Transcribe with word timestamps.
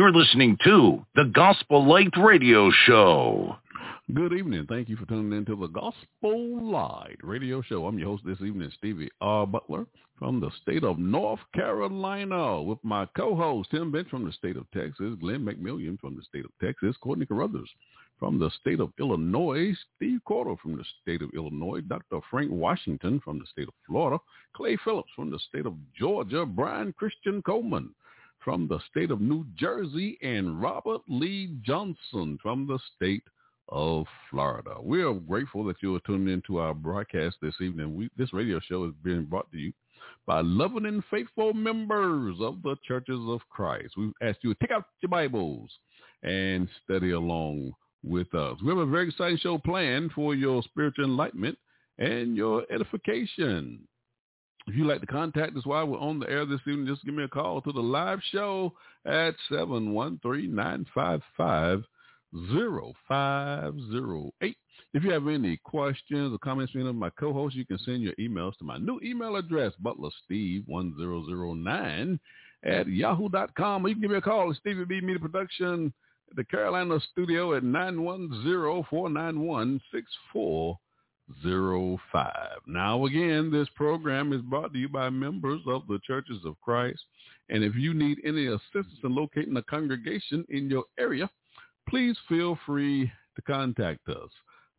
You're 0.00 0.12
listening 0.12 0.56
to 0.64 1.04
the 1.14 1.30
Gospel 1.34 1.86
Light 1.86 2.16
Radio 2.16 2.70
Show. 2.86 3.54
Good 4.14 4.32
evening. 4.32 4.64
Thank 4.66 4.88
you 4.88 4.96
for 4.96 5.04
tuning 5.04 5.36
in 5.36 5.44
to 5.44 5.54
the 5.54 5.66
Gospel 5.66 6.72
Light 6.72 7.18
Radio 7.22 7.60
Show. 7.60 7.86
I'm 7.86 7.98
your 7.98 8.08
host 8.08 8.22
this 8.24 8.40
evening, 8.40 8.72
Stevie 8.78 9.10
R. 9.20 9.46
Butler 9.46 9.84
from 10.18 10.40
the 10.40 10.50
state 10.62 10.84
of 10.84 10.98
North 10.98 11.40
Carolina 11.54 12.62
with 12.62 12.78
my 12.82 13.04
co-host, 13.14 13.72
Tim 13.72 13.92
Bench 13.92 14.08
from 14.08 14.24
the 14.24 14.32
state 14.32 14.56
of 14.56 14.64
Texas, 14.70 15.16
Glenn 15.20 15.44
McMillian 15.44 16.00
from 16.00 16.16
the 16.16 16.22
state 16.22 16.46
of 16.46 16.50
Texas, 16.62 16.96
Courtney 17.02 17.26
Carruthers 17.26 17.68
from 18.18 18.38
the 18.38 18.50
state 18.58 18.80
of 18.80 18.94
Illinois, 18.98 19.74
Steve 19.96 20.20
Corder 20.26 20.56
from 20.62 20.78
the 20.78 20.84
state 21.02 21.20
of 21.20 21.28
Illinois, 21.34 21.82
Dr. 21.82 22.20
Frank 22.30 22.50
Washington 22.50 23.20
from 23.22 23.38
the 23.38 23.46
state 23.52 23.68
of 23.68 23.74
Florida, 23.86 24.18
Clay 24.56 24.78
Phillips 24.82 25.10
from 25.14 25.30
the 25.30 25.38
state 25.38 25.66
of 25.66 25.74
Georgia, 25.94 26.46
Brian 26.46 26.94
Christian 26.94 27.42
Coleman 27.42 27.94
from 28.44 28.68
the 28.68 28.78
state 28.90 29.10
of 29.10 29.20
New 29.20 29.46
Jersey, 29.56 30.18
and 30.22 30.60
Robert 30.60 31.02
Lee 31.08 31.56
Johnson 31.62 32.38
from 32.42 32.66
the 32.66 32.78
state 32.96 33.24
of 33.68 34.06
Florida. 34.30 34.74
We 34.82 35.02
are 35.02 35.14
grateful 35.14 35.64
that 35.64 35.82
you 35.82 35.94
are 35.94 36.00
tuning 36.00 36.32
into 36.32 36.58
our 36.58 36.74
broadcast 36.74 37.36
this 37.40 37.54
evening. 37.60 37.94
We, 37.94 38.10
this 38.16 38.32
radio 38.32 38.60
show 38.60 38.84
is 38.84 38.92
being 39.04 39.24
brought 39.24 39.50
to 39.52 39.58
you 39.58 39.72
by 40.26 40.40
loving 40.40 40.86
and 40.86 41.02
faithful 41.10 41.52
members 41.52 42.36
of 42.40 42.62
the 42.62 42.76
Churches 42.86 43.20
of 43.28 43.40
Christ. 43.50 43.94
We've 43.96 44.12
asked 44.22 44.40
you 44.42 44.54
to 44.54 44.60
take 44.60 44.70
out 44.70 44.84
your 45.00 45.10
Bibles 45.10 45.70
and 46.22 46.68
study 46.84 47.12
along 47.12 47.72
with 48.02 48.32
us. 48.34 48.56
We 48.62 48.68
have 48.70 48.78
a 48.78 48.86
very 48.86 49.08
exciting 49.08 49.38
show 49.38 49.58
planned 49.58 50.12
for 50.12 50.34
your 50.34 50.62
spiritual 50.62 51.04
enlightenment 51.04 51.58
and 51.98 52.36
your 52.36 52.64
edification. 52.72 53.86
If 54.70 54.76
you'd 54.76 54.86
like 54.86 55.00
to 55.00 55.06
contact 55.08 55.56
us 55.56 55.66
while 55.66 55.84
we're 55.84 55.98
on 55.98 56.20
the 56.20 56.30
air 56.30 56.46
this 56.46 56.60
evening, 56.60 56.86
just 56.86 57.04
give 57.04 57.12
me 57.12 57.24
a 57.24 57.28
call 57.28 57.60
to 57.60 57.72
the 57.72 57.80
live 57.80 58.20
show 58.30 58.72
at 59.04 59.34
713-955 59.50 61.82
0508. 62.32 64.56
If 64.94 65.02
you 65.02 65.10
have 65.10 65.26
any 65.26 65.56
questions 65.56 66.32
or 66.32 66.38
comments 66.38 66.70
for 66.70 66.78
any 66.78 66.88
of 66.88 66.94
my 66.94 67.10
co-hosts, 67.10 67.56
you 67.56 67.66
can 67.66 67.78
send 67.78 68.02
your 68.02 68.14
emails 68.20 68.56
to 68.58 68.64
my 68.64 68.78
new 68.78 69.00
email 69.02 69.34
address, 69.34 69.72
butlersteve1009 69.82 72.20
at 72.62 72.86
yahoo.com. 72.86 73.84
Or 73.84 73.88
you 73.88 73.96
can 73.96 74.02
give 74.02 74.12
me 74.12 74.18
a 74.18 74.20
call 74.20 74.50
at 74.50 74.56
Stevie 74.58 74.84
B 74.84 75.00
Media 75.00 75.18
Production 75.18 75.92
at 76.30 76.36
the 76.36 76.44
Carolina 76.44 77.00
studio 77.10 77.56
at 77.56 77.64
910-491-6405. 81.44 82.32
Now 82.66 83.06
again, 83.06 83.50
this 83.50 83.68
program 83.74 84.32
is 84.32 84.42
brought 84.42 84.72
to 84.72 84.78
you 84.78 84.88
by 84.88 85.10
members 85.10 85.60
of 85.66 85.86
the 85.88 85.98
Churches 86.06 86.38
of 86.44 86.60
Christ. 86.60 87.00
And 87.48 87.64
if 87.64 87.74
you 87.74 87.94
need 87.94 88.18
any 88.24 88.46
assistance 88.46 88.98
in 89.02 89.14
locating 89.14 89.56
a 89.56 89.62
congregation 89.62 90.44
in 90.48 90.70
your 90.70 90.84
area, 90.98 91.28
please 91.88 92.16
feel 92.28 92.58
free 92.64 93.10
to 93.36 93.42
contact 93.42 94.08
us. 94.08 94.30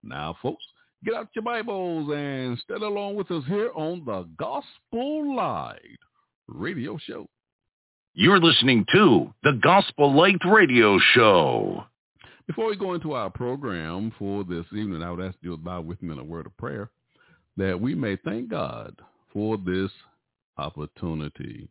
Now, 0.03 0.37
folks, 0.41 0.63
get 1.03 1.13
out 1.15 1.29
your 1.35 1.43
Bibles 1.43 2.09
and 2.15 2.57
study 2.59 2.83
along 2.83 3.15
with 3.15 3.29
us 3.31 3.43
here 3.47 3.71
on 3.75 4.03
the 4.05 4.27
Gospel 4.37 5.35
Light 5.35 5.99
Radio 6.47 6.97
Show. 6.97 7.27
You're 8.13 8.39
listening 8.39 8.85
to 8.93 9.33
the 9.43 9.59
Gospel 9.61 10.13
Light 10.13 10.39
Radio 10.45 10.99
Show. 11.13 11.85
Before 12.47 12.69
we 12.69 12.75
go 12.75 12.93
into 12.93 13.13
our 13.13 13.29
program 13.29 14.11
for 14.17 14.43
this 14.43 14.65
evening, 14.71 15.03
I 15.03 15.11
would 15.11 15.23
ask 15.23 15.37
you 15.41 15.51
to 15.51 15.57
bow 15.57 15.81
with 15.81 16.01
me 16.01 16.13
in 16.13 16.19
a 16.19 16.23
word 16.23 16.45
of 16.45 16.57
prayer 16.57 16.89
that 17.57 17.79
we 17.79 17.93
may 17.93 18.15
thank 18.17 18.49
God 18.49 18.95
for 19.31 19.57
this 19.57 19.91
opportunity. 20.57 21.69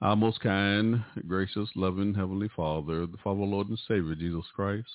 Our 0.00 0.16
most 0.16 0.40
kind, 0.40 1.04
gracious, 1.28 1.68
loving 1.76 2.12
Heavenly 2.12 2.50
Father, 2.56 3.06
the 3.06 3.18
Father, 3.22 3.42
Lord, 3.42 3.68
and 3.68 3.78
Savior, 3.86 4.14
Jesus 4.14 4.44
Christ. 4.54 4.88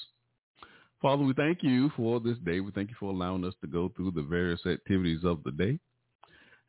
Father, 1.02 1.24
we 1.24 1.34
thank 1.34 1.64
you 1.64 1.90
for 1.96 2.20
this 2.20 2.38
day. 2.40 2.60
We 2.60 2.72
thank 2.72 2.90
you 2.90 2.96
for 3.00 3.12
allowing 3.12 3.46
us 3.46 3.54
to 3.62 3.68
go 3.68 3.92
through 3.96 4.12
the 4.12 4.24
various 4.24 4.66
activities 4.66 5.22
of 5.24 5.44
the 5.44 5.52
day 5.52 5.80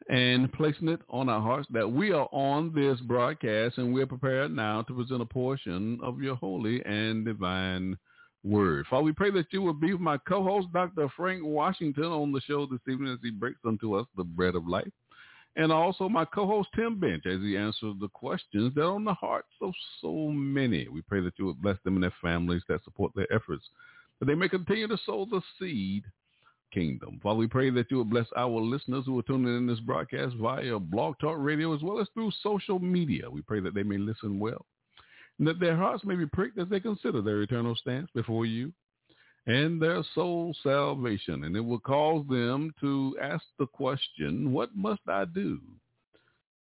and 0.09 0.51
placing 0.53 0.89
it 0.89 1.01
on 1.11 1.29
our 1.29 1.41
hearts 1.41 1.69
that 1.71 1.91
we 1.91 2.13
are 2.13 2.29
on 2.33 2.73
this 2.75 2.99
broadcast 3.01 3.79
and 3.79 3.93
we're 3.93 4.07
prepared 4.07 4.55
now 4.55 4.83
to 4.83 4.95
present 4.95 5.21
a 5.21 5.27
portion 5.27 5.99
of 6.03 6.21
your 6.21 6.35
holy 6.37 6.83
and 6.87 7.25
divine 7.25 7.97
word. 8.43 8.87
Father, 8.89 9.03
we 9.03 9.13
pray 9.13 9.31
that 9.31 9.53
you 9.53 9.61
will 9.61 9.75
be 9.75 9.93
with 9.93 10.01
my 10.01 10.17
co-host, 10.29 10.69
Dr. 10.73 11.09
Frank 11.17 11.43
Washington, 11.45 12.05
on 12.05 12.33
the 12.33 12.41
show 12.41 12.67
this 12.67 12.81
evening 12.89 13.13
as 13.13 13.19
he 13.23 13.31
breaks 13.31 13.61
unto 13.67 13.95
us 13.95 14.07
the 14.17 14.25
bread 14.25 14.55
of 14.55 14.67
life 14.67 14.89
and 15.59 15.73
also 15.73 16.09
my 16.09 16.25
co-host 16.25 16.69
Tim 16.75 16.99
Bench 16.99 17.27
as 17.27 17.41
he 17.41 17.57
answers 17.57 17.95
the 18.01 18.09
questions 18.09 18.73
that 18.75 18.83
are 18.83 18.95
on 18.95 19.05
the 19.05 19.15
hearts 19.15 19.49
of 19.61 19.73
so 20.01 20.29
many. 20.29 20.89
We 20.89 21.03
pray 21.03 21.21
that 21.21 21.35
you 21.37 21.47
would 21.47 21.61
bless 21.61 21.77
them 21.85 21.95
and 21.95 22.03
their 22.05 22.15
families 22.23 22.63
that 22.69 22.85
support 22.85 23.13
their 23.15 23.31
efforts, 23.33 23.65
that 24.21 24.27
they 24.27 24.37
may 24.37 24.49
continue 24.49 24.87
to 24.87 24.99
sow 25.05 25.27
the 25.29 25.43
seed 25.59 26.05
kingdom. 26.73 27.21
Father, 27.23 27.39
we 27.39 27.47
pray 27.47 27.71
that 27.71 27.91
you 27.91 27.99
would 27.99 28.11
bless 28.11 28.27
our 28.37 28.61
listeners 28.61 29.05
who 29.07 29.19
are 29.19 29.23
tuning 29.23 29.57
in 29.57 29.67
this 29.67 29.81
broadcast 29.81 30.35
via 30.37 30.79
Blog 30.79 31.17
Talk 31.21 31.37
Radio 31.39 31.75
as 31.75 31.83
well 31.83 32.01
as 32.01 32.09
through 32.15 32.31
social 32.43 32.79
media. 32.79 33.31
We 33.31 33.43
pray 33.43 33.61
that 33.61 33.75
they 33.75 33.83
may 33.83 33.99
listen 33.99 34.39
well 34.39 34.67
and 35.39 35.47
that 35.47 35.61
their 35.61 35.77
hearts 35.77 36.05
may 36.05 36.17
be 36.17 36.27
pricked 36.27 36.59
as 36.59 36.69
they 36.69 36.81
consider 36.81 37.23
their 37.23 37.43
eternal 37.43 37.77
stance 37.77 38.09
before 38.15 38.47
you 38.47 38.73
and 39.47 39.81
their 39.81 40.03
soul 40.15 40.55
salvation. 40.63 41.45
And 41.45 41.57
it 41.57 41.61
will 41.61 41.81
cause 41.81 42.25
them 42.29 42.73
to 42.81 43.17
ask 43.21 43.45
the 43.59 43.67
question, 43.67 44.53
what 44.53 44.71
must 44.77 45.01
I 45.09 45.25
do 45.25 45.61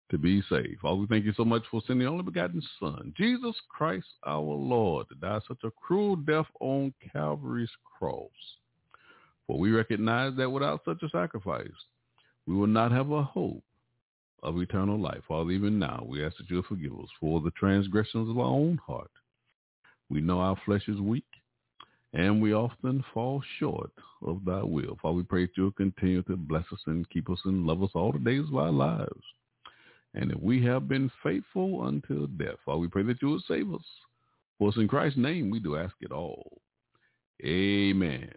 to 0.10 0.18
be 0.18 0.42
saved? 0.50 0.80
Father, 0.82 0.96
we 0.96 1.08
thank 1.08 1.26
you 1.26 1.34
so 1.36 1.44
much 1.44 1.64
for 1.70 1.82
sending 1.86 2.06
the 2.06 2.12
only 2.12 2.24
begotten 2.24 2.62
Son, 2.80 3.14
Jesus 3.18 3.56
Christ 3.70 4.08
our 4.26 4.42
Lord, 4.42 5.08
to 5.10 5.16
die 5.16 5.40
such 5.48 5.64
a 5.64 5.72
cruel 5.72 6.16
death 6.16 6.48
on 6.62 6.94
Calvary's 7.12 7.70
cross. 7.98 8.30
For 9.48 9.58
we 9.58 9.72
recognize 9.72 10.36
that 10.38 10.50
without 10.50 10.82
such 10.86 11.02
a 11.04 11.10
sacrifice, 11.10 11.68
we 12.46 12.56
will 12.56 12.68
not 12.68 12.92
have 12.92 13.12
a 13.12 13.24
hope 13.24 13.64
of 14.44 14.60
eternal 14.60 15.00
life. 15.00 15.22
Father, 15.28 15.52
even 15.52 15.80
now, 15.80 16.06
we 16.08 16.24
ask 16.24 16.38
that 16.38 16.50
you'll 16.50 16.64
forgive 16.64 16.94
us 16.94 17.10
for 17.20 17.42
the 17.42 17.52
transgressions 17.52 18.30
of 18.30 18.38
our 18.38 18.46
own 18.46 18.80
heart. 18.86 19.12
We 20.10 20.22
know 20.22 20.40
our 20.40 20.58
flesh 20.66 20.88
is 20.88 21.00
weak 21.00 21.26
and 22.14 22.42
we 22.42 22.54
often 22.54 23.04
fall 23.14 23.44
short 23.60 23.92
of 24.26 24.44
thy 24.46 24.64
will. 24.64 24.98
Father, 25.02 25.18
we 25.18 25.24
pray 25.24 25.46
that 25.46 25.52
you'll 25.56 25.72
continue 25.72 26.24
to 26.24 26.36
bless 26.36 26.64
us 26.72 26.80
and 26.86 27.10
keep 27.10 27.30
us 27.30 27.40
and 27.46 27.66
love 27.66 27.84
us 27.84 27.92
all 27.94 28.12
the 28.12 28.20
days 28.20 28.46
of 28.48 28.56
our 28.56 28.72
lives. 28.72 29.24
And 30.14 30.32
if 30.32 30.40
we 30.40 30.64
have 30.66 30.88
been 30.88 31.12
faithful 31.22 31.88
until 31.88 32.28
death, 32.28 32.56
Father, 32.66 32.80
we 32.80 32.88
pray 32.88 33.04
that 33.04 33.22
you 33.22 33.28
will 33.28 33.44
save 33.48 33.74
us 33.74 33.86
For 34.58 34.70
it's 34.70 34.78
in 34.78 34.88
Christ's 34.88 35.20
name 35.20 35.50
we 35.50 35.60
do 35.60 35.76
ask 35.76 35.94
it 36.02 36.12
all. 36.12 36.62
Amen. 37.44 38.32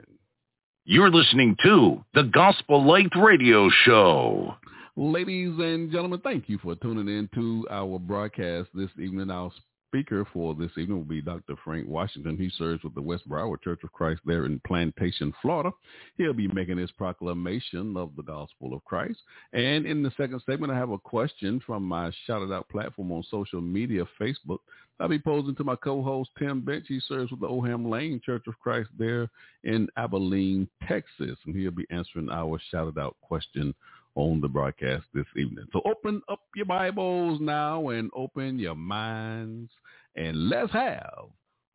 You're 0.87 1.11
listening 1.11 1.57
to 1.63 2.03
the 2.15 2.23
Gospel 2.23 2.83
Light 2.83 3.11
Radio 3.15 3.69
Show. 3.85 4.55
Ladies 4.97 5.53
and 5.59 5.93
gentlemen, 5.93 6.21
thank 6.25 6.49
you 6.49 6.57
for 6.57 6.75
tuning 6.75 7.07
in 7.07 7.29
to 7.35 7.67
our 7.71 7.99
broadcast 7.99 8.71
this 8.75 8.89
evening. 8.99 9.31
Our 9.31 9.51
speaker 9.91 10.27
for 10.33 10.55
this 10.55 10.71
evening 10.79 10.97
will 10.97 11.05
be 11.05 11.21
Dr. 11.21 11.55
Frank 11.63 11.87
Washington. 11.87 12.39
He 12.39 12.49
serves 12.57 12.83
with 12.83 12.95
the 12.95 13.03
West 13.03 13.29
Broward 13.29 13.61
Church 13.63 13.81
of 13.85 13.93
Christ 13.93 14.23
there 14.25 14.47
in 14.47 14.59
Plantation, 14.67 15.35
Florida. 15.43 15.71
He'll 16.17 16.33
be 16.33 16.49
making 16.49 16.79
his 16.79 16.91
proclamation 16.93 17.95
of 17.97 18.17
the 18.17 18.23
gospel 18.23 18.73
of 18.73 18.83
Christ. 18.87 19.19
And 19.53 19.85
in 19.85 20.03
the 20.03 20.13
second 20.17 20.41
segment, 20.47 20.73
I 20.73 20.79
have 20.79 20.91
a 20.91 20.99
question 20.99 21.61
from 21.67 21.83
my 21.83 22.11
shouted 22.27 22.53
out 22.53 22.71
platform 22.71 23.13
on 23.13 23.23
social 23.31 23.61
media, 23.61 24.05
Facebook. 24.19 24.61
I'll 25.01 25.09
be 25.09 25.19
posing 25.19 25.55
to 25.57 25.65
my 25.65 25.77
co-host, 25.77 26.31
Tim 26.39 26.61
Bench. 26.61 26.85
He 26.87 27.01
serves 27.09 27.31
with 27.31 27.41
the 27.41 27.47
Oldham 27.47 27.89
Lane 27.89 28.21
Church 28.25 28.45
of 28.47 28.59
Christ 28.59 28.91
there 28.99 29.31
in 29.65 29.89
Abilene, 29.97 30.69
Texas. 30.87 31.39
And 31.47 31.57
he'll 31.57 31.71
be 31.71 31.87
answering 31.91 32.29
our 32.31 32.61
shouted 32.71 32.99
out 32.99 33.17
question 33.23 33.75
on 34.15 34.43
the 34.43 34.49
broadcast 34.49 35.05
this 35.15 35.25
evening. 35.37 35.65
So 35.73 35.81
open 35.87 36.21
up 36.29 36.41
your 36.55 36.67
Bibles 36.67 37.41
now 37.41 37.89
and 37.89 38.11
open 38.15 38.59
your 38.59 38.75
minds 38.75 39.71
and 40.17 40.51
let's 40.51 40.73
have 40.73 41.29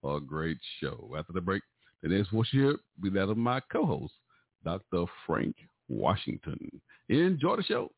a 0.04 0.20
great 0.20 0.60
show. 0.80 1.16
After 1.18 1.34
the 1.34 1.42
break, 1.42 1.64
the 2.04 2.10
next 2.10 2.30
voice 2.30 2.48
here 2.52 2.68
will 2.68 2.80
be 3.02 3.10
that 3.12 3.30
of 3.30 3.38
my 3.38 3.60
co-host, 3.72 4.14
Dr. 4.64 5.06
Frank 5.26 5.56
Washington. 5.90 6.70
Enjoy 7.10 7.56
the 7.56 7.64
show. 7.64 7.92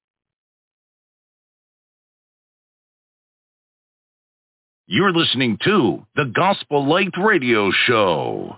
You're 4.89 5.11
listening 5.11 5.57
to 5.65 6.05
the 6.15 6.23
Gospel 6.33 6.87
Light 6.87 7.11
Radio 7.21 7.71
Show. 7.71 8.55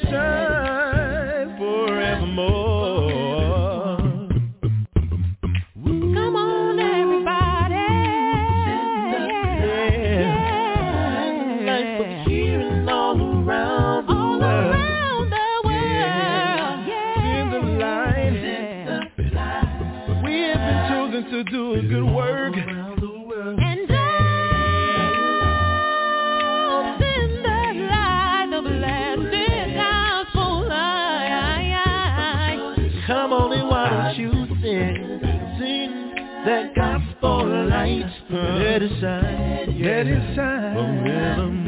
sure. 0.00 0.61
The 40.12 40.18
rhythm. 41.02 41.61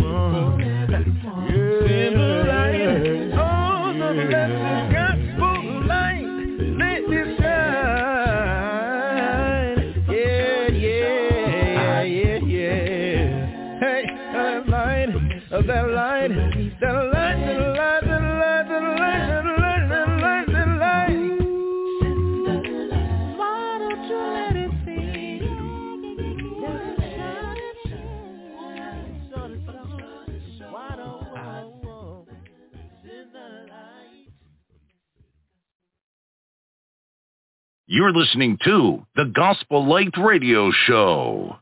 You're 38.04 38.12
listening 38.12 38.58
to 38.66 39.02
the 39.16 39.32
Gospel 39.34 39.88
Light 39.88 40.12
Radio 40.23 40.70
Show. 40.87 41.56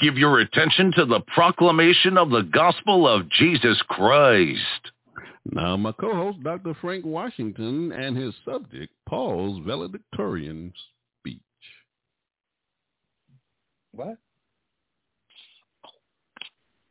Give 0.00 0.18
your 0.18 0.40
attention 0.40 0.90
to 0.96 1.04
the 1.04 1.20
proclamation 1.32 2.18
of 2.18 2.30
the 2.30 2.42
gospel 2.42 3.06
of 3.06 3.30
Jesus 3.30 3.80
Christ. 3.86 4.90
Now, 5.52 5.76
my 5.76 5.92
co-host, 5.92 6.42
Dr. 6.42 6.74
Frank 6.80 7.04
Washington, 7.04 7.92
and 7.92 8.16
his 8.16 8.34
subject, 8.44 8.92
Paul's 9.08 9.64
valedictorian 9.64 10.72
speech. 11.20 11.38
What? 13.92 14.16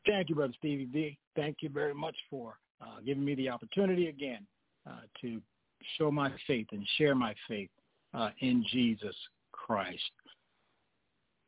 Thank 0.07 0.29
you, 0.29 0.35
Brother 0.35 0.53
Stevie 0.59 0.85
B. 0.85 1.17
Thank 1.35 1.57
you 1.59 1.67
very 1.67 1.93
much 1.93 2.15
for 2.29 2.53
uh, 2.81 3.01
giving 3.05 3.25
me 3.25 3.35
the 3.35 3.49
opportunity 3.49 4.07
again 4.07 4.47
uh, 4.89 5.01
to 5.19 5.41
show 5.97 6.09
my 6.09 6.31
faith 6.47 6.67
and 6.71 6.87
share 6.97 7.15
my 7.15 7.35
faith 7.49 7.69
uh, 8.13 8.29
in 8.39 8.65
Jesus 8.71 9.15
Christ. 9.51 10.01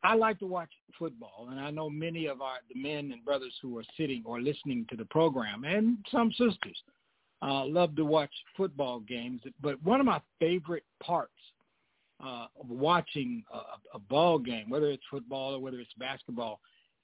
I 0.03 0.15
like 0.15 0.37
to 0.39 0.45
watch 0.45 0.69
football, 0.99 1.47
and 1.49 1.59
I 1.59 1.71
know 1.71 1.89
many 1.89 2.25
of 2.25 2.41
our 2.41 2.57
the 2.73 2.79
men 2.79 3.11
and 3.11 3.23
brothers 3.23 3.53
who 3.61 3.77
are 3.77 3.85
sitting 3.97 4.21
or 4.25 4.41
listening 4.41 4.85
to 4.89 4.97
the 4.97 5.05
program, 5.05 5.63
and 5.63 5.97
some 6.11 6.31
sisters, 6.31 6.77
uh, 7.41 7.65
love 7.65 7.95
to 7.95 8.05
watch 8.05 8.31
football 8.57 8.99
games. 8.99 9.41
But 9.61 9.81
one 9.83 9.99
of 9.99 10.05
my 10.05 10.21
favorite 10.39 10.83
parts 11.01 11.31
uh, 12.23 12.47
of 12.59 12.69
watching 12.69 13.43
a, 13.53 13.95
a 13.95 13.99
ball 13.99 14.39
game, 14.39 14.69
whether 14.69 14.87
it's 14.87 15.03
football 15.09 15.55
or 15.55 15.59
whether 15.59 15.79
it's 15.79 15.93
basketball, 15.97 16.59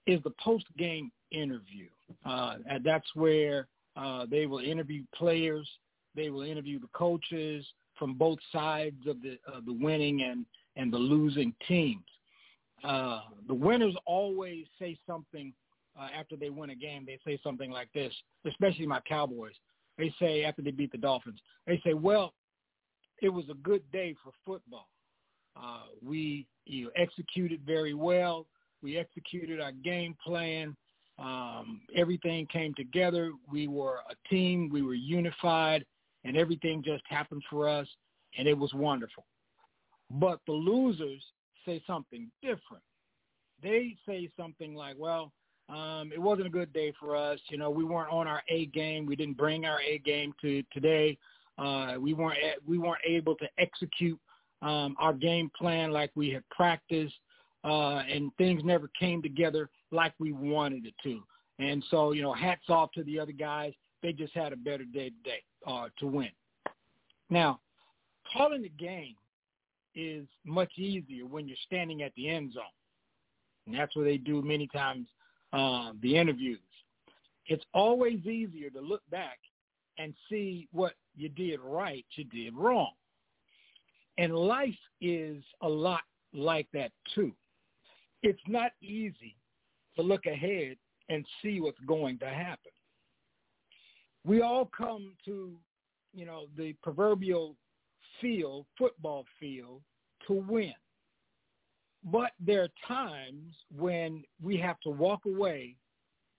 is 0.07 0.21
the 0.23 0.33
post-game 0.43 1.11
interview. 1.31 1.87
Uh, 2.25 2.55
and 2.69 2.83
that's 2.83 3.07
where 3.15 3.67
uh, 3.95 4.25
they 4.29 4.45
will 4.45 4.59
interview 4.59 5.03
players, 5.15 5.67
they 6.15 6.29
will 6.29 6.41
interview 6.41 6.79
the 6.79 6.87
coaches 6.93 7.65
from 7.99 8.13
both 8.13 8.39
sides 8.51 9.05
of 9.05 9.21
the 9.21 9.37
of 9.53 9.65
the 9.65 9.73
winning 9.73 10.23
and 10.23 10.45
and 10.75 10.91
the 10.91 10.97
losing 10.97 11.53
teams. 11.67 12.03
Uh, 12.83 13.21
the 13.47 13.53
winners 13.53 13.93
always 14.05 14.65
say 14.79 14.97
something 15.05 15.53
uh, 15.99 16.07
after 16.17 16.37
they 16.37 16.49
win 16.49 16.69
a 16.69 16.75
game. 16.75 17.05
They 17.05 17.19
say 17.25 17.37
something 17.43 17.69
like 17.69 17.91
this, 17.93 18.13
especially 18.45 18.87
my 18.87 19.01
Cowboys. 19.01 19.53
They 19.97 20.13
say 20.17 20.45
after 20.45 20.61
they 20.61 20.71
beat 20.71 20.93
the 20.93 20.97
Dolphins, 20.97 21.39
they 21.67 21.81
say, 21.83 21.93
"Well, 21.93 22.33
it 23.21 23.29
was 23.29 23.45
a 23.49 23.55
good 23.55 23.83
day 23.91 24.15
for 24.23 24.31
football. 24.45 24.87
Uh, 25.61 25.81
we 26.01 26.47
you 26.65 26.85
know, 26.85 26.91
executed 26.95 27.61
very 27.65 27.93
well. 27.93 28.45
We 28.81 28.97
executed 28.97 29.59
our 29.59 29.73
game 29.73 30.15
plan. 30.25 30.75
Um, 31.17 31.81
everything 31.95 32.47
came 32.47 32.73
together. 32.75 33.33
We 33.51 33.67
were 33.67 33.99
a 34.09 34.29
team. 34.29 34.69
We 34.71 34.83
were 34.83 34.93
unified, 34.93 35.85
and 36.23 36.37
everything 36.37 36.83
just 36.83 37.03
happened 37.07 37.43
for 37.49 37.67
us, 37.67 37.87
and 38.37 38.47
it 38.47 38.57
was 38.57 38.73
wonderful. 38.73 39.25
But 40.11 40.39
the 40.45 40.53
losers 40.53 41.23
say 41.65 41.81
something 41.85 42.29
different. 42.41 42.83
They 43.61 43.95
say 44.07 44.29
something 44.37 44.73
like, 44.73 44.95
well, 44.97 45.31
um, 45.69 46.11
it 46.13 46.19
wasn't 46.19 46.47
a 46.47 46.51
good 46.51 46.73
day 46.73 46.93
for 46.99 47.15
us. 47.15 47.39
You 47.49 47.57
know, 47.57 47.69
we 47.69 47.83
weren't 47.83 48.11
on 48.11 48.27
our 48.27 48.41
A 48.49 48.67
game. 48.67 49.05
We 49.05 49.15
didn't 49.15 49.37
bring 49.37 49.65
our 49.65 49.79
A 49.81 49.99
game 49.99 50.33
to 50.41 50.63
today. 50.73 51.17
Uh, 51.57 51.95
we 51.99 52.13
weren't 52.13 52.37
we 52.65 52.77
weren't 52.77 53.03
able 53.05 53.35
to 53.35 53.47
execute 53.57 54.19
um, 54.61 54.95
our 54.97 55.13
game 55.13 55.51
plan 55.57 55.91
like 55.91 56.11
we 56.15 56.29
had 56.29 56.47
practiced, 56.49 57.15
uh, 57.63 57.97
and 58.09 58.31
things 58.37 58.63
never 58.63 58.89
came 58.99 59.21
together 59.21 59.69
like 59.91 60.13
we 60.19 60.31
wanted 60.31 60.85
it 60.85 60.95
to. 61.03 61.21
And 61.59 61.83
so, 61.91 62.13
you 62.13 62.21
know, 62.21 62.33
hats 62.33 62.69
off 62.69 62.91
to 62.93 63.03
the 63.03 63.19
other 63.19 63.33
guys. 63.33 63.73
They 64.01 64.13
just 64.13 64.33
had 64.33 64.53
a 64.53 64.55
better 64.55 64.85
day 64.85 65.09
today 65.09 65.43
uh, 65.65 65.87
to 65.99 66.07
win. 66.07 66.29
Now, 67.29 67.59
calling 68.33 68.61
the 68.61 68.69
game 68.69 69.15
is 69.95 70.27
much 70.45 70.71
easier 70.77 71.25
when 71.25 71.47
you're 71.47 71.57
standing 71.65 72.03
at 72.03 72.13
the 72.15 72.29
end 72.29 72.53
zone. 72.53 72.63
And 73.65 73.75
that's 73.75 73.95
what 73.95 74.05
they 74.05 74.17
do 74.17 74.41
many 74.41 74.67
times, 74.67 75.07
uh, 75.53 75.91
the 76.01 76.17
interviews. 76.17 76.59
It's 77.45 77.65
always 77.73 78.25
easier 78.25 78.69
to 78.71 78.79
look 78.79 79.01
back 79.11 79.39
and 79.97 80.13
see 80.29 80.67
what 80.71 80.93
you 81.15 81.29
did 81.29 81.59
right, 81.59 82.05
you 82.15 82.23
did 82.25 82.55
wrong. 82.55 82.91
And 84.17 84.35
life 84.35 84.77
is 85.01 85.43
a 85.61 85.69
lot 85.69 86.01
like 86.33 86.67
that 86.73 86.91
too. 87.15 87.31
It's 88.21 88.41
not 88.47 88.71
easy 88.81 89.35
to 89.95 90.01
look 90.01 90.25
ahead 90.25 90.77
and 91.09 91.25
see 91.41 91.59
what's 91.59 91.79
going 91.87 92.19
to 92.19 92.27
happen. 92.27 92.71
We 94.25 94.41
all 94.41 94.65
come 94.65 95.13
to, 95.25 95.53
you 96.13 96.25
know, 96.25 96.47
the 96.57 96.73
proverbial 96.83 97.55
field, 98.21 98.65
football 98.77 99.25
field, 99.39 99.81
to 100.27 100.33
win. 100.33 100.73
But 102.03 102.31
there 102.39 102.63
are 102.63 102.69
times 102.87 103.53
when 103.75 104.23
we 104.41 104.57
have 104.57 104.79
to 104.81 104.89
walk 104.89 105.25
away 105.25 105.75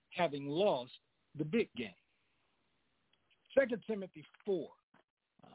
having 0.09 0.47
lost 0.47 0.91
the 1.37 1.45
big 1.45 1.69
game. 1.75 1.89
Second 3.57 3.83
Timothy 3.85 4.23
4, 4.45 4.67
um, 5.45 5.51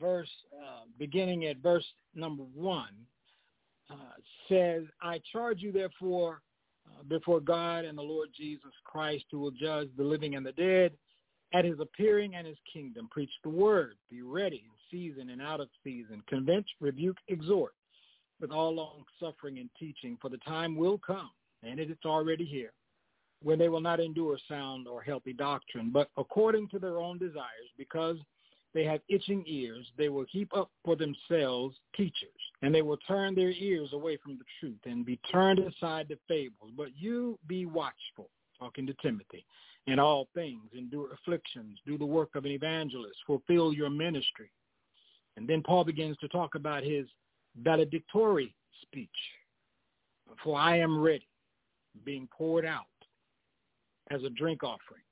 verse 0.00 0.28
uh, 0.54 0.84
beginning 0.98 1.46
at 1.46 1.58
verse 1.58 1.86
number 2.14 2.42
1, 2.54 2.88
uh, 3.88 3.94
says, 4.48 4.82
I 5.00 5.20
charge 5.32 5.60
you 5.60 5.72
therefore 5.72 6.42
uh, 6.86 7.02
before 7.04 7.40
God 7.40 7.84
and 7.84 7.96
the 7.96 8.02
Lord 8.02 8.28
Jesus 8.36 8.72
Christ 8.84 9.24
who 9.30 9.38
will 9.38 9.52
judge 9.52 9.88
the 9.96 10.02
living 10.02 10.34
and 10.34 10.44
the 10.44 10.52
dead 10.52 10.92
at 11.54 11.64
his 11.64 11.80
appearing 11.80 12.34
and 12.34 12.46
his 12.46 12.58
kingdom. 12.72 13.08
Preach 13.10 13.30
the 13.42 13.50
word. 13.50 13.96
Be 14.10 14.22
ready 14.22 14.64
in 14.64 14.72
season 14.90 15.30
and 15.30 15.40
out 15.40 15.60
of 15.60 15.68
season. 15.84 16.22
Convince, 16.28 16.66
rebuke, 16.80 17.18
exhort 17.28 17.72
with 18.40 18.50
all 18.50 18.74
long 18.74 19.04
suffering 19.20 19.58
and 19.58 19.70
teaching, 19.78 20.18
for 20.20 20.28
the 20.28 20.38
time 20.38 20.76
will 20.76 20.98
come, 20.98 21.30
and 21.62 21.80
it 21.80 21.90
is 21.90 21.96
already 22.04 22.44
here, 22.44 22.72
when 23.42 23.58
they 23.58 23.68
will 23.68 23.80
not 23.80 24.00
endure 24.00 24.38
sound 24.48 24.86
or 24.86 25.00
healthy 25.02 25.32
doctrine, 25.32 25.90
but 25.90 26.10
according 26.18 26.68
to 26.68 26.78
their 26.78 26.98
own 26.98 27.18
desires, 27.18 27.70
because 27.78 28.16
they 28.74 28.84
have 28.84 29.00
itching 29.08 29.42
ears, 29.46 29.86
they 29.96 30.10
will 30.10 30.26
heap 30.30 30.54
up 30.54 30.70
for 30.84 30.96
themselves 30.96 31.74
teachers, 31.96 32.28
and 32.60 32.74
they 32.74 32.82
will 32.82 32.98
turn 33.08 33.34
their 33.34 33.52
ears 33.52 33.88
away 33.94 34.18
from 34.22 34.36
the 34.36 34.44
truth 34.60 34.80
and 34.84 35.06
be 35.06 35.18
turned 35.32 35.60
aside 35.60 36.08
to 36.10 36.18
fables. 36.28 36.72
But 36.76 36.88
you 36.94 37.38
be 37.46 37.64
watchful, 37.64 38.28
talking 38.58 38.86
to 38.86 38.94
Timothy, 39.00 39.46
in 39.86 39.98
all 39.98 40.28
things, 40.34 40.62
endure 40.76 41.12
afflictions, 41.12 41.78
do 41.86 41.96
the 41.96 42.04
work 42.04 42.30
of 42.34 42.44
an 42.44 42.50
evangelist, 42.50 43.16
fulfill 43.26 43.72
your 43.72 43.90
ministry. 43.90 44.50
And 45.36 45.48
then 45.48 45.62
Paul 45.62 45.84
begins 45.84 46.16
to 46.18 46.28
talk 46.28 46.54
about 46.54 46.82
his 46.82 47.06
valedictory 47.62 48.54
speech. 48.82 49.08
For 50.42 50.58
I 50.58 50.78
am 50.78 51.00
ready, 51.00 51.28
being 52.04 52.28
poured 52.36 52.66
out 52.66 52.84
as 54.10 54.24
a 54.24 54.30
drink 54.30 54.62
offering, 54.62 55.02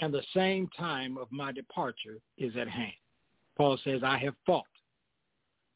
and 0.00 0.12
the 0.12 0.22
same 0.34 0.68
time 0.76 1.18
of 1.18 1.30
my 1.30 1.52
departure 1.52 2.18
is 2.38 2.56
at 2.56 2.68
hand. 2.68 2.92
Paul 3.56 3.78
says, 3.84 4.00
I 4.04 4.16
have 4.18 4.34
fought 4.46 4.64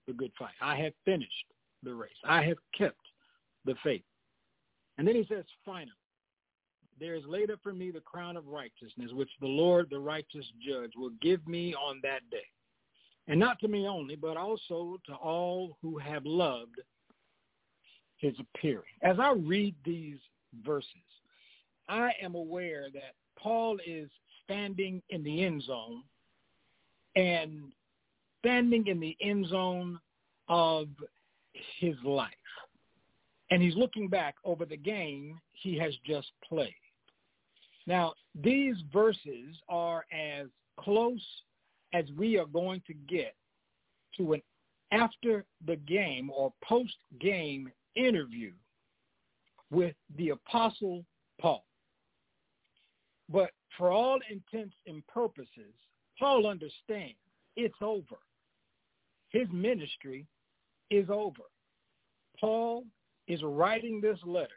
the 0.06 0.12
good 0.12 0.32
fight. 0.38 0.54
I 0.60 0.76
have 0.76 0.92
finished 1.04 1.46
the 1.82 1.94
race. 1.94 2.10
I 2.24 2.42
have 2.42 2.58
kept 2.76 3.00
the 3.64 3.74
faith. 3.82 4.04
And 4.98 5.06
then 5.06 5.16
he 5.16 5.26
says, 5.28 5.44
finally, 5.64 5.90
there 7.02 7.14
is 7.14 7.24
laid 7.26 7.50
up 7.50 7.58
for 7.62 7.72
me 7.72 7.90
the 7.90 8.00
crown 8.00 8.36
of 8.36 8.46
righteousness, 8.46 9.10
which 9.12 9.30
the 9.40 9.46
Lord, 9.46 9.88
the 9.90 9.98
righteous 9.98 10.46
judge, 10.66 10.92
will 10.96 11.12
give 11.20 11.46
me 11.46 11.74
on 11.74 12.00
that 12.02 12.20
day 12.30 12.46
and 13.28 13.38
not 13.38 13.58
to 13.60 13.68
me 13.68 13.86
only, 13.86 14.16
but 14.16 14.36
also 14.36 14.98
to 15.06 15.14
all 15.14 15.76
who 15.80 15.98
have 15.98 16.26
loved 16.26 16.80
his 18.18 18.34
appearing. 18.38 18.82
As 19.02 19.18
I 19.18 19.32
read 19.32 19.74
these 19.84 20.18
verses, 20.64 20.88
I 21.88 22.12
am 22.20 22.34
aware 22.34 22.88
that 22.92 23.14
Paul 23.38 23.78
is 23.86 24.08
standing 24.44 25.02
in 25.10 25.22
the 25.22 25.44
end 25.44 25.62
zone 25.62 26.02
and 27.16 27.72
standing 28.40 28.86
in 28.86 28.98
the 28.98 29.16
end 29.20 29.46
zone 29.48 30.00
of 30.48 30.88
his 31.78 31.94
life. 32.04 32.30
And 33.50 33.62
he's 33.62 33.76
looking 33.76 34.08
back 34.08 34.36
over 34.44 34.64
the 34.64 34.76
game 34.76 35.40
he 35.52 35.76
has 35.78 35.94
just 36.04 36.28
played. 36.48 36.74
Now, 37.86 38.14
these 38.34 38.76
verses 38.92 39.56
are 39.68 40.04
as 40.12 40.46
close 40.78 41.24
as 41.92 42.04
we 42.16 42.38
are 42.38 42.46
going 42.46 42.82
to 42.86 42.94
get 42.94 43.34
to 44.16 44.34
an 44.34 44.42
after 44.92 45.44
the 45.66 45.76
game 45.76 46.30
or 46.34 46.52
post 46.62 46.96
game 47.20 47.70
interview 47.96 48.52
with 49.70 49.94
the 50.16 50.30
apostle 50.30 51.04
Paul. 51.40 51.64
But 53.28 53.50
for 53.78 53.90
all 53.90 54.18
intents 54.30 54.74
and 54.86 55.06
purposes, 55.06 55.74
Paul 56.18 56.46
understands 56.46 57.16
it's 57.56 57.74
over. 57.80 58.18
His 59.30 59.48
ministry 59.50 60.26
is 60.90 61.08
over. 61.08 61.42
Paul 62.38 62.84
is 63.28 63.42
writing 63.42 64.00
this 64.00 64.18
letter 64.26 64.48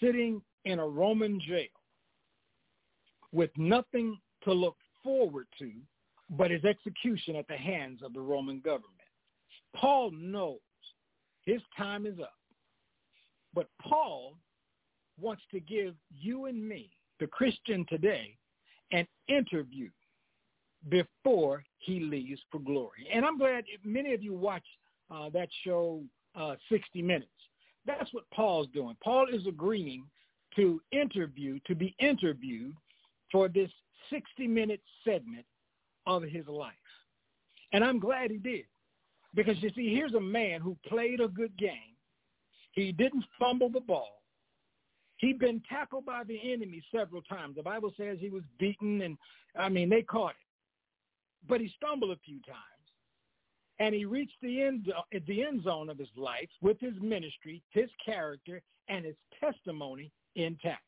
sitting 0.00 0.40
in 0.64 0.78
a 0.78 0.86
Roman 0.86 1.40
jail 1.40 1.66
with 3.34 3.50
nothing 3.56 4.18
to 4.44 4.52
look 4.52 4.76
forward 5.02 5.46
to 5.58 5.72
but 6.30 6.50
his 6.50 6.64
execution 6.64 7.36
at 7.36 7.46
the 7.48 7.56
hands 7.56 8.00
of 8.02 8.14
the 8.14 8.20
Roman 8.20 8.60
government. 8.60 8.90
Paul 9.76 10.10
knows 10.12 10.58
his 11.44 11.60
time 11.76 12.06
is 12.06 12.18
up. 12.20 12.34
But 13.54 13.68
Paul 13.82 14.36
wants 15.20 15.42
to 15.52 15.60
give 15.60 15.94
you 16.10 16.46
and 16.46 16.66
me, 16.66 16.90
the 17.20 17.26
Christian 17.26 17.84
today, 17.88 18.36
an 18.92 19.06
interview 19.28 19.90
before 20.88 21.62
he 21.78 22.00
leaves 22.00 22.40
for 22.50 22.58
glory. 22.58 23.08
And 23.12 23.24
I'm 23.24 23.38
glad 23.38 23.64
many 23.84 24.12
of 24.14 24.22
you 24.22 24.32
watch 24.32 24.64
uh, 25.10 25.30
that 25.30 25.48
show, 25.64 26.02
uh, 26.34 26.56
60 26.70 27.02
Minutes. 27.02 27.28
That's 27.86 28.12
what 28.12 28.24
Paul's 28.32 28.68
doing. 28.72 28.96
Paul 29.02 29.26
is 29.30 29.46
agreeing 29.46 30.04
to 30.56 30.80
interview, 30.90 31.58
to 31.66 31.74
be 31.74 31.94
interviewed 31.98 32.74
for 33.34 33.48
this 33.48 33.70
60-minute 34.12 34.80
segment 35.04 35.44
of 36.06 36.22
his 36.22 36.46
life. 36.46 36.72
And 37.72 37.82
I'm 37.82 37.98
glad 37.98 38.30
he 38.30 38.36
did. 38.36 38.66
Because 39.34 39.60
you 39.60 39.70
see, 39.74 39.92
here's 39.92 40.14
a 40.14 40.20
man 40.20 40.60
who 40.60 40.76
played 40.86 41.20
a 41.20 41.26
good 41.26 41.56
game. 41.58 41.96
He 42.70 42.92
didn't 42.92 43.24
fumble 43.36 43.68
the 43.68 43.80
ball. 43.80 44.22
He'd 45.16 45.40
been 45.40 45.60
tackled 45.68 46.06
by 46.06 46.22
the 46.22 46.52
enemy 46.52 46.80
several 46.94 47.22
times. 47.22 47.56
The 47.56 47.64
Bible 47.64 47.92
says 47.96 48.18
he 48.20 48.30
was 48.30 48.44
beaten 48.60 49.02
and, 49.02 49.18
I 49.58 49.68
mean, 49.68 49.88
they 49.88 50.02
caught 50.02 50.30
it. 50.30 51.48
But 51.48 51.60
he 51.60 51.72
stumbled 51.76 52.12
a 52.12 52.20
few 52.24 52.38
times. 52.42 52.58
And 53.80 53.96
he 53.96 54.04
reached 54.04 54.36
the 54.42 54.62
end, 54.62 54.92
the 55.26 55.42
end 55.42 55.64
zone 55.64 55.90
of 55.90 55.98
his 55.98 56.08
life 56.16 56.50
with 56.62 56.78
his 56.78 56.94
ministry, 57.00 57.64
his 57.70 57.90
character, 58.04 58.62
and 58.88 59.04
his 59.04 59.16
testimony 59.40 60.12
intact. 60.36 60.84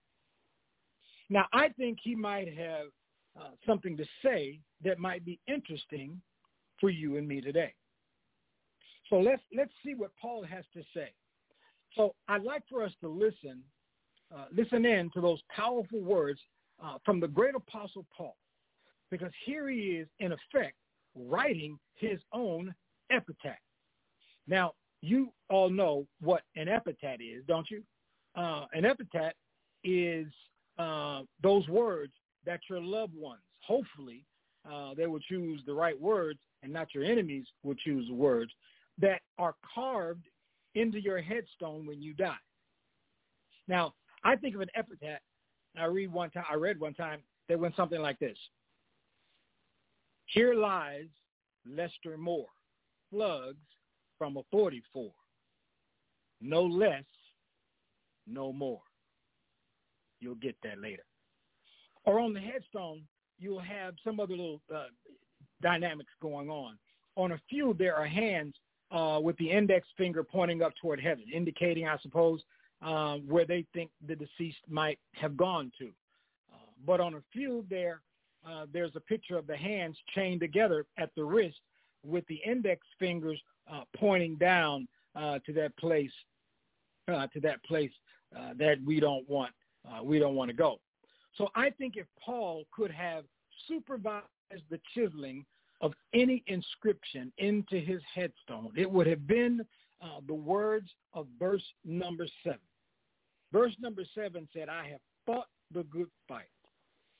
Now, 1.28 1.46
I 1.52 1.68
think 1.70 1.98
he 2.02 2.14
might 2.14 2.56
have 2.56 2.86
uh, 3.38 3.50
something 3.66 3.96
to 3.96 4.04
say 4.24 4.60
that 4.84 4.98
might 4.98 5.24
be 5.24 5.38
interesting 5.46 6.20
for 6.80 6.90
you 6.90 7.16
and 7.16 7.26
me 7.26 7.40
today. 7.40 7.74
So 9.10 9.16
let's 9.16 9.42
let's 9.56 9.72
see 9.84 9.94
what 9.94 10.10
Paul 10.20 10.44
has 10.44 10.64
to 10.74 10.82
say. 10.94 11.12
So 11.96 12.14
I'd 12.28 12.42
like 12.42 12.62
for 12.68 12.82
us 12.82 12.92
to 13.00 13.08
listen 13.08 13.62
uh, 14.34 14.46
listen 14.52 14.84
in 14.84 15.10
to 15.14 15.20
those 15.20 15.40
powerful 15.54 16.00
words 16.00 16.40
uh, 16.82 16.98
from 17.04 17.20
the 17.20 17.28
great 17.28 17.54
apostle 17.54 18.04
Paul, 18.16 18.36
because 19.10 19.32
here 19.44 19.68
he 19.68 19.78
is 19.78 20.08
in 20.18 20.32
effect 20.32 20.74
writing 21.14 21.78
his 21.94 22.18
own 22.32 22.74
epitaph. 23.10 23.58
Now 24.48 24.72
you 25.02 25.32
all 25.48 25.70
know 25.70 26.06
what 26.20 26.42
an 26.56 26.68
epitaph 26.68 27.20
is, 27.20 27.44
don't 27.46 27.70
you? 27.70 27.82
Uh, 28.34 28.66
an 28.72 28.84
epitaph 28.84 29.32
is 29.84 30.26
uh, 30.78 31.22
those 31.42 31.66
words 31.68 32.12
that 32.44 32.60
your 32.68 32.80
loved 32.80 33.14
ones, 33.14 33.42
hopefully, 33.60 34.24
uh, 34.70 34.94
they 34.96 35.06
will 35.06 35.20
choose 35.20 35.60
the 35.66 35.74
right 35.74 36.00
words 36.00 36.38
and 36.62 36.72
not 36.72 36.94
your 36.94 37.04
enemies 37.04 37.46
will 37.62 37.74
choose 37.74 38.08
the 38.08 38.14
words 38.14 38.50
that 38.98 39.20
are 39.38 39.54
carved 39.74 40.24
into 40.74 41.00
your 41.00 41.20
headstone 41.20 41.86
when 41.86 42.02
you 42.02 42.14
die. 42.14 42.34
Now, 43.68 43.94
I 44.24 44.36
think 44.36 44.54
of 44.54 44.60
an 44.60 44.70
epitaph. 44.74 45.20
I 45.78 45.84
read 45.84 46.12
one 46.12 46.30
time. 46.30 46.44
I 46.50 46.54
read 46.54 46.80
one 46.80 46.94
time 46.94 47.20
that 47.48 47.58
went 47.58 47.76
something 47.76 48.00
like 48.00 48.18
this: 48.18 48.38
"Here 50.26 50.54
lies 50.54 51.08
Lester 51.66 52.16
Moore, 52.16 52.48
slugs 53.10 53.66
from 54.18 54.36
a 54.36 54.42
44, 54.50 55.12
no 56.40 56.62
less, 56.62 57.04
no 58.26 58.52
more." 58.52 58.80
You'll 60.20 60.36
get 60.36 60.56
that 60.62 60.80
later. 60.80 61.02
Or 62.04 62.20
on 62.20 62.32
the 62.32 62.40
headstone, 62.40 63.02
you'll 63.38 63.60
have 63.60 63.94
some 64.04 64.20
other 64.20 64.36
little 64.36 64.60
uh, 64.74 64.86
dynamics 65.60 66.12
going 66.20 66.48
on. 66.48 66.78
On 67.16 67.32
a 67.32 67.40
few, 67.48 67.74
there 67.78 67.96
are 67.96 68.06
hands 68.06 68.54
uh, 68.90 69.18
with 69.22 69.36
the 69.38 69.50
index 69.50 69.88
finger 69.96 70.22
pointing 70.22 70.62
up 70.62 70.72
toward 70.80 71.00
heaven, 71.00 71.24
indicating, 71.32 71.88
I 71.88 71.98
suppose, 71.98 72.42
uh, 72.82 73.16
where 73.26 73.44
they 73.44 73.64
think 73.72 73.90
the 74.06 74.14
deceased 74.14 74.58
might 74.68 74.98
have 75.14 75.36
gone 75.36 75.72
to. 75.78 75.86
Uh, 76.52 76.58
but 76.84 77.00
on 77.00 77.14
a 77.14 77.22
few, 77.32 77.64
there 77.68 78.00
uh, 78.46 78.66
there's 78.72 78.94
a 78.94 79.00
picture 79.00 79.36
of 79.36 79.46
the 79.48 79.56
hands 79.56 79.96
chained 80.14 80.40
together 80.40 80.86
at 80.98 81.10
the 81.16 81.24
wrist, 81.24 81.58
with 82.04 82.24
the 82.28 82.40
index 82.46 82.86
fingers 82.98 83.40
uh, 83.72 83.82
pointing 83.96 84.36
down 84.36 84.86
uh, 85.16 85.40
to 85.44 85.52
that 85.52 85.76
place, 85.76 86.12
to 87.08 87.40
that 87.40 87.62
place 87.64 87.90
that 88.56 88.76
we 88.84 89.00
don't 89.00 89.28
want 89.28 89.50
we 90.02 90.18
don't 90.18 90.34
want 90.34 90.50
to 90.50 90.56
go. 90.56 90.80
So 91.36 91.48
I 91.54 91.70
think 91.70 91.96
if 91.96 92.06
Paul 92.24 92.64
could 92.72 92.90
have 92.90 93.24
supervised 93.68 94.24
the 94.70 94.80
chiseling 94.94 95.44
of 95.80 95.92
any 96.14 96.42
inscription 96.46 97.32
into 97.38 97.78
his 97.78 98.00
headstone, 98.14 98.72
it 98.76 98.90
would 98.90 99.06
have 99.06 99.26
been 99.26 99.64
uh, 100.02 100.20
the 100.26 100.34
words 100.34 100.88
of 101.12 101.26
verse 101.38 101.64
number 101.84 102.26
seven. 102.42 102.60
Verse 103.52 103.74
number 103.80 104.02
seven 104.14 104.48
said, 104.52 104.68
I 104.68 104.88
have 104.88 105.00
fought 105.26 105.48
the 105.72 105.84
good 105.84 106.08
fight. 106.28 106.44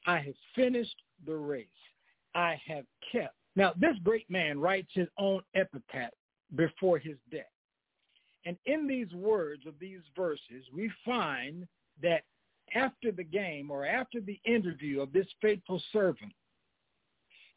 I 0.06 0.18
have 0.18 0.34
finished 0.54 0.96
the 1.26 1.34
race. 1.34 1.66
I 2.34 2.60
have 2.66 2.84
kept. 3.10 3.34
Now, 3.56 3.72
this 3.78 3.96
great 4.04 4.28
man 4.30 4.60
writes 4.60 4.90
his 4.92 5.08
own 5.18 5.40
epitaph 5.54 6.12
before 6.54 6.98
his 6.98 7.16
death. 7.30 7.44
And 8.44 8.56
in 8.66 8.86
these 8.86 9.12
words 9.12 9.66
of 9.66 9.74
these 9.80 10.02
verses, 10.14 10.64
we 10.72 10.90
find 11.04 11.66
that 12.02 12.22
after 12.74 13.12
the 13.12 13.24
game 13.24 13.70
or 13.70 13.86
after 13.86 14.20
the 14.20 14.40
interview 14.44 15.00
of 15.00 15.12
this 15.12 15.26
faithful 15.40 15.82
servant, 15.92 16.32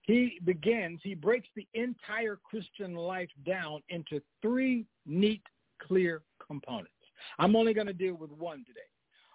he 0.02 0.40
begins, 0.44 1.00
he 1.04 1.14
breaks 1.14 1.48
the 1.56 1.68
entire 1.74 2.40
Christian 2.44 2.96
life 2.96 3.30
down 3.46 3.82
into 3.90 4.22
three 4.42 4.86
neat, 5.06 5.44
clear 5.82 6.22
components. 6.46 6.92
I'm 7.38 7.56
only 7.56 7.74
going 7.74 7.88
to 7.88 7.94
deal 7.94 8.16
with 8.16 8.32
one 8.32 8.66
today. 8.66 8.80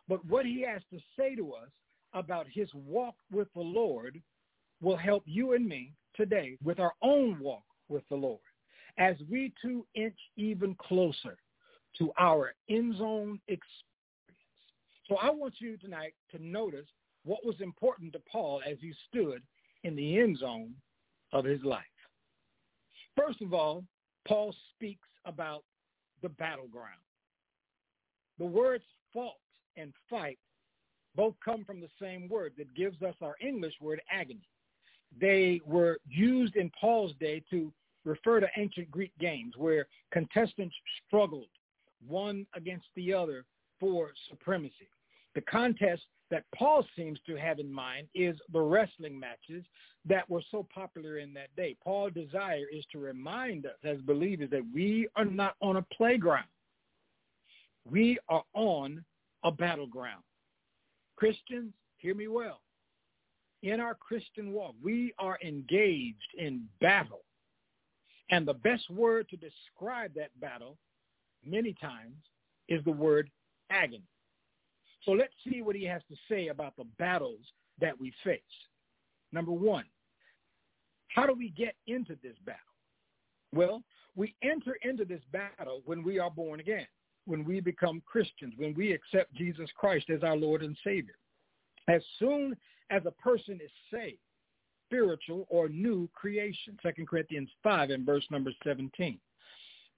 But 0.09 0.25
what 0.27 0.47
he 0.47 0.63
has 0.63 0.83
to 0.91 0.99
say 1.17 1.35
to 1.37 1.53
us 1.53 1.69
about 2.13 2.47
his 2.51 2.69
walk 2.75 3.15
with 3.33 3.49
the 3.55 3.61
Lord 3.61 4.21
will 4.83 4.97
help 4.97 5.23
you 5.27 5.53
and 5.53 5.67
me 5.67 5.93
today 6.17 6.57
with 6.63 6.79
our 6.79 6.93
own 7.03 7.39
walk 7.41 7.65
with 7.89 8.03
the 8.09 8.17
Lord 8.17 8.41
as 8.99 9.17
we 9.31 9.53
too 9.61 9.87
inch 9.95 10.19
even 10.37 10.75
closer 10.77 11.37
to 11.99 12.13
our 12.19 12.55
end 12.69 12.97
zone 12.99 13.41
experience. 13.49 13.94
So 15.09 15.17
I 15.17 15.31
want 15.31 15.55
you 15.59 15.77
tonight 15.77 16.15
to 16.31 16.43
notice 16.43 16.87
what 17.25 17.45
was 17.45 17.61
important 17.61 18.13
to 18.15 18.21
Paul 18.31 18.63
as 18.67 18.77
he 18.81 18.93
stood 19.09 19.43
in 19.83 19.95
the 19.97 20.19
end 20.19 20.39
zone 20.39 20.75
of 21.33 21.45
his 21.45 21.63
life. 21.63 21.83
First 23.17 23.43
of 23.43 23.53
all, 23.53 23.85
Paul 24.27 24.55
speaks 24.75 25.09
about 25.27 25.63
the 26.23 26.31
battleground. 26.31 27.01
The 28.39 28.47
words 28.47 28.85
fault 29.13 29.39
and 29.77 29.93
fight 30.09 30.39
both 31.15 31.35
come 31.45 31.65
from 31.65 31.81
the 31.81 31.91
same 32.01 32.29
word 32.29 32.53
that 32.59 32.75
gives 32.75 33.01
us 33.03 33.15
our 33.21 33.37
English 33.41 33.75
word 33.81 34.01
agony. 34.11 34.49
They 35.21 35.61
were 35.65 35.99
used 36.09 36.57
in 36.57 36.71
Paul's 36.81 37.13
day 37.21 37.43
to 37.51 37.73
refer 38.05 38.41
to 38.41 38.49
ancient 38.57 38.91
Greek 38.91 39.13
games 39.21 39.55
where 39.57 39.87
contestants 40.13 40.75
struggled 41.07 41.47
one 42.07 42.47
against 42.55 42.87
the 42.97 43.15
other 43.15 43.45
for 43.79 44.11
supremacy. 44.29 44.89
The 45.35 45.41
contest 45.43 46.03
that 46.31 46.45
Paul 46.55 46.85
seems 46.97 47.19
to 47.27 47.37
have 47.37 47.59
in 47.59 47.73
mind 47.73 48.09
is 48.15 48.37
the 48.53 48.61
wrestling 48.61 49.19
matches 49.19 49.65
that 50.05 50.29
were 50.29 50.43
so 50.51 50.67
popular 50.73 51.19
in 51.19 51.35
that 51.35 51.55
day. 51.57 51.77
Paul's 51.83 52.13
desire 52.13 52.65
is 52.73 52.85
to 52.93 52.99
remind 52.99 53.67
us 53.67 53.79
as 53.85 53.99
believers 53.99 54.51
that 54.51 54.65
we 54.73 55.09
are 55.17 55.25
not 55.25 55.55
on 55.61 55.77
a 55.77 55.87
playground. 55.97 56.47
We 57.91 58.19
are 58.29 58.45
on 58.55 59.05
a 59.45 59.51
battleground. 59.51 60.23
Christians, 61.17 61.73
hear 61.99 62.15
me 62.15 62.29
well. 62.29 62.61
In 63.63 63.81
our 63.81 63.95
Christian 63.95 64.53
walk, 64.53 64.75
we 64.83 65.15
are 65.19 65.39
engaged 65.45 66.17
in 66.39 66.65
battle. 66.81 67.23
And 68.31 68.47
the 68.47 68.55
best 68.55 68.89
word 68.91 69.29
to 69.31 69.37
describe 69.37 70.13
that 70.15 70.39
battle 70.41 70.77
many 71.45 71.75
times 71.81 72.17
is 72.69 72.83
the 72.85 72.93
word 72.93 73.31
agony. 73.71 74.03
So 75.05 75.13
let's 75.13 75.35
see 75.49 75.63
what 75.63 75.77
he 75.77 75.85
has 75.85 76.03
to 76.09 76.17
say 76.29 76.49
about 76.49 76.77
the 76.77 76.87
battles 76.99 77.41
that 77.81 77.99
we 77.99 78.13
face. 78.23 78.41
Number 79.33 79.53
one, 79.53 79.85
how 81.09 81.27
do 81.27 81.35
we 81.35 81.51
get 81.51 81.75
into 81.87 82.17
this 82.23 82.37
battle? 82.45 82.61
Well, 83.53 83.83
we 84.17 84.35
enter 84.43 84.77
into 84.83 85.05
this 85.05 85.23
battle 85.33 85.83
when 85.85 86.03
we 86.03 86.19
are 86.19 86.31
born 86.31 86.61
again, 86.61 86.87
when 87.27 87.45
we 87.45 87.61
become 87.61 88.03
Christians, 88.07 88.55
when 88.57 88.75
we 88.75 88.93
accept 88.93 89.35
Jesus 89.35 89.69
Christ 89.77 90.11
as 90.11 90.23
our 90.23 90.37
Lord 90.37 90.63
and 90.63 90.77
Savior. 90.85 91.17
As 91.89 92.03
soon 92.19 92.57
as 92.91 93.03
a 93.07 93.11
person 93.11 93.61
is 93.63 93.71
saved, 93.93 94.19
spiritual 94.87 95.47
or 95.51 95.69
new 95.69 96.09
creation, 96.15 96.79
2 96.83 97.07
Corinthians 97.07 97.51
5 97.63 97.91
and 97.91 98.07
verse 98.07 98.25
number 98.31 98.53
17. 98.65 99.19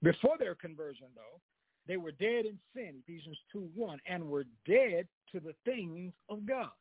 Before 0.03 0.37
their 0.37 0.55
conversion, 0.55 1.07
though, 1.15 1.39
they 1.87 1.97
were 1.97 2.11
dead 2.11 2.45
in 2.45 2.59
sin, 2.73 2.95
Ephesians 3.07 3.37
2, 3.51 3.69
1, 3.75 3.99
and 4.07 4.23
were 4.23 4.45
dead 4.67 5.07
to 5.31 5.39
the 5.39 5.53
things 5.65 6.13
of 6.29 6.45
God. 6.45 6.71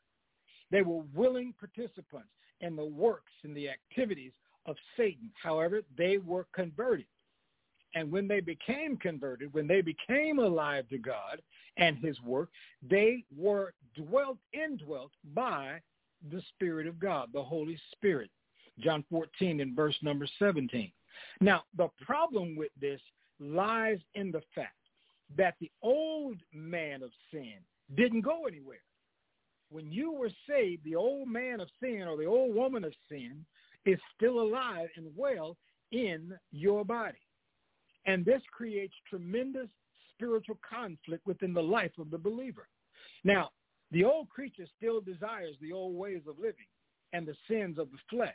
They 0.71 0.83
were 0.83 1.03
willing 1.14 1.55
participants 1.59 2.31
in 2.61 2.77
the 2.77 2.85
works 2.85 3.33
and 3.45 3.57
the 3.57 3.69
activities 3.69 4.33
of 4.66 4.77
Satan. 4.97 5.31
However, 5.40 5.83
they 5.97 6.19
were 6.19 6.47
converted. 6.55 7.07
And 7.95 8.11
when 8.11 8.29
they 8.29 8.40
became 8.40 8.97
converted, 8.97 9.55
when 9.55 9.66
they 9.66 9.81
became 9.81 10.38
alive 10.38 10.88
to 10.88 10.99
God 10.99 11.40
and 11.77 11.97
his 11.99 12.21
work, 12.23 12.51
they 12.83 13.25
were 13.35 13.73
dwelt, 13.95 14.38
indwelt 14.53 15.12
by 15.35 15.81
the 16.31 16.42
Spirit 16.55 16.87
of 16.87 16.99
God, 16.99 17.29
the 17.33 17.42
Holy 17.42 17.79
Spirit. 17.92 18.31
John 18.81 19.05
14 19.11 19.61
and 19.61 19.75
verse 19.75 19.97
number 20.03 20.27
17. 20.38 20.92
Now, 21.40 21.62
the 21.77 21.88
problem 22.05 22.57
with 22.57 22.73
this 22.79 23.01
lies 23.40 23.99
in 24.14 24.31
the 24.31 24.42
fact 24.55 24.75
that 25.37 25.55
the 25.61 25.71
old 25.83 26.37
man 26.53 27.03
of 27.03 27.11
sin 27.31 27.55
didn't 27.97 28.23
go 28.23 28.47
anywhere. 28.47 28.81
when 29.69 29.91
you 29.91 30.12
were 30.12 30.31
saved, 30.49 30.85
the 30.85 30.95
old 30.95 31.29
man 31.29 31.61
of 31.61 31.69
sin 31.81 32.03
or 32.03 32.17
the 32.17 32.25
old 32.25 32.55
woman 32.55 32.85
of 32.85 32.95
sin 33.09 33.45
is 33.85 33.99
still 34.15 34.41
alive 34.41 34.89
and 34.97 35.07
well 35.17 35.57
in 35.91 36.33
your 36.53 36.85
body. 36.85 37.19
And 38.07 38.25
this 38.25 38.43
creates 38.53 38.95
tremendous 39.11 39.69
spiritual 40.15 40.59
conflict 40.69 41.27
within 41.27 41.53
the 41.53 41.62
life 41.62 41.93
of 41.99 42.11
the 42.11 42.19
believer. 42.19 42.69
Now, 43.25 43.51
the 43.91 44.05
old 44.05 44.29
creature 44.29 44.67
still 44.77 45.01
desires 45.01 45.57
the 45.61 45.73
old 45.73 45.97
ways 45.97 46.23
of 46.29 46.39
living 46.39 46.67
and 47.12 47.27
the 47.27 47.37
sins 47.49 47.79
of 47.79 47.91
the 47.91 47.99
flesh. 48.09 48.35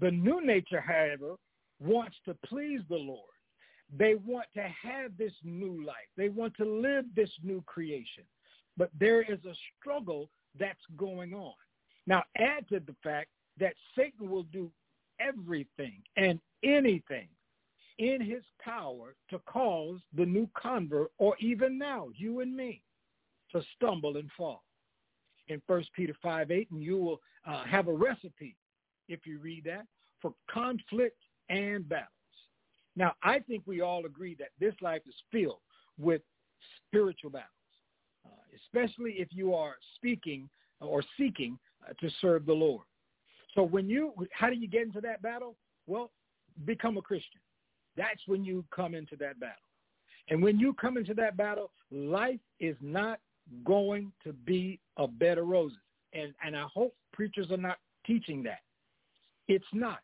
The 0.00 0.10
new 0.10 0.44
nature, 0.44 0.80
however, 0.80 1.34
wants 1.80 2.16
to 2.24 2.36
please 2.46 2.80
the 2.88 2.96
Lord. 2.96 3.33
They 3.96 4.14
want 4.14 4.46
to 4.54 4.62
have 4.62 5.16
this 5.16 5.32
new 5.44 5.84
life. 5.84 6.08
They 6.16 6.28
want 6.28 6.56
to 6.56 6.64
live 6.64 7.04
this 7.14 7.30
new 7.42 7.62
creation. 7.66 8.24
But 8.76 8.90
there 8.98 9.22
is 9.22 9.38
a 9.44 9.54
struggle 9.78 10.30
that's 10.58 10.78
going 10.96 11.34
on. 11.34 11.54
Now, 12.06 12.24
add 12.36 12.68
to 12.68 12.80
the 12.80 12.94
fact 13.02 13.28
that 13.58 13.74
Satan 13.96 14.28
will 14.28 14.42
do 14.44 14.70
everything 15.20 16.02
and 16.16 16.40
anything 16.62 17.28
in 17.98 18.20
his 18.20 18.42
power 18.60 19.14
to 19.30 19.38
cause 19.40 20.00
the 20.16 20.26
new 20.26 20.48
convert, 20.60 21.12
or 21.18 21.36
even 21.38 21.78
now, 21.78 22.08
you 22.16 22.40
and 22.40 22.54
me, 22.56 22.82
to 23.52 23.62
stumble 23.76 24.16
and 24.16 24.30
fall. 24.36 24.64
In 25.48 25.62
1 25.66 25.84
Peter 25.94 26.16
5, 26.22 26.50
8, 26.50 26.70
and 26.72 26.82
you 26.82 26.96
will 26.96 27.20
uh, 27.46 27.64
have 27.64 27.88
a 27.88 27.92
recipe, 27.92 28.56
if 29.08 29.26
you 29.26 29.38
read 29.38 29.64
that, 29.64 29.86
for 30.20 30.34
conflict 30.50 31.18
and 31.50 31.88
battles. 31.88 32.08
Now, 32.96 33.14
I 33.22 33.40
think 33.40 33.64
we 33.66 33.80
all 33.80 34.06
agree 34.06 34.36
that 34.38 34.48
this 34.60 34.74
life 34.80 35.02
is 35.06 35.14
filled 35.32 35.60
with 35.98 36.22
spiritual 36.86 37.30
battles, 37.30 37.50
uh, 38.24 38.30
especially 38.64 39.12
if 39.12 39.28
you 39.30 39.54
are 39.54 39.74
speaking 39.96 40.48
or 40.80 41.02
seeking 41.18 41.58
uh, 41.88 41.92
to 42.00 42.10
serve 42.20 42.46
the 42.46 42.52
Lord. 42.52 42.84
So 43.54 43.62
when 43.62 43.88
you, 43.88 44.12
how 44.32 44.48
do 44.48 44.56
you 44.56 44.68
get 44.68 44.82
into 44.82 45.00
that 45.02 45.22
battle? 45.22 45.56
Well, 45.86 46.10
become 46.64 46.96
a 46.96 47.02
Christian. 47.02 47.40
That's 47.96 48.20
when 48.26 48.44
you 48.44 48.64
come 48.74 48.94
into 48.94 49.16
that 49.16 49.38
battle. 49.38 49.56
And 50.28 50.42
when 50.42 50.58
you 50.58 50.72
come 50.74 50.96
into 50.96 51.14
that 51.14 51.36
battle, 51.36 51.70
life 51.90 52.40
is 52.58 52.76
not 52.80 53.20
going 53.64 54.10
to 54.24 54.32
be 54.32 54.80
a 54.96 55.06
bed 55.06 55.38
of 55.38 55.46
roses. 55.46 55.78
And, 56.12 56.32
and 56.44 56.56
I 56.56 56.64
hope 56.72 56.94
preachers 57.12 57.50
are 57.50 57.56
not 57.56 57.78
teaching 58.06 58.42
that. 58.44 58.60
It's 59.48 59.64
not. 59.72 59.98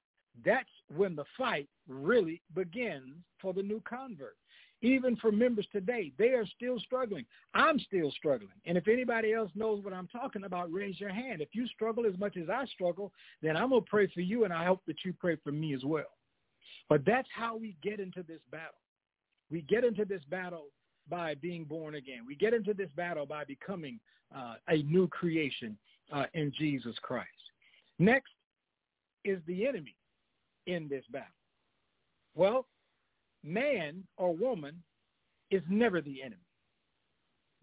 That's 0.45 0.69
when 0.95 1.17
the 1.17 1.25
fight 1.37 1.69
really 1.91 2.41
begins 2.55 3.15
for 3.41 3.53
the 3.53 3.63
new 3.63 3.83
convert. 3.89 4.37
Even 4.83 5.15
for 5.17 5.31
members 5.31 5.67
today, 5.73 6.11
they 6.19 6.31
are 6.31 6.47
still 6.47 6.81
struggling. 6.81 7.27
I'm 7.53 7.79
still 7.79 8.11
struggling. 8.13 8.55
And 8.65 8.79
if 8.79 8.89
anybody 8.89 9.35
else 9.35 9.51
knows 9.55 9.85
what 9.85 9.93
I'm 9.93 10.09
talking 10.09 10.45
about, 10.45 10.73
raise 10.73 10.99
your 10.99 11.13
hand. 11.13 11.43
If 11.43 11.51
you 11.53 11.67
struggle 11.69 12.07
as 12.07 12.19
much 12.19 12.39
as 12.39 12.49
I 12.49 12.65
struggle, 12.67 13.13
then 13.43 13.57
I'm 13.57 13.71
going 13.71 13.83
to 13.83 13.91
pray 13.91 14.07
for 14.07 14.23
you, 14.23 14.45
and 14.45 14.53
I 14.53 14.65
hope 14.65 14.81
that 14.87 15.05
you 15.05 15.13
pray 15.13 15.37
for 15.45 15.53
me 15.53 15.75
as 15.75 15.85
well. 15.85 16.17
But 16.89 17.05
that's 17.05 17.29
how 17.35 17.57
we 17.57 17.77
get 17.83 18.01
into 18.01 18.23
this 18.23 18.41
battle. 18.51 18.81
We 19.51 19.63
get 19.63 19.85
into 19.85 20.07
this 20.07 20.23
battle 20.31 20.69
by 21.11 21.35
being 21.35 21.65
born 21.65 21.97
again. 21.97 22.21
We 22.27 22.35
get 22.35 22.55
into 22.55 22.73
this 22.73 22.91
battle 22.97 23.27
by 23.27 23.45
becoming 23.45 24.01
uh, 24.35 24.55
a 24.69 24.79
new 24.85 25.09
creation 25.09 25.77
uh, 26.13 26.25
in 26.33 26.53
Jesus 26.57 26.97
Christ. 27.03 27.29
Next 27.99 28.31
is 29.25 29.41
the 29.47 29.67
enemy 29.67 29.95
in 30.67 30.89
this 30.89 31.05
battle. 31.13 31.29
Well, 32.35 32.67
man 33.45 34.05
or 34.17 34.35
woman 34.35 34.83
is 35.51 35.63
never 35.69 36.01
the 36.01 36.23
enemy. 36.23 36.43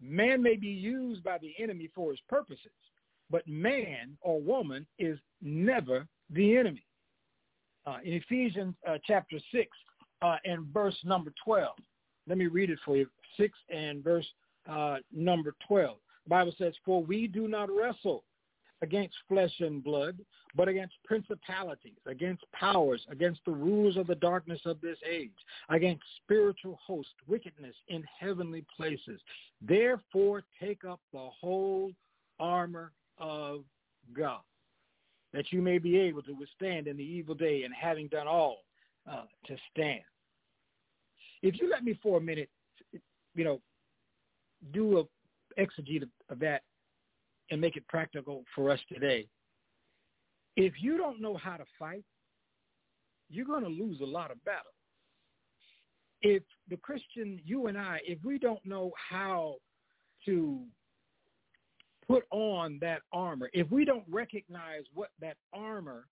Man 0.00 0.42
may 0.42 0.56
be 0.56 0.68
used 0.68 1.24
by 1.24 1.38
the 1.38 1.54
enemy 1.58 1.90
for 1.94 2.10
his 2.10 2.20
purposes, 2.28 2.70
but 3.30 3.46
man 3.46 4.16
or 4.20 4.40
woman 4.40 4.86
is 4.98 5.18
never 5.42 6.06
the 6.30 6.56
enemy. 6.56 6.84
Uh, 7.86 7.98
in 8.04 8.12
Ephesians 8.14 8.74
uh, 8.88 8.98
chapter 9.06 9.38
6 9.52 9.68
uh, 10.22 10.36
and 10.44 10.66
verse 10.66 10.96
number 11.04 11.32
12, 11.44 11.74
let 12.28 12.38
me 12.38 12.46
read 12.46 12.70
it 12.70 12.78
for 12.84 12.96
you. 12.96 13.06
6 13.36 13.58
and 13.70 14.04
verse 14.04 14.26
uh, 14.68 14.96
number 15.12 15.54
12. 15.66 15.96
The 16.24 16.28
Bible 16.28 16.54
says, 16.58 16.74
For 16.84 17.02
we 17.02 17.26
do 17.26 17.48
not 17.48 17.70
wrestle 17.70 18.24
against 18.82 19.14
flesh 19.28 19.52
and 19.60 19.82
blood, 19.82 20.18
but 20.54 20.68
against 20.68 20.94
principalities, 21.04 21.98
against 22.06 22.44
powers, 22.52 23.04
against 23.10 23.40
the 23.44 23.52
rulers 23.52 23.96
of 23.96 24.06
the 24.06 24.14
darkness 24.14 24.60
of 24.64 24.80
this 24.80 24.98
age, 25.08 25.30
against 25.68 26.02
spiritual 26.22 26.78
hosts, 26.84 27.12
wickedness 27.26 27.74
in 27.88 28.04
heavenly 28.18 28.64
places. 28.76 29.20
Therefore 29.60 30.42
take 30.60 30.84
up 30.84 31.00
the 31.12 31.28
whole 31.40 31.92
armor 32.38 32.92
of 33.18 33.64
God, 34.16 34.40
that 35.32 35.52
you 35.52 35.60
may 35.60 35.78
be 35.78 35.98
able 35.98 36.22
to 36.22 36.32
withstand 36.32 36.86
in 36.86 36.96
the 36.96 37.04
evil 37.04 37.34
day, 37.34 37.64
and 37.64 37.74
having 37.74 38.08
done 38.08 38.26
all, 38.26 38.58
uh, 39.10 39.24
to 39.46 39.56
stand. 39.72 40.02
If 41.42 41.60
you 41.60 41.68
let 41.70 41.84
me 41.84 41.98
for 42.02 42.18
a 42.18 42.20
minute, 42.20 42.50
you 43.34 43.44
know, 43.44 43.60
do 44.72 44.98
a 44.98 45.04
exegete 45.60 46.02
of, 46.02 46.08
of 46.30 46.38
that 46.40 46.62
and 47.50 47.60
make 47.60 47.76
it 47.76 47.86
practical 47.88 48.44
for 48.54 48.70
us 48.70 48.80
today. 48.92 49.26
If 50.56 50.74
you 50.80 50.96
don't 50.96 51.20
know 51.20 51.36
how 51.36 51.56
to 51.56 51.64
fight, 51.78 52.04
you're 53.30 53.46
going 53.46 53.62
to 53.62 53.68
lose 53.68 54.00
a 54.00 54.06
lot 54.06 54.30
of 54.30 54.42
battles. 54.44 54.74
If 56.20 56.42
the 56.68 56.76
Christian, 56.76 57.40
you 57.44 57.68
and 57.68 57.78
I, 57.78 58.00
if 58.04 58.18
we 58.24 58.38
don't 58.38 58.64
know 58.64 58.92
how 59.10 59.56
to 60.24 60.60
put 62.06 62.24
on 62.30 62.78
that 62.80 63.02
armor, 63.12 63.50
if 63.52 63.70
we 63.70 63.84
don't 63.84 64.04
recognize 64.10 64.82
what 64.94 65.10
that 65.20 65.36
armor 65.52 66.06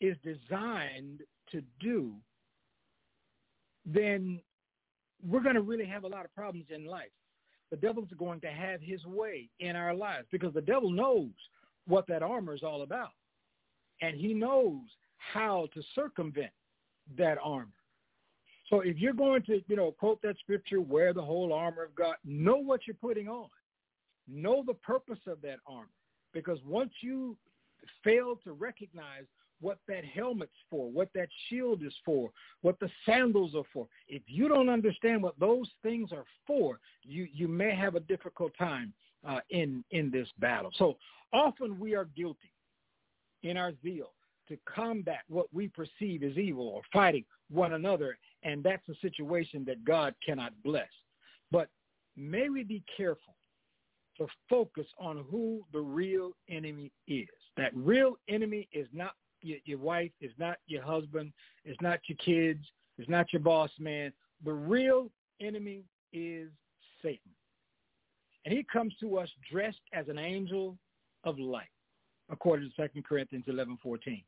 is 0.00 0.16
designed 0.24 1.20
to 1.50 1.62
do, 1.80 2.14
then 3.84 4.40
we're 5.26 5.42
going 5.42 5.56
to 5.56 5.60
really 5.60 5.86
have 5.86 6.04
a 6.04 6.08
lot 6.08 6.24
of 6.24 6.34
problems 6.34 6.66
in 6.70 6.86
life 6.86 7.10
the 7.70 7.76
devil's 7.76 8.08
going 8.18 8.40
to 8.40 8.48
have 8.48 8.80
his 8.80 9.04
way 9.04 9.48
in 9.60 9.76
our 9.76 9.94
lives 9.94 10.26
because 10.30 10.54
the 10.54 10.60
devil 10.60 10.90
knows 10.90 11.30
what 11.86 12.06
that 12.06 12.22
armor 12.22 12.54
is 12.54 12.62
all 12.62 12.82
about. 12.82 13.10
And 14.00 14.16
he 14.16 14.34
knows 14.34 14.82
how 15.16 15.68
to 15.74 15.82
circumvent 15.94 16.52
that 17.16 17.38
armor. 17.42 17.68
So 18.70 18.80
if 18.80 18.98
you're 18.98 19.12
going 19.12 19.42
to, 19.42 19.60
you 19.66 19.76
know, 19.76 19.92
quote 19.92 20.22
that 20.22 20.38
scripture, 20.38 20.80
wear 20.80 21.12
the 21.12 21.22
whole 21.22 21.52
armor 21.52 21.84
of 21.84 21.94
God, 21.94 22.16
know 22.24 22.56
what 22.56 22.86
you're 22.86 22.94
putting 22.94 23.28
on. 23.28 23.48
Know 24.26 24.62
the 24.66 24.74
purpose 24.74 25.18
of 25.26 25.40
that 25.42 25.58
armor. 25.66 25.88
Because 26.32 26.58
once 26.64 26.92
you 27.00 27.36
fail 28.02 28.36
to 28.44 28.52
recognize 28.52 29.24
what 29.64 29.78
that 29.88 30.04
helmet's 30.04 30.52
for, 30.68 30.90
what 30.90 31.08
that 31.14 31.28
shield 31.48 31.82
is 31.82 31.94
for, 32.04 32.30
what 32.60 32.78
the 32.80 32.90
sandals 33.06 33.54
are 33.54 33.64
for. 33.72 33.86
If 34.08 34.22
you 34.26 34.46
don't 34.46 34.68
understand 34.68 35.22
what 35.22 35.40
those 35.40 35.70
things 35.82 36.12
are 36.12 36.26
for, 36.46 36.78
you, 37.02 37.26
you 37.32 37.48
may 37.48 37.74
have 37.74 37.94
a 37.94 38.00
difficult 38.00 38.52
time 38.58 38.92
uh, 39.26 39.40
in, 39.48 39.82
in 39.90 40.10
this 40.10 40.28
battle. 40.38 40.70
So 40.76 40.98
often 41.32 41.80
we 41.80 41.94
are 41.94 42.04
guilty 42.04 42.52
in 43.42 43.56
our 43.56 43.72
zeal 43.82 44.12
to 44.48 44.58
combat 44.66 45.20
what 45.28 45.46
we 45.50 45.68
perceive 45.68 46.22
as 46.22 46.36
evil 46.36 46.68
or 46.68 46.82
fighting 46.92 47.24
one 47.50 47.72
another, 47.72 48.18
and 48.42 48.62
that's 48.62 48.86
a 48.90 48.94
situation 49.00 49.64
that 49.66 49.82
God 49.82 50.14
cannot 50.24 50.52
bless. 50.62 50.90
But 51.50 51.68
may 52.16 52.50
we 52.50 52.64
be 52.64 52.82
careful 52.94 53.34
to 54.18 54.26
focus 54.50 54.86
on 54.98 55.24
who 55.30 55.64
the 55.72 55.80
real 55.80 56.32
enemy 56.50 56.92
is. 57.08 57.28
That 57.56 57.74
real 57.74 58.16
enemy 58.28 58.68
is 58.72 58.86
not 58.92 59.14
your, 59.44 59.58
your 59.64 59.78
wife, 59.78 60.10
it's 60.20 60.38
not 60.38 60.56
your 60.66 60.82
husband, 60.82 61.32
it's 61.64 61.80
not 61.80 62.00
your 62.06 62.16
kids, 62.16 62.64
it's 62.98 63.08
not 63.08 63.32
your 63.32 63.42
boss 63.42 63.70
man. 63.78 64.12
The 64.44 64.52
real 64.52 65.10
enemy 65.40 65.84
is 66.12 66.48
Satan. 67.02 67.30
And 68.44 68.54
he 68.54 68.64
comes 68.70 68.94
to 69.00 69.18
us 69.18 69.28
dressed 69.50 69.80
as 69.92 70.08
an 70.08 70.18
angel 70.18 70.76
of 71.24 71.38
light, 71.38 71.68
according 72.30 72.70
to 72.76 72.88
2 72.88 73.02
Corinthians 73.02 73.44
11, 73.46 73.78
14. 73.82 74.22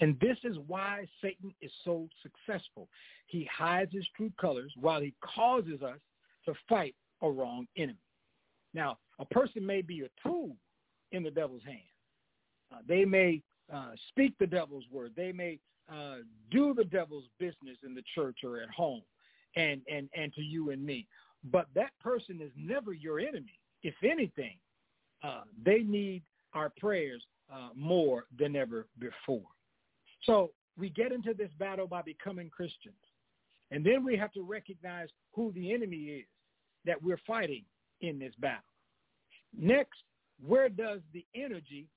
And 0.00 0.18
this 0.20 0.36
is 0.44 0.56
why 0.66 1.06
Satan 1.20 1.52
is 1.60 1.72
so 1.84 2.08
successful. 2.22 2.88
He 3.26 3.48
hides 3.52 3.92
his 3.92 4.06
true 4.16 4.32
colors 4.40 4.72
while 4.78 5.00
he 5.00 5.14
causes 5.22 5.82
us 5.82 5.98
to 6.46 6.54
fight 6.68 6.94
a 7.22 7.30
wrong 7.30 7.66
enemy. 7.76 7.98
Now, 8.74 8.98
a 9.18 9.24
person 9.26 9.64
may 9.64 9.82
be 9.82 10.02
a 10.02 10.28
tool 10.28 10.56
in 11.12 11.22
the 11.22 11.30
devil's 11.30 11.64
hand. 11.64 11.78
Uh, 12.72 12.78
they 12.88 13.04
may 13.04 13.42
uh, 13.74 13.90
speak 14.08 14.34
the 14.38 14.46
devil's 14.46 14.84
word. 14.90 15.12
They 15.16 15.32
may 15.32 15.58
uh, 15.92 16.16
do 16.50 16.74
the 16.74 16.84
devil's 16.84 17.24
business 17.38 17.78
in 17.84 17.94
the 17.94 18.02
church 18.14 18.38
or 18.44 18.60
at 18.60 18.70
home 18.70 19.02
and, 19.56 19.80
and, 19.90 20.08
and 20.14 20.32
to 20.34 20.42
you 20.42 20.70
and 20.70 20.84
me. 20.84 21.06
But 21.50 21.66
that 21.74 21.90
person 22.00 22.40
is 22.40 22.52
never 22.56 22.92
your 22.92 23.18
enemy. 23.18 23.58
If 23.82 23.94
anything, 24.02 24.56
uh, 25.24 25.42
they 25.64 25.80
need 25.80 26.22
our 26.54 26.70
prayers 26.78 27.22
uh, 27.52 27.70
more 27.74 28.26
than 28.38 28.56
ever 28.56 28.86
before. 28.98 29.48
So 30.24 30.52
we 30.78 30.88
get 30.88 31.12
into 31.12 31.34
this 31.34 31.50
battle 31.58 31.86
by 31.86 32.02
becoming 32.02 32.48
Christians. 32.48 32.94
And 33.70 33.84
then 33.84 34.04
we 34.04 34.16
have 34.16 34.32
to 34.32 34.42
recognize 34.42 35.08
who 35.34 35.52
the 35.52 35.72
enemy 35.72 35.96
is 35.96 36.26
that 36.84 37.02
we're 37.02 37.20
fighting 37.26 37.64
in 38.00 38.18
this 38.18 38.34
battle. 38.38 38.60
Next, 39.56 39.98
where 40.44 40.68
does 40.68 41.00
the 41.12 41.24
energy 41.34 41.88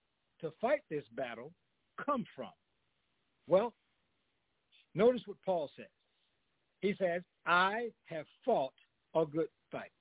to 0.42 0.52
fight 0.62 0.82
this 0.90 1.04
battle 1.16 1.52
come 2.04 2.26
from? 2.36 2.52
Well, 3.48 3.74
notice 4.94 5.22
what 5.26 5.38
Paul 5.46 5.70
says. 5.76 5.86
He 6.82 6.96
says, 7.00 7.22
I 7.46 7.90
have 8.06 8.26
fought 8.44 8.74
a 9.16 9.26
good 9.26 9.48
fight. 9.72 9.92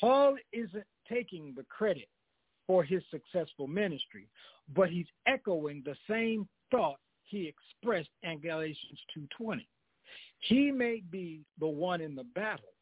Paul 0.00 0.36
isn't 0.52 0.86
taking 1.08 1.54
the 1.56 1.64
credit 1.64 2.08
for 2.66 2.82
his 2.82 3.02
successful 3.10 3.66
ministry, 3.66 4.28
but 4.74 4.90
he's 4.90 5.06
echoing 5.26 5.82
the 5.84 5.96
same 6.08 6.48
thought 6.70 6.98
he 7.24 7.46
expressed 7.46 8.10
in 8.22 8.40
Galatians 8.40 8.98
2.20. 9.40 9.66
He 10.40 10.70
may 10.70 11.02
be 11.10 11.40
the 11.58 11.66
one 11.66 12.00
in 12.00 12.14
the 12.14 12.24
battle, 12.34 12.74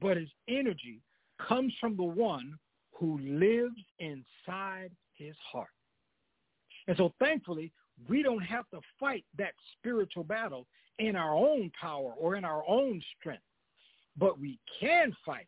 but 0.00 0.16
his 0.16 0.28
energy 0.48 1.00
comes 1.46 1.72
from 1.80 1.96
the 1.96 2.02
one 2.02 2.54
who 2.92 3.18
lives 3.18 3.80
inside 3.98 4.90
his 5.14 5.34
heart. 5.50 5.68
And 6.90 6.96
so 6.96 7.12
thankfully, 7.20 7.70
we 8.08 8.20
don't 8.20 8.42
have 8.42 8.68
to 8.70 8.80
fight 8.98 9.24
that 9.38 9.52
spiritual 9.78 10.24
battle 10.24 10.66
in 10.98 11.14
our 11.14 11.36
own 11.36 11.70
power 11.80 12.14
or 12.18 12.34
in 12.34 12.44
our 12.44 12.64
own 12.68 13.00
strength. 13.16 13.44
But 14.18 14.40
we 14.40 14.58
can 14.80 15.14
fight 15.24 15.46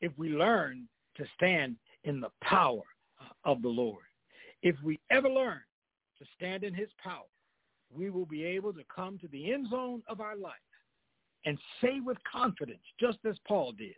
if 0.00 0.10
we 0.18 0.30
learn 0.30 0.88
to 1.16 1.24
stand 1.36 1.76
in 2.02 2.20
the 2.20 2.32
power 2.42 2.82
of 3.44 3.62
the 3.62 3.68
Lord. 3.68 4.02
If 4.64 4.74
we 4.82 4.98
ever 5.12 5.28
learn 5.28 5.60
to 6.18 6.24
stand 6.36 6.64
in 6.64 6.74
his 6.74 6.88
power, 7.00 7.22
we 7.96 8.10
will 8.10 8.26
be 8.26 8.42
able 8.42 8.72
to 8.72 8.82
come 8.92 9.16
to 9.20 9.28
the 9.28 9.52
end 9.52 9.70
zone 9.70 10.02
of 10.08 10.20
our 10.20 10.34
life 10.34 10.54
and 11.44 11.56
say 11.80 12.00
with 12.00 12.18
confidence, 12.24 12.82
just 12.98 13.18
as 13.24 13.36
Paul 13.46 13.70
did, 13.78 13.94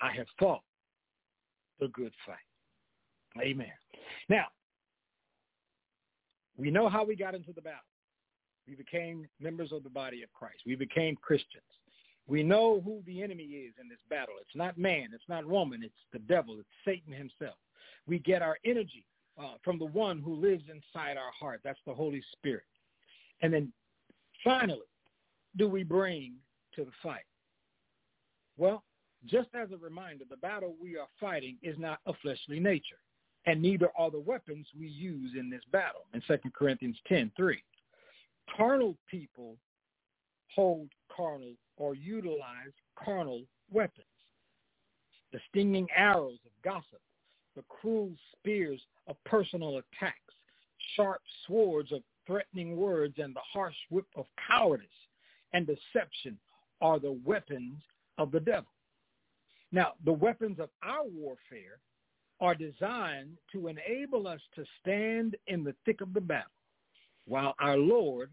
I 0.00 0.10
have 0.14 0.26
fought 0.38 0.62
the 1.80 1.88
good 1.88 2.12
fight. 2.24 3.42
Amen. 3.44 3.66
Now, 4.30 4.46
we 6.56 6.70
know 6.70 6.88
how 6.88 7.04
we 7.04 7.16
got 7.16 7.34
into 7.34 7.52
the 7.52 7.62
battle. 7.62 7.80
We 8.66 8.74
became 8.74 9.26
members 9.40 9.72
of 9.72 9.82
the 9.82 9.90
body 9.90 10.22
of 10.22 10.32
Christ. 10.32 10.62
We 10.66 10.74
became 10.74 11.16
Christians. 11.16 11.62
We 12.26 12.42
know 12.42 12.80
who 12.80 13.02
the 13.06 13.22
enemy 13.22 13.44
is 13.44 13.74
in 13.80 13.88
this 13.88 13.98
battle. 14.08 14.34
It's 14.40 14.56
not 14.56 14.78
man. 14.78 15.08
It's 15.12 15.28
not 15.28 15.44
woman. 15.44 15.82
It's 15.84 15.94
the 16.12 16.20
devil. 16.20 16.58
It's 16.58 16.68
Satan 16.84 17.12
himself. 17.12 17.56
We 18.06 18.18
get 18.18 18.40
our 18.40 18.56
energy 18.64 19.04
uh, 19.38 19.54
from 19.62 19.78
the 19.78 19.84
one 19.86 20.20
who 20.20 20.34
lives 20.34 20.64
inside 20.70 21.16
our 21.16 21.32
heart. 21.38 21.60
That's 21.62 21.78
the 21.86 21.94
Holy 21.94 22.22
Spirit. 22.32 22.64
And 23.42 23.52
then 23.52 23.72
finally, 24.42 24.78
do 25.56 25.68
we 25.68 25.82
bring 25.82 26.34
to 26.76 26.84
the 26.84 26.92
fight? 27.02 27.24
Well, 28.56 28.84
just 29.26 29.48
as 29.54 29.70
a 29.72 29.76
reminder, 29.76 30.24
the 30.28 30.36
battle 30.36 30.76
we 30.80 30.96
are 30.96 31.08
fighting 31.20 31.56
is 31.62 31.76
not 31.78 31.98
a 32.06 32.12
fleshly 32.22 32.60
nature, 32.60 32.98
and 33.46 33.60
neither 33.60 33.90
are 33.96 34.10
the 34.10 34.18
weapons 34.18 34.66
we 34.78 34.88
use 34.88 35.32
in 35.38 35.50
this 35.50 35.62
battle 35.70 36.02
in 36.14 36.22
2 36.26 36.50
Corinthians 36.56 36.96
10, 37.08 37.30
3. 37.36 37.62
Carnal 38.56 38.96
people 39.10 39.56
hold 40.54 40.88
carnal 41.14 41.52
or 41.76 41.94
utilize 41.94 42.72
carnal 43.02 43.42
weapons. 43.70 44.06
The 45.32 45.40
stinging 45.50 45.88
arrows 45.94 46.38
of 46.46 46.52
gossip, 46.62 47.00
the 47.56 47.64
cruel 47.68 48.12
spears 48.32 48.80
of 49.08 49.16
personal 49.24 49.78
attacks, 49.78 50.18
sharp 50.96 51.20
swords 51.46 51.92
of 51.92 52.02
threatening 52.26 52.76
words, 52.76 53.14
and 53.18 53.34
the 53.34 53.40
harsh 53.52 53.74
whip 53.90 54.06
of 54.16 54.26
cowardice 54.48 54.86
and 55.52 55.66
deception 55.66 56.38
are 56.80 56.98
the 56.98 57.18
weapons 57.24 57.82
of 58.18 58.30
the 58.30 58.40
devil. 58.40 58.70
Now, 59.72 59.94
the 60.04 60.12
weapons 60.12 60.58
of 60.60 60.70
our 60.82 61.04
warfare 61.04 61.78
are 62.44 62.54
designed 62.54 63.38
to 63.50 63.68
enable 63.68 64.28
us 64.28 64.40
to 64.54 64.64
stand 64.80 65.34
in 65.46 65.64
the 65.64 65.74
thick 65.86 66.02
of 66.02 66.12
the 66.12 66.20
battle 66.20 66.50
while 67.24 67.54
our 67.58 67.78
Lord 67.78 68.30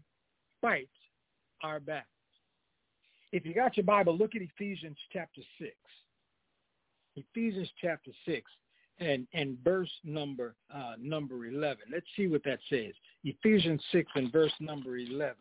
fights 0.60 0.90
our 1.62 1.80
battles. 1.80 2.04
If 3.32 3.46
you 3.46 3.54
got 3.54 3.78
your 3.78 3.86
Bible, 3.86 4.14
look 4.14 4.34
at 4.36 4.42
Ephesians 4.42 4.98
chapter 5.10 5.40
6. 5.58 5.72
Ephesians 7.16 7.70
chapter 7.80 8.10
6 8.26 8.50
and, 8.98 9.26
and 9.32 9.56
verse 9.64 9.90
number 10.04 10.56
uh, 10.74 10.92
number 11.00 11.46
11. 11.46 11.78
Let's 11.90 12.06
see 12.14 12.26
what 12.26 12.44
that 12.44 12.58
says. 12.68 12.92
Ephesians 13.24 13.82
6 13.92 14.12
and 14.14 14.30
verse 14.30 14.52
number 14.60 14.98
11. 14.98 15.34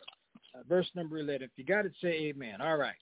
Uh, 0.55 0.59
verse 0.69 0.89
number 0.95 1.17
11. 1.17 1.43
If 1.43 1.51
you 1.57 1.65
got 1.65 1.85
it, 1.85 1.91
say 2.01 2.29
amen. 2.29 2.61
All 2.61 2.77
right. 2.77 2.95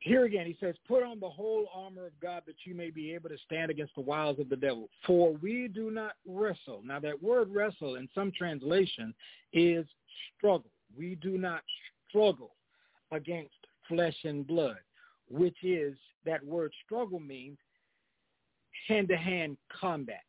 Here 0.00 0.24
again, 0.24 0.46
he 0.46 0.56
says, 0.60 0.76
put 0.86 1.02
on 1.02 1.18
the 1.18 1.28
whole 1.28 1.66
armor 1.74 2.06
of 2.06 2.20
God 2.20 2.44
that 2.46 2.54
you 2.64 2.74
may 2.74 2.90
be 2.90 3.12
able 3.14 3.28
to 3.30 3.38
stand 3.44 3.70
against 3.70 3.96
the 3.96 4.00
wiles 4.00 4.38
of 4.38 4.48
the 4.48 4.56
devil. 4.56 4.88
For 5.04 5.32
we 5.32 5.66
do 5.66 5.90
not 5.90 6.12
wrestle. 6.26 6.82
Now 6.84 7.00
that 7.00 7.20
word 7.20 7.48
wrestle 7.50 7.96
in 7.96 8.08
some 8.14 8.30
translation 8.30 9.12
is 9.52 9.84
struggle. 10.36 10.70
We 10.96 11.16
do 11.16 11.36
not 11.36 11.62
struggle 12.08 12.54
against 13.10 13.54
flesh 13.88 14.16
and 14.24 14.46
blood, 14.46 14.78
which 15.28 15.56
is 15.64 15.96
that 16.24 16.44
word 16.44 16.72
struggle 16.84 17.18
means 17.20 17.58
hand-to-hand 18.86 19.56
combat. 19.68 20.22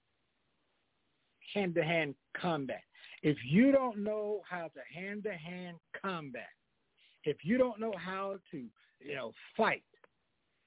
Hand-to-hand 1.53 2.15
combat. 2.39 2.81
If 3.21 3.37
you 3.45 3.71
don't 3.71 3.99
know 3.99 4.41
how 4.49 4.69
to 4.69 4.79
hand-to-hand 4.99 5.77
combat, 6.01 6.49
if 7.23 7.37
you 7.43 7.57
don't 7.57 7.79
know 7.79 7.93
how 7.97 8.37
to, 8.51 8.65
you 8.99 9.15
know, 9.15 9.33
fight, 9.55 9.83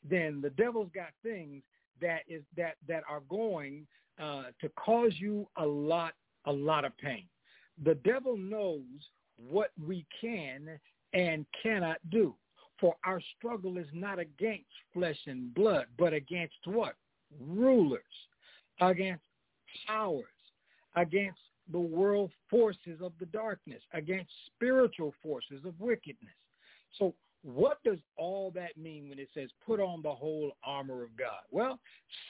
then 0.08 0.40
the 0.40 0.50
devil's 0.50 0.90
got 0.94 1.10
things 1.22 1.62
that 2.00 2.22
is 2.28 2.42
that 2.56 2.76
that 2.88 3.02
are 3.08 3.22
going 3.28 3.86
uh, 4.20 4.44
to 4.60 4.68
cause 4.70 5.12
you 5.16 5.46
a 5.56 5.66
lot 5.66 6.14
a 6.46 6.52
lot 6.52 6.84
of 6.84 6.96
pain. 6.98 7.24
The 7.84 7.94
devil 7.96 8.36
knows 8.36 8.80
what 9.36 9.70
we 9.84 10.04
can 10.20 10.78
and 11.12 11.46
cannot 11.62 11.98
do. 12.10 12.34
For 12.80 12.96
our 13.04 13.20
struggle 13.36 13.78
is 13.78 13.86
not 13.92 14.18
against 14.18 14.66
flesh 14.92 15.18
and 15.26 15.54
blood, 15.54 15.86
but 15.98 16.12
against 16.12 16.56
what? 16.64 16.96
Rulers, 17.40 18.02
against 18.80 19.22
powers, 19.86 20.24
against 20.96 21.38
the 21.70 21.78
world 21.78 22.32
forces 22.50 23.00
of 23.00 23.12
the 23.20 23.26
darkness, 23.26 23.82
against 23.92 24.30
spiritual 24.54 25.14
forces 25.22 25.64
of 25.64 25.78
wickedness. 25.80 26.34
So 26.98 27.14
what 27.42 27.82
does 27.84 27.98
all 28.16 28.52
that 28.54 28.76
mean 28.76 29.08
when 29.08 29.18
it 29.18 29.28
says 29.34 29.50
put 29.64 29.80
on 29.80 30.02
the 30.02 30.14
whole 30.14 30.52
armor 30.64 31.02
of 31.02 31.16
God? 31.16 31.40
Well, 31.50 31.80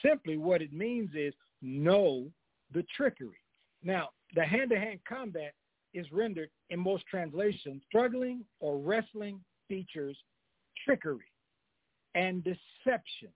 simply 0.03 0.37
what 0.37 0.61
it 0.61 0.73
means 0.73 1.11
is 1.15 1.33
know 1.61 2.25
the 2.73 2.85
trickery. 2.95 3.39
Now, 3.83 4.09
the 4.35 4.43
hand-to-hand 4.43 4.99
combat 5.07 5.53
is 5.93 6.11
rendered 6.11 6.49
in 6.69 6.79
most 6.79 7.05
translations 7.05 7.83
struggling 7.87 8.43
or 8.59 8.77
wrestling 8.79 9.39
features 9.67 10.17
trickery 10.83 11.31
and 12.15 12.43
deception. 12.43 13.29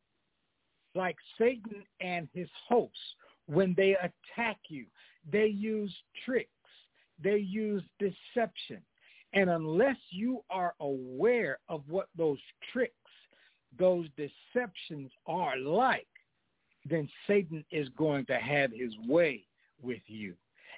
Like 0.96 1.18
Satan 1.38 1.84
and 2.02 2.28
his 2.34 2.50
hosts, 2.68 2.98
when 3.46 3.76
they 3.78 3.96
attack 3.96 4.58
you, 4.70 4.86
they 5.32 5.46
use 5.46 5.94
tricks, 6.26 6.50
they 7.24 7.38
use 7.38 7.84
deception. 8.00 8.82
And 9.38 9.52
unless 9.52 9.98
you 10.10 10.44
are 10.50 10.74
aware 10.80 11.60
of 11.70 11.84
what 11.88 12.10
those 12.18 12.40
tricks, 12.74 12.96
those 13.78 14.08
deceptions 14.18 15.12
are 15.28 15.56
like, 15.58 16.08
then 16.90 17.08
Satan 17.28 17.64
is 17.70 17.88
going 17.90 18.26
to 18.26 18.38
have 18.40 18.72
his 18.72 18.94
way 19.08 19.46
with 19.80 20.02
you. 20.08 20.34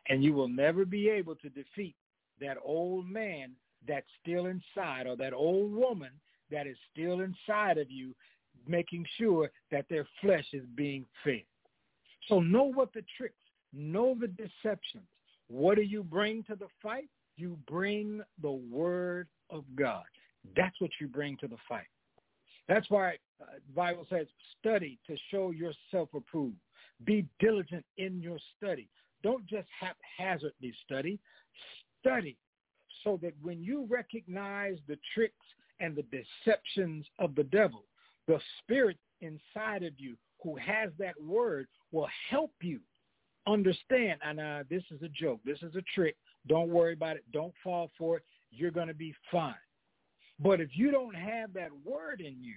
And 0.10 0.22
you 0.22 0.34
will 0.34 0.50
never 0.50 0.84
be 0.84 1.08
able 1.08 1.36
to 1.36 1.48
defeat 1.48 1.96
that 2.42 2.58
old 2.62 3.10
man 3.10 3.54
that's 3.88 4.10
still 4.22 4.48
inside 4.48 5.08
or 5.08 5.16
that 5.16 5.32
old 5.32 5.72
woman 5.72 6.12
that 6.52 6.68
is 6.68 6.76
still 6.92 7.22
inside 7.22 7.78
of 7.78 7.90
you, 7.90 8.14
making 8.68 9.06
sure 9.18 9.50
that 9.72 9.86
their 9.90 10.06
flesh 10.20 10.48
is 10.52 10.66
being 10.76 11.06
fed. 11.24 11.44
So 12.28 12.42
know 12.42 12.64
what 12.66 12.92
the 12.92 13.06
tricks, 13.16 13.40
know 13.72 14.18
the 14.20 14.28
deceptions. 14.28 15.08
What 15.48 15.78
do 15.78 15.82
you 15.82 16.04
bring 16.04 16.44
to 16.44 16.58
the 16.58 16.68
fight? 16.84 17.08
You 17.40 17.58
bring 17.68 18.22
the 18.42 18.52
word 18.52 19.28
of 19.50 19.64
God. 19.76 20.04
That's 20.56 20.80
what 20.80 20.92
you 21.00 21.08
bring 21.08 21.38
to 21.38 21.48
the 21.48 21.58
fight. 21.68 21.88
That's 22.68 22.90
why 22.90 23.16
uh, 23.42 23.46
Bible 23.74 24.06
says, 24.10 24.28
study 24.60 25.00
to 25.08 25.16
show 25.32 25.52
yourself 25.52 26.10
approved. 26.14 26.58
Be 27.06 27.26
diligent 27.40 27.86
in 27.98 28.22
your 28.22 28.38
study. 28.58 28.90
Don't 29.24 29.46
just 29.48 29.68
haphazardly 29.80 30.74
study. 30.86 31.18
Study 32.02 32.38
so 33.04 33.18
that 33.22 33.34
when 33.42 33.64
you 33.64 33.88
recognize 33.90 34.78
the 34.88 34.98
tricks 35.14 35.34
and 35.80 35.96
the 35.96 36.04
deceptions 36.04 37.06
of 37.20 37.36
the 37.36 37.44
devil, 37.44 37.86
the 38.28 38.40
spirit 38.60 38.98
inside 39.22 39.84
of 39.84 39.94
you 39.98 40.16
who 40.44 40.58
has 40.58 40.90
that 41.00 41.16
word 41.22 41.68
will 41.92 42.10
help 42.30 42.52
you 42.62 42.80
understand, 43.48 44.20
and 44.24 44.40
uh, 44.40 44.64
this 44.70 44.84
is 44.92 45.02
a 45.02 45.10
joke. 45.10 45.40
This 45.46 45.60
is 45.62 45.76
a 45.76 45.84
trick. 45.96 46.16
Don't 46.48 46.70
worry 46.70 46.94
about 46.94 47.18
it. 47.18 47.24
Don't 47.32 47.54
fall 47.64 47.92
for 47.98 48.18
it. 48.18 48.24
You're 48.52 48.72
going 48.72 48.88
to 48.88 48.94
be 48.94 49.14
fine. 49.32 49.54
But 50.40 50.62
if 50.62 50.70
you 50.74 50.92
don't 50.92 51.16
have 51.16 51.54
that 51.54 51.70
word 51.84 52.22
in 52.22 52.42
you, 52.42 52.56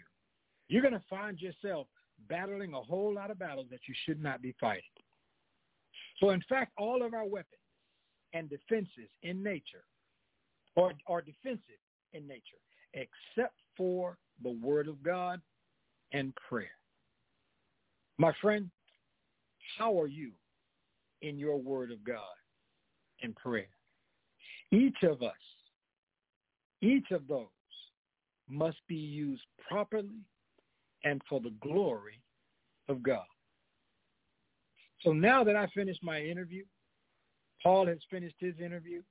you're 0.68 0.83
going 0.83 0.95
to 0.95 1.03
find 1.11 1.40
yourself 1.40 1.88
battling 2.29 2.75
a 2.75 2.81
whole 2.81 3.12
lot 3.12 3.31
of 3.31 3.38
battles 3.38 3.66
that 3.71 3.81
you 3.88 3.95
should 4.07 4.23
not 4.23 4.40
be 4.40 4.55
fighting. 4.61 4.83
So 6.21 6.31
in 6.31 6.42
fact, 6.49 6.73
all 6.79 7.05
of 7.05 7.14
our 7.14 7.27
weapons 7.27 7.61
and 8.33 8.49
defenses 8.49 9.11
in 9.23 9.42
nature 9.42 9.85
are, 10.77 10.92
are 11.07 11.21
defensive 11.21 11.81
in 12.12 12.27
nature, 12.27 12.42
except 12.95 13.55
for 13.77 14.16
the 14.42 14.51
word 14.51 14.88
of 14.88 15.03
God 15.03 15.40
and 16.12 16.33
prayer. 16.49 16.71
My 18.18 18.33
friend, 18.40 18.71
how 19.79 19.99
are 20.01 20.07
you 20.07 20.31
in 21.23 21.38
your 21.38 21.57
word 21.57 21.90
of 21.90 22.05
God 22.05 22.18
and 23.22 23.35
prayer? 23.37 23.68
Each 24.70 25.02
of 25.02 25.22
us, 25.22 25.32
each 26.80 27.11
of 27.11 27.26
those 27.28 27.46
must 28.48 28.78
be 28.88 28.96
used 28.96 29.42
properly 29.68 30.20
and 31.04 31.20
for 31.28 31.40
the 31.40 31.54
glory 31.61 32.20
of 32.88 33.02
God. 33.02 33.24
So 35.02 35.12
now 35.12 35.42
that 35.44 35.56
I 35.56 35.66
finished 35.68 36.02
my 36.02 36.20
interview, 36.20 36.64
Paul 37.62 37.87
has 37.87 37.98
finished 38.11 38.37
his 38.38 38.54
interview, 38.61 39.02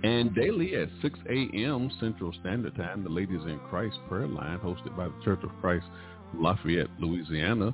And 0.04 0.36
daily 0.36 0.76
at 0.76 0.90
6 1.02 1.18
a.m. 1.30 1.90
Central 2.00 2.32
Standard 2.42 2.76
Time, 2.76 3.04
the 3.04 3.10
Ladies 3.10 3.42
in 3.46 3.58
Christ 3.70 3.98
prayer 4.10 4.28
line 4.28 4.60
hosted 4.60 4.98
by 4.98 5.06
the 5.06 5.14
Church 5.24 5.40
of 5.44 5.52
Christ, 5.62 5.86
Lafayette, 6.34 6.90
Louisiana. 7.00 7.74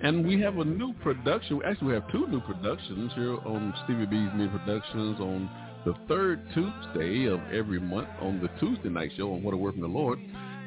And 0.00 0.26
we 0.26 0.40
have 0.40 0.58
a 0.58 0.64
new 0.64 0.92
production. 0.94 1.60
Actually, 1.66 1.88
we 1.88 1.94
have 1.94 2.10
two 2.12 2.28
new 2.28 2.40
productions 2.40 3.12
here 3.14 3.36
on 3.44 3.74
Stevie 3.84 4.06
B's 4.06 4.30
Media 4.32 4.58
Productions 4.58 5.18
on 5.20 5.50
the 5.84 5.94
third 6.06 6.40
Tuesday 6.54 7.26
of 7.26 7.40
every 7.52 7.80
month 7.80 8.08
on 8.20 8.40
the 8.40 8.48
Tuesday 8.60 8.90
night 8.90 9.10
show 9.16 9.32
on 9.32 9.42
What 9.42 9.54
a 9.54 9.56
Word 9.56 9.72
from 9.72 9.82
the 9.82 9.88
Lord. 9.88 10.20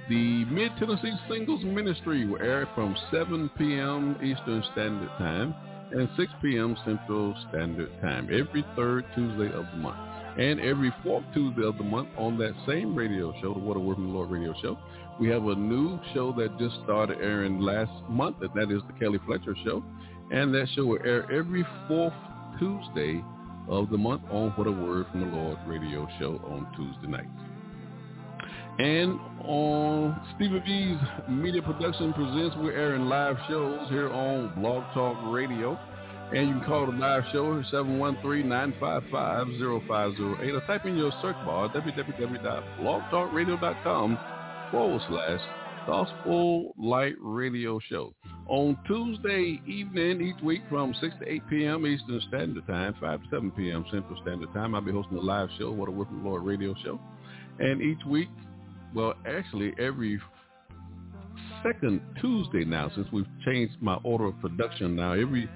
The 0.09 0.43
Mid-Tennessee 0.45 1.13
Singles 1.29 1.63
Ministry 1.63 2.25
will 2.25 2.41
air 2.41 2.67
from 2.75 2.95
7 3.11 3.49
p.m. 3.57 4.17
Eastern 4.21 4.63
Standard 4.73 5.09
Time 5.17 5.55
and 5.91 6.09
6 6.17 6.31
p.m. 6.41 6.75
Central 6.85 7.33
Standard 7.49 7.91
Time 8.01 8.25
every 8.25 8.65
third 8.75 9.05
Tuesday 9.15 9.53
of 9.55 9.65
the 9.71 9.77
month. 9.77 9.99
And 10.37 10.59
every 10.59 10.93
fourth 11.03 11.23
Tuesday 11.33 11.63
of 11.63 11.77
the 11.77 11.83
month 11.83 12.09
on 12.17 12.37
that 12.39 12.53
same 12.67 12.95
radio 12.95 13.33
show, 13.41 13.53
the 13.53 13.59
What 13.59 13.77
a 13.77 13.79
Word 13.79 13.95
from 13.95 14.07
the 14.07 14.13
Lord 14.13 14.31
radio 14.31 14.53
show, 14.61 14.77
we 15.21 15.29
have 15.29 15.45
a 15.45 15.53
new 15.53 15.99
show 16.15 16.33
that 16.33 16.57
just 16.57 16.73
started 16.83 17.19
airing 17.21 17.59
last 17.59 17.91
month, 18.09 18.37
and 18.41 18.49
that 18.55 18.71
is 18.75 18.81
the 18.87 18.93
Kelly 18.99 19.19
Fletcher 19.27 19.55
Show. 19.63 19.83
And 20.31 20.51
that 20.55 20.67
show 20.73 20.87
will 20.87 20.97
air 21.05 21.31
every 21.31 21.63
fourth 21.87 22.15
Tuesday 22.57 23.23
of 23.69 23.91
the 23.91 23.99
month 23.99 24.23
on 24.31 24.49
What 24.55 24.65
a 24.65 24.71
Word 24.71 25.05
from 25.11 25.19
the 25.21 25.27
Lord 25.27 25.59
radio 25.67 26.07
show 26.17 26.41
on 26.47 26.65
Tuesday 26.75 27.05
nights. 27.05 27.27
And 28.79 29.19
on 29.43 30.19
Stevie 30.35 30.59
B's 30.65 30.97
Media 31.29 31.61
Production 31.61 32.13
Presents, 32.13 32.55
we're 32.57 32.75
airing 32.75 33.03
live 33.03 33.37
shows 33.47 33.87
here 33.89 34.11
on 34.11 34.51
Blog 34.59 34.83
Talk 34.95 35.17
Radio. 35.31 35.77
And 36.33 36.47
you 36.47 36.55
can 36.55 36.63
call 36.63 36.87
the 36.87 36.93
live 36.93 37.25
show 37.31 37.59
at 37.59 37.65
713-955-0508 37.65 39.69
or 39.69 40.61
type 40.65 40.87
in 40.87 40.97
your 40.97 41.11
search 41.21 41.35
bar 41.45 41.69
www.blogtalkradio.com 41.69 44.17
forward 44.71 45.01
slash 45.09 45.41
Gospel 45.85 46.73
Light 46.77 47.15
Radio 47.19 47.79
Show. 47.89 48.13
On 48.47 48.77
Tuesday 48.87 49.61
evening 49.67 50.21
each 50.21 50.41
week 50.43 50.61
from 50.69 50.93
6 51.01 51.13
to 51.19 51.29
8 51.29 51.41
p.m. 51.49 51.85
Eastern 51.85 52.21
Standard 52.29 52.65
Time, 52.67 52.95
5 52.99 53.23
to 53.23 53.29
7 53.29 53.51
p.m. 53.51 53.83
Central 53.91 54.19
Standard 54.21 54.53
Time, 54.53 54.73
I'll 54.73 54.81
be 54.81 54.91
hosting 54.91 55.17
a 55.17 55.21
live 55.21 55.49
show, 55.59 55.71
What 55.71 55.89
a 55.89 55.91
from 55.91 56.23
the 56.23 56.29
Lord 56.29 56.43
radio 56.43 56.73
show. 56.83 56.99
And 57.59 57.81
each 57.81 58.03
week, 58.05 58.29
well, 58.95 59.13
actually 59.27 59.73
every 59.77 60.19
second 61.63 62.01
Tuesday 62.21 62.63
now, 62.63 62.89
since 62.95 63.07
we've 63.11 63.27
changed 63.45 63.75
my 63.81 63.95
order 64.03 64.27
of 64.27 64.39
production 64.39 64.95
now, 64.95 65.13
every 65.13 65.49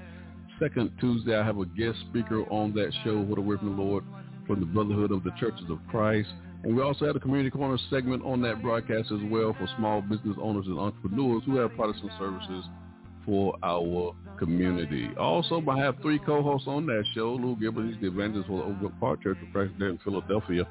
second 0.59 0.91
Tuesday 0.99 1.37
I 1.37 1.45
have 1.45 1.57
a 1.57 1.65
guest 1.65 1.97
speaker 2.09 2.43
on 2.51 2.73
that 2.73 2.91
show, 3.03 3.17
What 3.19 3.39
a 3.39 3.57
from 3.57 3.75
the 3.75 3.81
Lord, 3.81 4.03
from 4.45 4.59
the 4.59 4.65
Brotherhood 4.65 5.11
of 5.11 5.23
the 5.23 5.31
Churches 5.39 5.65
of 5.69 5.79
Christ. 5.89 6.29
And 6.63 6.75
we 6.75 6.81
also 6.81 7.05
had 7.05 7.15
a 7.15 7.19
community 7.19 7.51
corner 7.51 7.77
segment 7.89 8.23
on 8.25 8.41
that 8.41 8.61
broadcast 8.61 9.11
as 9.11 9.19
well 9.29 9.53
for 9.53 9.67
small 9.77 10.01
business 10.01 10.35
owners 10.41 10.65
and 10.65 10.79
entrepreneurs 10.79 11.43
who 11.45 11.57
have 11.57 11.75
products 11.75 11.99
and 12.01 12.11
services 12.17 12.65
for 13.25 13.55
our 13.63 14.13
community. 14.37 15.09
Also, 15.19 15.63
I 15.69 15.79
have 15.79 15.95
three 16.01 16.19
co-hosts 16.19 16.67
on 16.67 16.85
that 16.87 17.03
show. 17.13 17.33
Lou 17.33 17.55
Gilbert, 17.55 17.87
he's 17.87 18.01
the 18.01 18.07
evangelist 18.07 18.47
for 18.47 18.77
the 18.81 18.89
Park 18.99 19.23
Church 19.23 19.37
of 19.45 19.51
Christ 19.51 19.73
there 19.79 19.89
in 19.89 19.97
Philadelphia, 19.99 20.67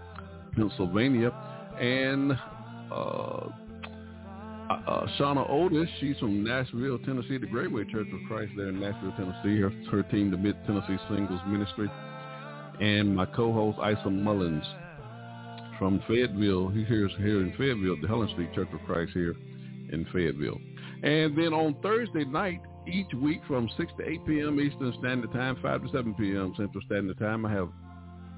Pennsylvania. 0.54 1.30
And 1.80 2.32
uh, 2.90 3.48
uh, 4.70 5.06
Shauna 5.18 5.48
Otis, 5.50 5.88
she's 6.00 6.16
from 6.18 6.44
Nashville, 6.44 6.98
Tennessee, 7.00 7.38
the 7.38 7.46
Greatway 7.46 7.90
Church 7.90 8.06
of 8.12 8.20
Christ 8.28 8.52
there 8.56 8.68
in 8.68 8.80
Nashville, 8.80 9.12
Tennessee. 9.16 9.60
Her, 9.60 9.70
her 9.90 10.02
team, 10.04 10.30
the 10.30 10.36
Mid-Tennessee 10.36 10.96
Singles 11.08 11.40
Ministry. 11.46 11.90
And 12.80 13.14
my 13.14 13.26
co-host, 13.26 13.78
Isa 13.78 14.10
Mullins 14.10 14.64
from 15.78 16.02
Fayetteville. 16.08 16.68
He's 16.68 16.86
here, 16.88 17.08
here 17.08 17.40
in 17.40 17.52
Fayetteville, 17.56 18.00
the 18.00 18.08
Helen 18.08 18.28
Street 18.30 18.52
Church 18.54 18.68
of 18.72 18.80
Christ 18.86 19.12
here 19.12 19.34
in 19.92 20.06
Fayetteville. 20.12 20.60
And 21.02 21.36
then 21.36 21.52
on 21.52 21.76
Thursday 21.82 22.24
night, 22.24 22.60
each 22.86 23.12
week 23.14 23.40
from 23.46 23.68
6 23.76 23.92
to 23.98 24.08
8 24.08 24.26
p.m. 24.26 24.60
Eastern 24.60 24.94
Standard 24.98 25.32
Time, 25.32 25.56
5 25.62 25.82
to 25.82 25.88
7 25.90 26.14
p.m. 26.14 26.54
Central 26.56 26.82
Standard 26.86 27.18
Time, 27.18 27.46
I 27.46 27.52
have, 27.52 27.68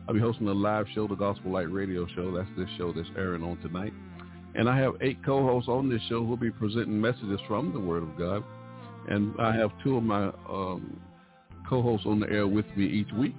I'll 0.08 0.14
be 0.14 0.20
hosting 0.20 0.48
a 0.48 0.52
live 0.52 0.86
show, 0.94 1.06
the 1.06 1.14
Gospel 1.14 1.52
Light 1.52 1.70
Radio 1.70 2.06
Show. 2.14 2.34
That's 2.34 2.48
this 2.56 2.68
show 2.76 2.92
that's 2.92 3.08
airing 3.16 3.42
on 3.42 3.58
tonight. 3.58 3.92
And 4.54 4.68
I 4.68 4.78
have 4.78 4.94
eight 5.00 5.18
co-hosts 5.24 5.68
on 5.68 5.88
this 5.88 6.00
show 6.08 6.20
who 6.20 6.26
will 6.26 6.36
be 6.36 6.50
presenting 6.50 7.00
messages 7.00 7.40
from 7.46 7.72
the 7.72 7.80
Word 7.80 8.02
of 8.02 8.16
God. 8.16 8.42
And 9.08 9.34
I 9.38 9.54
have 9.54 9.70
two 9.84 9.96
of 9.96 10.02
my 10.02 10.28
um, 10.48 11.00
co-hosts 11.68 12.06
on 12.06 12.20
the 12.20 12.28
air 12.30 12.46
with 12.46 12.66
me 12.76 12.86
each 12.86 13.12
week. 13.12 13.36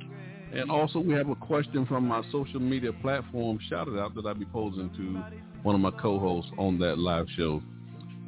And 0.53 0.71
also 0.71 0.99
we 0.99 1.13
have 1.13 1.29
a 1.29 1.35
question 1.35 1.85
from 1.85 2.07
my 2.07 2.23
social 2.31 2.59
media 2.59 2.93
platform, 2.93 3.59
shout 3.69 3.87
out, 3.89 4.15
that 4.15 4.25
I'll 4.25 4.33
be 4.33 4.45
posing 4.45 4.89
to 4.97 5.37
one 5.63 5.75
of 5.75 5.81
my 5.81 5.91
co-hosts 5.91 6.51
on 6.57 6.79
that 6.79 6.97
live 6.97 7.27
show 7.35 7.61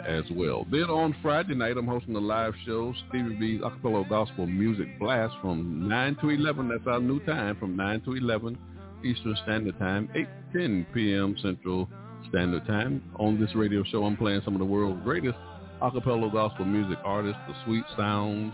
as 0.08 0.24
well. 0.32 0.66
Then 0.72 0.84
on 0.84 1.16
Friday 1.22 1.56
night, 1.56 1.78
I'm 1.78 1.88
hosting 1.88 2.16
a 2.16 2.20
live 2.20 2.54
show, 2.66 2.94
Stevie 3.08 3.36
B's 3.36 3.62
Acapella 3.62 4.08
Gospel 4.08 4.48
Music 4.48 5.00
Blast 5.00 5.34
from 5.42 5.88
9 5.88 6.18
to 6.22 6.30
11. 6.30 6.70
That's 6.70 6.88
our 6.88 7.00
new 7.00 7.20
time, 7.26 7.58
from 7.58 7.76
9 7.76 8.02
to 8.02 8.16
11 8.16 8.58
Eastern 9.04 9.36
Standard 9.44 9.78
Time, 9.80 10.10
8 10.16 10.28
10 10.54 10.88
p.m. 10.94 11.36
Central 11.42 11.90
Standard 12.30 12.66
Time. 12.66 13.04
On 13.18 13.40
this 13.40 13.54
radio 13.56 13.84
show, 13.84 14.04
I'm 14.06 14.18
playing 14.18 14.42
some 14.44 14.56
of 14.56 14.60
the 14.60 14.66
world's 14.66 15.04
greatest 15.04 15.38
acapella 15.82 16.32
gospel 16.32 16.66
music 16.66 16.98
artists, 17.04 17.40
the 17.48 17.54
sweet 17.66 17.84
sounds 17.96 18.54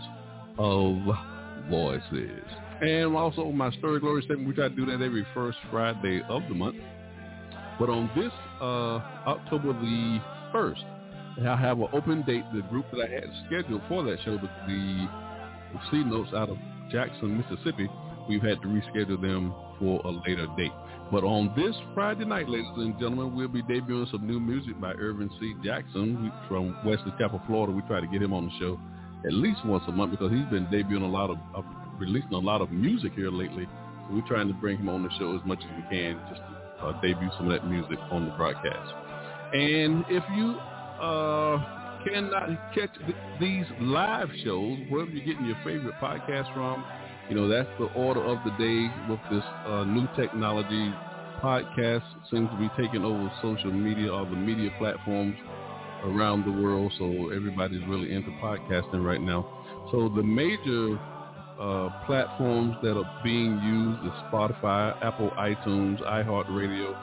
of 0.58 0.96
voices. 1.68 2.44
And 2.80 3.16
also 3.16 3.50
my 3.52 3.70
Story 3.78 4.00
Glory 4.00 4.22
we 4.36 4.52
try 4.52 4.68
to 4.68 4.74
do 4.74 4.84
that 4.86 5.02
every 5.02 5.26
first 5.32 5.56
Friday 5.70 6.22
of 6.28 6.42
the 6.48 6.54
month. 6.54 6.76
But 7.78 7.88
on 7.88 8.10
this 8.14 8.32
uh, 8.60 9.00
October 9.26 9.72
the 9.72 10.20
1st, 10.52 11.46
I 11.46 11.56
have 11.56 11.78
an 11.80 11.88
open 11.92 12.22
date. 12.26 12.44
The 12.54 12.62
group 12.62 12.86
that 12.92 13.08
I 13.08 13.12
had 13.12 13.24
scheduled 13.46 13.82
for 13.88 14.02
that 14.04 14.18
show, 14.24 14.36
the, 14.36 14.48
the 14.66 15.08
C 15.90 16.04
Notes 16.04 16.30
out 16.34 16.50
of 16.50 16.58
Jackson, 16.90 17.38
Mississippi, 17.38 17.88
we've 18.28 18.42
had 18.42 18.60
to 18.62 18.68
reschedule 18.68 19.20
them 19.20 19.54
for 19.78 20.00
a 20.04 20.10
later 20.10 20.46
date. 20.56 20.72
But 21.10 21.24
on 21.24 21.52
this 21.56 21.74
Friday 21.94 22.24
night, 22.24 22.48
ladies 22.48 22.66
and 22.76 22.98
gentlemen, 22.98 23.36
we'll 23.36 23.48
be 23.48 23.62
debuting 23.62 24.10
some 24.10 24.26
new 24.26 24.40
music 24.40 24.80
by 24.80 24.92
Irvin 24.92 25.30
C. 25.40 25.54
Jackson 25.64 26.32
from 26.48 26.76
Wesley 26.84 27.12
Chapel, 27.18 27.40
Florida. 27.46 27.72
We 27.72 27.82
try 27.82 28.00
to 28.00 28.06
get 28.06 28.22
him 28.22 28.32
on 28.32 28.46
the 28.46 28.52
show 28.58 28.78
at 29.24 29.32
least 29.32 29.64
once 29.64 29.84
a 29.88 29.92
month 29.92 30.12
because 30.12 30.30
he's 30.30 30.48
been 30.50 30.66
debuting 30.66 31.02
a 31.02 31.06
lot 31.06 31.30
of, 31.30 31.38
of 31.54 31.64
releasing 31.98 32.32
a 32.32 32.38
lot 32.38 32.60
of 32.60 32.70
music 32.70 33.12
here 33.14 33.30
lately. 33.30 33.66
So 34.08 34.14
we're 34.14 34.28
trying 34.28 34.48
to 34.48 34.54
bring 34.54 34.78
him 34.78 34.88
on 34.88 35.02
the 35.02 35.10
show 35.18 35.34
as 35.36 35.44
much 35.44 35.58
as 35.58 35.76
we 35.76 35.82
can 35.96 36.20
just 36.28 36.40
to 36.40 36.86
uh, 36.86 36.92
debut 37.00 37.30
some 37.36 37.50
of 37.50 37.52
that 37.52 37.68
music 37.68 37.98
on 38.10 38.26
the 38.26 38.32
broadcast. 38.32 38.92
And 39.52 40.04
if 40.08 40.24
you 40.34 40.58
uh, 41.00 41.58
cannot 42.04 42.48
catch 42.74 42.92
th- 42.94 43.16
these 43.40 43.64
live 43.80 44.28
shows, 44.44 44.78
wherever 44.88 45.10
you're 45.10 45.24
getting 45.24 45.46
your 45.46 45.56
favorite 45.64 45.94
podcast 46.00 46.52
from, 46.54 46.84
you 47.28 47.34
know, 47.34 47.48
that's 47.48 47.68
the 47.78 47.86
order 47.86 48.22
of 48.22 48.38
the 48.44 48.50
day 48.52 48.90
with 49.08 49.20
this 49.30 49.44
uh, 49.66 49.84
new 49.84 50.08
technology. 50.16 50.92
Podcast 51.42 52.02
seems 52.30 52.48
to 52.50 52.56
be 52.58 52.70
taking 52.80 53.04
over 53.04 53.30
social 53.42 53.70
media 53.70 54.12
or 54.12 54.24
the 54.24 54.36
media 54.36 54.70
platforms 54.78 55.36
around 56.04 56.44
the 56.44 56.62
world. 56.62 56.92
So 56.98 57.30
everybody's 57.30 57.84
really 57.86 58.12
into 58.12 58.30
podcasting 58.42 59.04
right 59.04 59.20
now. 59.20 59.46
So 59.90 60.08
the 60.08 60.22
major 60.22 60.98
uh, 61.60 61.88
platforms 62.06 62.76
that 62.82 62.96
are 62.96 63.20
being 63.24 63.58
used 63.60 64.04
is 64.04 64.12
Spotify, 64.30 64.94
Apple 65.02 65.30
iTunes, 65.38 66.02
iHeartRadio, 66.02 66.94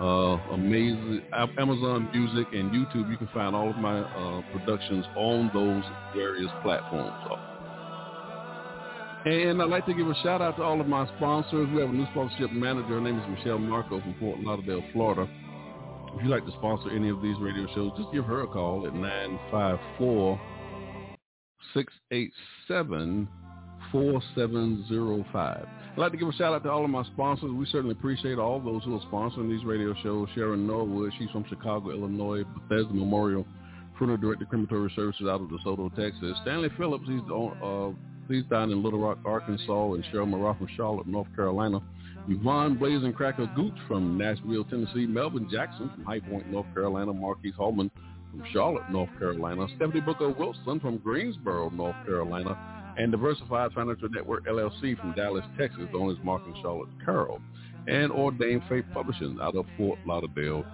uh, 0.00 0.54
amazing 0.54 1.22
Amazon 1.58 2.08
Music, 2.12 2.46
and 2.52 2.70
YouTube. 2.70 3.10
You 3.10 3.16
can 3.16 3.28
find 3.34 3.54
all 3.54 3.70
of 3.70 3.76
my 3.76 4.00
uh, 4.00 4.42
productions 4.52 5.04
on 5.16 5.50
those 5.52 5.84
various 6.14 6.50
platforms. 6.62 7.12
And 9.26 9.62
I'd 9.62 9.70
like 9.70 9.86
to 9.86 9.94
give 9.94 10.08
a 10.08 10.14
shout 10.22 10.42
out 10.42 10.56
to 10.56 10.62
all 10.62 10.80
of 10.80 10.86
my 10.86 11.06
sponsors. 11.16 11.68
We 11.74 11.80
have 11.80 11.90
a 11.90 11.92
new 11.92 12.06
sponsorship 12.12 12.52
manager. 12.52 12.88
Her 12.88 13.00
name 13.00 13.18
is 13.18 13.38
Michelle 13.38 13.58
Marco 13.58 14.00
from 14.00 14.14
Fort 14.20 14.40
Lauderdale, 14.40 14.82
Florida. 14.92 15.28
If 16.14 16.22
you'd 16.22 16.30
like 16.30 16.44
to 16.46 16.52
sponsor 16.52 16.90
any 16.90 17.08
of 17.08 17.22
these 17.22 17.36
radio 17.40 17.66
shows, 17.74 17.92
just 17.96 18.12
give 18.12 18.24
her 18.24 18.42
a 18.42 18.46
call 18.46 18.86
at 18.86 18.94
954 18.94 20.40
687 21.72 23.28
4705. 23.94 25.66
I'd 25.92 25.98
like 25.98 26.10
to 26.10 26.18
give 26.18 26.26
a 26.26 26.32
shout 26.32 26.52
out 26.52 26.64
to 26.64 26.70
all 26.70 26.82
of 26.82 26.90
my 26.90 27.04
sponsors. 27.04 27.52
We 27.52 27.64
certainly 27.66 27.92
appreciate 27.92 28.38
all 28.38 28.58
those 28.58 28.82
who 28.82 28.96
are 28.96 29.00
sponsoring 29.02 29.48
these 29.48 29.64
radio 29.64 29.94
shows. 30.02 30.28
Sharon 30.34 30.66
Norwood, 30.66 31.12
she's 31.16 31.30
from 31.30 31.44
Chicago, 31.48 31.92
Illinois. 31.92 32.42
Bethesda 32.42 32.92
Memorial 32.92 33.46
Funeral 33.96 34.18
Director 34.18 34.46
Crematory 34.46 34.90
Services 34.96 35.28
out 35.28 35.40
of 35.40 35.46
DeSoto, 35.46 35.94
Texas. 35.94 36.36
Stanley 36.42 36.70
Phillips, 36.76 37.04
he's 37.06 37.20
uh, 37.32 37.90
he's 38.28 38.42
down 38.50 38.72
in 38.72 38.82
Little 38.82 38.98
Rock, 38.98 39.18
Arkansas, 39.24 39.92
and 39.92 40.02
Cheryl 40.12 40.28
Murrah 40.28 40.58
from 40.58 40.66
Charlotte, 40.76 41.06
North 41.06 41.28
Carolina. 41.36 41.80
Yvonne 42.28 42.76
Blazing 42.76 43.12
Cracker 43.12 43.48
Gooch 43.54 43.76
from 43.86 44.18
Nashville, 44.18 44.64
Tennessee. 44.64 45.06
Melvin 45.06 45.48
Jackson 45.48 45.88
from 45.94 46.04
High 46.04 46.18
Point, 46.18 46.50
North 46.50 46.66
Carolina. 46.74 47.12
Marquise 47.12 47.54
Holman 47.56 47.92
from 48.32 48.42
Charlotte, 48.52 48.90
North 48.90 49.10
Carolina. 49.20 49.68
Stephanie 49.76 50.00
Booker 50.00 50.30
Wilson 50.30 50.80
from 50.80 50.98
Greensboro, 50.98 51.70
North 51.70 51.94
Carolina 52.04 52.73
and 52.96 53.10
Diversified 53.10 53.72
Financial 53.72 54.08
Network 54.08 54.46
LLC 54.46 54.98
from 54.98 55.12
Dallas, 55.14 55.44
Texas, 55.58 55.84
known 55.92 56.10
as 56.10 56.16
Mark 56.24 56.42
and 56.46 56.54
Charlotte 56.62 56.88
Carroll, 57.04 57.40
and 57.86 58.10
Ordained 58.12 58.62
Faith 58.68 58.84
Publishing 58.92 59.38
out 59.40 59.56
of 59.56 59.66
Fort 59.76 59.98
Lauderdale, 60.06 60.64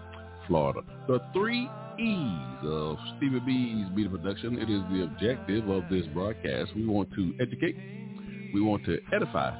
Florida. 0.46 0.80
The 1.08 1.20
three 1.32 1.68
E's 1.98 2.66
of 2.66 2.96
Stevie 3.16 3.40
B's 3.40 3.90
Media 3.94 4.08
Production. 4.10 4.58
It 4.58 4.70
is 4.70 4.82
the 4.90 5.04
objective 5.04 5.68
of 5.68 5.84
this 5.90 6.06
broadcast. 6.14 6.74
We 6.74 6.86
want 6.86 7.12
to 7.14 7.34
educate, 7.40 7.76
we 8.54 8.62
want 8.62 8.84
to 8.86 8.98
edify, 9.12 9.50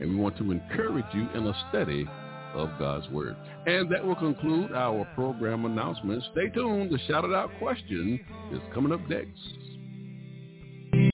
and 0.00 0.10
we 0.10 0.16
want 0.16 0.36
to 0.38 0.52
encourage 0.52 1.06
you 1.14 1.28
in 1.34 1.46
a 1.46 1.66
study 1.70 2.06
of 2.54 2.70
God's 2.78 3.08
Word. 3.08 3.36
And 3.66 3.90
that 3.90 4.04
will 4.04 4.16
conclude 4.16 4.72
our 4.72 5.06
program 5.14 5.64
announcements. 5.64 6.26
Stay 6.32 6.48
tuned. 6.50 6.90
The 6.90 6.98
Shout 7.06 7.24
It 7.24 7.32
Out 7.32 7.50
question 7.58 8.20
is 8.52 8.60
coming 8.74 8.92
up 8.92 9.00
next. 9.08 9.67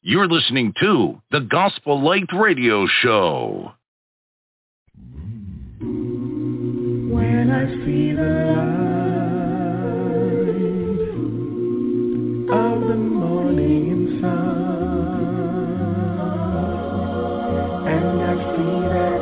You're 0.03 0.29
listening 0.29 0.73
to 0.81 1.21
the 1.31 1.41
Gospel 1.41 2.01
Light 2.03 2.29
Radio 2.33 2.87
Show. 2.87 3.73
When 7.11 7.51
I 7.51 7.67
see 7.85 8.13
the 8.13 8.23
light 8.55 8.75
of 12.51 12.81
the 12.89 12.97
morning 12.97 14.21
sun, 14.21 15.15
and 17.89 18.23
I 18.23 18.35
see 18.57 18.75
that 18.93 19.14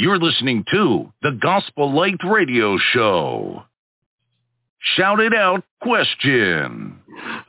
You're 0.00 0.20
listening 0.20 0.64
to 0.70 1.12
the 1.22 1.32
Gospel 1.42 1.92
Light 1.92 2.20
Radio 2.24 2.78
Show. 2.92 3.64
Shout 4.94 5.18
it 5.18 5.34
out 5.34 5.64
question. 5.82 7.00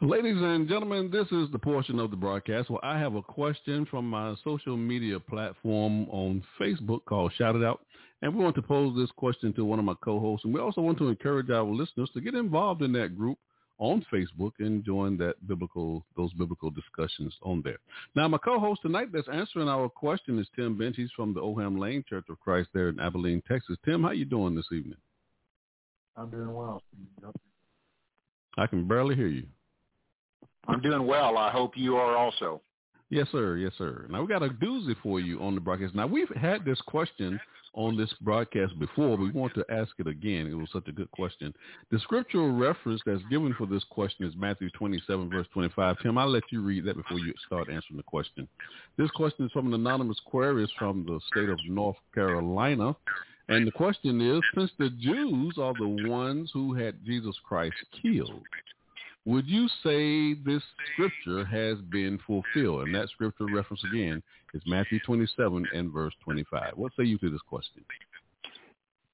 Ladies 0.02 0.38
and 0.38 0.68
gentlemen, 0.68 1.12
this 1.12 1.28
is 1.28 1.52
the 1.52 1.60
portion 1.60 2.00
of 2.00 2.10
the 2.10 2.18
broadcast 2.18 2.72
where 2.72 2.84
I 2.84 2.98
have 2.98 3.14
a 3.14 3.22
question 3.22 3.86
from 3.86 4.10
my 4.10 4.34
social 4.44 4.76
media 4.76 5.20
platform 5.20 6.10
on 6.10 6.42
Facebook 6.60 7.06
called 7.06 7.34
Shout 7.38 7.56
It 7.56 7.64
Out. 7.64 7.82
And 8.24 8.34
we 8.34 8.44
want 8.44 8.56
to 8.56 8.64
pose 8.64 8.98
this 8.98 9.12
question 9.12 9.54
to 9.54 9.64
one 9.64 9.78
of 9.78 9.86
my 9.86 9.94
co-hosts. 10.04 10.44
And 10.44 10.52
we 10.52 10.60
also 10.60 10.82
want 10.82 10.98
to 10.98 11.08
encourage 11.08 11.52
our 11.52 11.62
listeners 11.64 12.10
to 12.16 12.20
get 12.20 12.34
involved 12.34 12.82
in 12.82 12.92
that 12.94 13.16
group 13.16 13.38
on 13.80 14.06
Facebook 14.14 14.52
and 14.60 14.86
join 14.86 15.18
that 15.18 15.36
biblical, 15.48 16.06
those 16.16 16.32
biblical 16.34 16.70
discussions 16.70 17.34
on 17.42 17.62
there. 17.64 17.80
Now, 18.16 18.28
my 18.28 18.38
co-host 18.38 18.82
tonight 18.82 19.08
that's 19.12 19.28
answering 19.32 19.70
our 19.70 19.90
question 19.90 20.38
is 20.38 20.48
Tim 20.56 20.78
Bench. 20.78 20.98
He's 20.98 21.12
from 21.16 21.34
the 21.34 21.40
Oldham 21.40 21.80
Lane 21.80 22.04
Church 22.08 22.26
of 22.30 22.40
Christ 22.40 22.70
there 22.74 22.90
in 22.90 23.00
Abilene, 23.00 23.42
Texas. 23.48 23.78
Tim, 23.86 24.04
how 24.04 24.12
you 24.12 24.26
doing 24.26 24.54
this 24.54 24.68
evening? 24.72 24.98
I'm 26.16 26.30
doing 26.30 26.54
well. 26.54 26.84
I 28.58 28.68
can 28.68 28.88
barely 28.88 29.16
hear 29.16 29.28
you. 29.28 29.48
I'm 30.68 30.82
doing 30.82 31.08
well. 31.08 31.38
I 31.38 31.50
hope 31.50 31.78
you 31.78 31.96
are 31.96 32.18
also. 32.18 32.62
Yes, 33.10 33.28
sir. 33.32 33.56
Yes, 33.58 33.72
sir. 33.78 34.06
Now 34.10 34.22
we 34.22 34.28
got 34.28 34.44
a 34.44 34.50
doozy 34.50 34.96
for 35.02 35.20
you 35.20 35.42
on 35.42 35.56
the 35.56 35.62
broadcast. 35.62 35.96
Now 35.96 36.06
we've 36.06 36.30
had 36.36 36.64
this 36.64 36.80
question 36.82 37.40
on 37.74 37.98
this 37.98 38.14
broadcast 38.22 38.78
before, 38.80 39.16
we 39.18 39.32
want 39.32 39.54
to 39.56 39.66
ask 39.70 39.92
it 39.98 40.08
again. 40.08 40.48
It 40.48 40.54
was 40.54 40.70
such 40.72 40.88
a 40.88 40.92
good 40.92 41.10
question. 41.12 41.54
The 41.92 42.00
scriptural 42.00 42.52
reference 42.52 43.02
that's 43.06 43.24
given 43.30 43.54
for 43.58 43.66
this 43.66 43.84
question 43.90 44.26
is 44.26 44.34
Matthew 44.38 44.70
27, 44.72 45.30
verse 45.30 45.48
25. 45.54 45.98
Tim, 46.02 46.18
I'll 46.18 46.30
let 46.30 46.44
you 46.52 46.62
read 46.62 46.86
that 46.86 46.98
before 46.98 47.20
you 47.20 47.34
start 47.46 47.70
answering 47.70 47.98
the 47.98 48.04
question. 48.04 48.48
This 48.98 49.12
question 49.12 49.46
is 49.46 49.52
from 49.52 49.68
an 49.68 49.74
anonymous 49.74 50.20
query 50.26 50.64
is 50.64 50.72
from 50.78 51.06
the 51.06 51.20
state 51.32 51.50
of 51.50 51.60
North 51.68 51.98
Carolina. 52.14 52.96
And 53.50 53.66
the 53.66 53.72
question 53.72 54.22
is, 54.22 54.42
since 54.56 54.72
the 54.78 54.92
Jews 54.92 55.58
are 55.58 55.74
the 55.74 56.08
ones 56.08 56.52
who 56.54 56.76
had 56.76 57.04
Jesus 57.04 57.36
Christ 57.44 57.76
killed, 58.02 58.44
would 59.26 59.48
you 59.48 59.68
say 59.84 60.34
this 60.34 60.64
scripture 60.94 61.46
has 61.46 61.78
been 61.90 62.20
fulfilled? 62.26 62.84
And 62.84 62.96
that 62.96 63.10
scripture 63.10 63.46
reference 63.46 63.84
again 63.92 64.24
is 64.54 64.62
Matthew 64.66 65.00
27 65.06 65.66
and 65.74 65.92
verse 65.92 66.14
25. 66.24 66.74
What 66.76 66.92
say 66.98 67.06
you 67.06 67.18
to 67.20 67.30
this 67.30 67.42
question? 67.48 67.84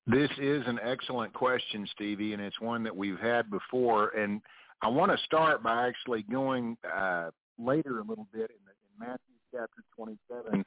This 0.08 0.30
is 0.40 0.62
an 0.68 0.80
excellent 0.84 1.34
question, 1.34 1.88
Stevie, 1.94 2.34
and 2.34 2.42
it's 2.42 2.62
one 2.62 2.84
that 2.84 2.96
we've 2.96 3.20
had 3.20 3.50
before. 3.50 4.10
And 4.10 4.40
I 4.82 4.88
want 4.88 5.12
to 5.12 5.18
start 5.26 5.64
by 5.64 5.88
actually 5.88 6.24
going 6.32 6.78
uh, 6.96 7.32
later 7.58 8.00
a 8.00 8.04
little 8.04 8.28
bit 8.32 8.52
in, 8.52 8.58
the, 8.66 8.72
in 8.72 9.00
Matthew 9.00 9.34
chapter 9.52 9.82
27. 9.96 10.64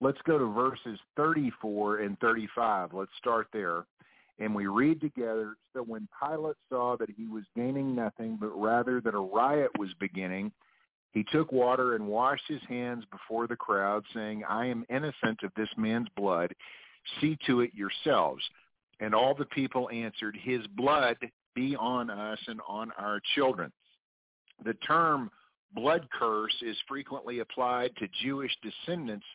Let's 0.00 0.18
go 0.26 0.38
to 0.38 0.46
verses 0.46 0.98
34 1.16 1.98
and 1.98 2.18
35. 2.18 2.94
Let's 2.94 3.10
start 3.18 3.46
there. 3.52 3.84
And 4.40 4.54
we 4.54 4.66
read 4.66 5.00
together, 5.02 5.56
so 5.74 5.82
when 5.82 6.08
Pilate 6.18 6.56
saw 6.70 6.96
that 6.96 7.10
he 7.10 7.26
was 7.26 7.44
gaining 7.54 7.94
nothing, 7.94 8.38
but 8.40 8.58
rather 8.58 9.00
that 9.02 9.14
a 9.14 9.18
riot 9.18 9.70
was 9.78 9.90
beginning, 10.00 10.50
He 11.12 11.24
took 11.24 11.52
water 11.52 11.94
and 11.94 12.06
washed 12.06 12.44
his 12.48 12.62
hands 12.68 13.04
before 13.10 13.46
the 13.46 13.56
crowd, 13.56 14.04
saying, 14.14 14.44
I 14.48 14.66
am 14.66 14.86
innocent 14.88 15.42
of 15.42 15.52
this 15.56 15.68
man's 15.76 16.08
blood. 16.16 16.54
See 17.20 17.36
to 17.46 17.60
it 17.60 17.74
yourselves. 17.74 18.42
And 19.00 19.14
all 19.14 19.34
the 19.34 19.46
people 19.46 19.90
answered, 19.90 20.38
His 20.40 20.66
blood 20.68 21.16
be 21.54 21.74
on 21.76 22.10
us 22.10 22.38
and 22.46 22.60
on 22.68 22.92
our 22.98 23.20
children. 23.34 23.72
The 24.64 24.74
term 24.86 25.30
blood 25.74 26.06
curse 26.16 26.54
is 26.62 26.76
frequently 26.88 27.40
applied 27.40 27.90
to 27.96 28.08
Jewish 28.22 28.52
descendants 28.62 29.26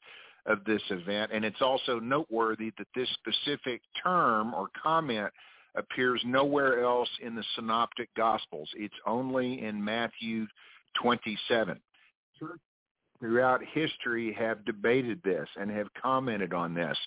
of 0.45 0.63
this 0.65 0.81
event, 0.89 1.31
and 1.33 1.43
it's 1.43 1.61
also 1.61 1.99
noteworthy 1.99 2.71
that 2.77 2.87
this 2.95 3.09
specific 3.13 3.81
term 4.01 4.53
or 4.53 4.67
comment 4.81 5.31
appears 5.75 6.21
nowhere 6.25 6.83
else 6.83 7.09
in 7.21 7.35
the 7.35 7.43
synoptic 7.55 8.09
gospels. 8.15 8.69
It's 8.75 8.95
only 9.05 9.63
in 9.63 9.83
Matthew 9.83 10.47
27. 11.01 11.79
Churches 12.39 12.59
throughout 13.19 13.61
history 13.73 14.33
have 14.33 14.65
debated 14.65 15.21
this 15.23 15.47
and 15.59 15.71
have 15.71 15.87
commented 16.01 16.53
on 16.53 16.73
this. 16.73 16.97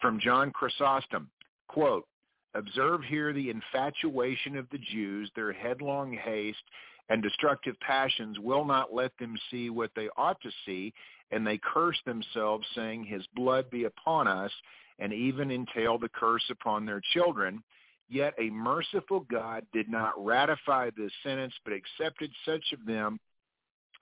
From 0.00 0.20
John 0.20 0.50
Chrysostom, 0.50 1.28
quote, 1.68 2.06
Observe 2.54 3.02
here 3.02 3.34
the 3.34 3.50
infatuation 3.50 4.56
of 4.56 4.66
the 4.70 4.78
Jews, 4.78 5.30
their 5.36 5.52
headlong 5.52 6.12
haste 6.12 6.62
and 7.08 7.22
destructive 7.22 7.78
passions 7.80 8.38
will 8.38 8.64
not 8.64 8.92
let 8.92 9.12
them 9.18 9.36
see 9.50 9.70
what 9.70 9.90
they 9.94 10.08
ought 10.16 10.40
to 10.42 10.50
see, 10.64 10.92
and 11.30 11.46
they 11.46 11.58
curse 11.58 11.98
themselves, 12.04 12.66
saying, 12.74 13.04
His 13.04 13.24
blood 13.34 13.70
be 13.70 13.84
upon 13.84 14.26
us, 14.28 14.50
and 14.98 15.12
even 15.12 15.50
entail 15.50 15.98
the 15.98 16.08
curse 16.08 16.44
upon 16.50 16.86
their 16.86 17.02
children. 17.12 17.62
Yet 18.08 18.34
a 18.38 18.50
merciful 18.50 19.26
God 19.30 19.66
did 19.72 19.88
not 19.88 20.12
ratify 20.16 20.90
this 20.96 21.12
sentence, 21.22 21.54
but 21.64 21.74
accepted 21.74 22.30
such 22.44 22.72
of 22.72 22.86
them 22.86 23.18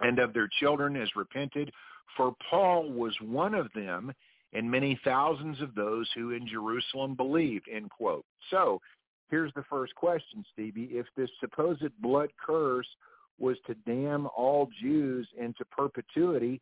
and 0.01 0.19
of 0.19 0.35
their 0.35 0.49
children 0.61 0.97
as 0.97 1.09
repented. 1.17 1.71
For 2.17 2.35
Paul 2.51 2.91
was 2.93 3.15
one 3.21 3.55
of 3.55 3.69
them, 3.75 4.13
and 4.53 4.71
many 4.71 4.99
thousands 5.05 5.61
of 5.61 5.75
those 5.75 6.09
who 6.15 6.31
in 6.31 6.47
Jerusalem 6.47 7.15
believed, 7.15 7.67
end 7.73 7.91
quote. 7.91 8.25
So 8.51 8.81
here's 9.35 9.53
the 9.55 9.65
first 9.69 9.93
question, 9.97 10.45
Stevie. 10.53 10.91
If 10.93 11.07
this 11.17 11.29
supposed 11.41 11.91
blood 12.01 12.31
curse 12.47 12.87
was 13.41 13.57
to 13.67 13.75
damn 13.85 14.29
all 14.29 14.69
Jews 14.81 15.27
into 15.37 15.65
perpetuity, 15.65 16.61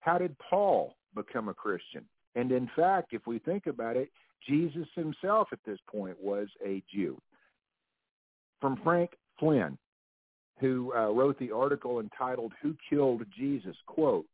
how 0.00 0.18
did 0.18 0.34
Paul 0.50 0.96
become 1.14 1.48
a 1.48 1.54
Christian? 1.54 2.04
And 2.34 2.50
in 2.50 2.68
fact, 2.74 3.12
if 3.12 3.24
we 3.24 3.38
think 3.38 3.68
about 3.68 3.96
it, 3.96 4.10
Jesus 4.48 4.88
himself 4.96 5.46
at 5.52 5.60
this 5.64 5.78
point 5.88 6.16
was 6.20 6.48
a 6.66 6.82
Jew. 6.92 7.16
From 8.60 8.80
Frank 8.82 9.10
Flynn, 9.38 9.78
who 10.58 10.92
uh, 10.96 11.10
wrote 11.10 11.38
the 11.38 11.52
article 11.52 12.00
entitled 12.00 12.52
Who 12.62 12.74
Killed 12.90 13.22
Jesus, 13.38 13.76
quote, 13.86 14.26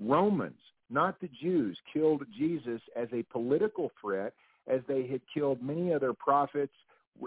Romans, 0.00 0.60
not 0.90 1.20
the 1.20 1.30
Jews, 1.42 1.76
killed 1.92 2.22
Jesus 2.38 2.80
as 2.94 3.08
a 3.12 3.24
political 3.32 3.90
threat 4.00 4.32
as 4.68 4.80
they 4.86 5.08
had 5.08 5.22
killed 5.34 5.60
many 5.60 5.92
other 5.92 6.12
prophets 6.12 6.72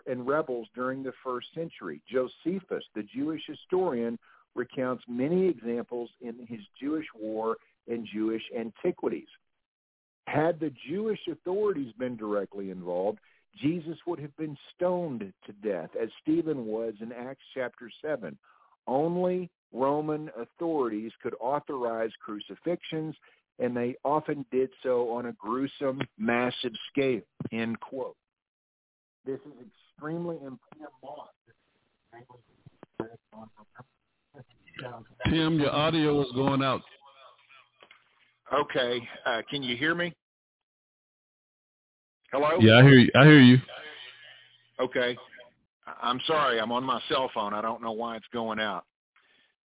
and 0.06 0.28
rebels 0.28 0.68
during 0.76 1.04
the 1.04 1.14
first 1.24 1.48
century. 1.54 2.02
Josephus, 2.10 2.84
the 2.96 3.04
Jewish 3.04 3.42
historian, 3.48 4.18
recounts 4.56 5.04
many 5.08 5.48
examples 5.48 6.10
in 6.22 6.46
his 6.48 6.62
Jewish 6.80 7.08
war 7.16 7.58
and 7.88 8.08
Jewish 8.12 8.44
antiquities. 8.58 9.28
Had 10.28 10.60
the 10.60 10.72
Jewish 10.88 11.20
authorities 11.30 11.94
been 11.98 12.16
directly 12.16 12.70
involved, 12.70 13.20
Jesus 13.62 13.98
would 14.08 14.20
have 14.20 14.36
been 14.38 14.58
stoned 14.76 15.32
to 15.46 15.54
death, 15.68 15.90
as 16.02 16.10
Stephen 16.22 16.66
was 16.66 16.94
in 17.02 17.12
Acts 17.12 17.44
chapter 17.54 17.90
7. 18.02 18.38
Only 18.88 19.50
Roman 19.72 20.30
authorities 20.40 21.12
could 21.22 21.36
authorize 21.40 22.12
crucifixions, 22.24 23.16
and 23.60 23.76
they 23.76 23.96
often 24.04 24.46
did 24.52 24.70
so 24.82 25.12
on 25.12 25.28
a 25.28 25.34
gruesome, 25.34 26.02
massive 26.18 26.74
scale, 26.92 27.22
end 27.52 27.80
quote. 27.80 28.16
This 29.26 29.40
is 29.42 29.54
extremely 29.98 30.36
important. 30.36 30.60
Tim, 35.30 35.60
your 35.60 35.72
audio 35.72 36.22
is 36.22 36.32
going 36.36 36.62
out. 36.62 36.82
Okay. 38.54 39.08
Uh, 39.26 39.42
can 39.50 39.64
you 39.64 39.78
hear 39.78 39.96
me? 39.96 40.14
Hello? 42.32 42.58
Yeah, 42.60 42.80
I 42.80 42.82
hear 42.82 43.00
you. 43.00 43.12
I 43.16 43.24
hear 43.24 43.40
you. 43.40 43.58
Okay. 44.80 45.16
I'm 46.02 46.20
sorry. 46.28 46.60
I'm 46.60 46.72
on 46.72 46.84
my 46.84 47.00
cell 47.08 47.30
phone. 47.34 47.54
I 47.54 47.62
don't 47.62 47.82
know 47.82 47.92
why 47.92 48.18
it's 48.18 48.26
going 48.34 48.60
out. 48.60 48.84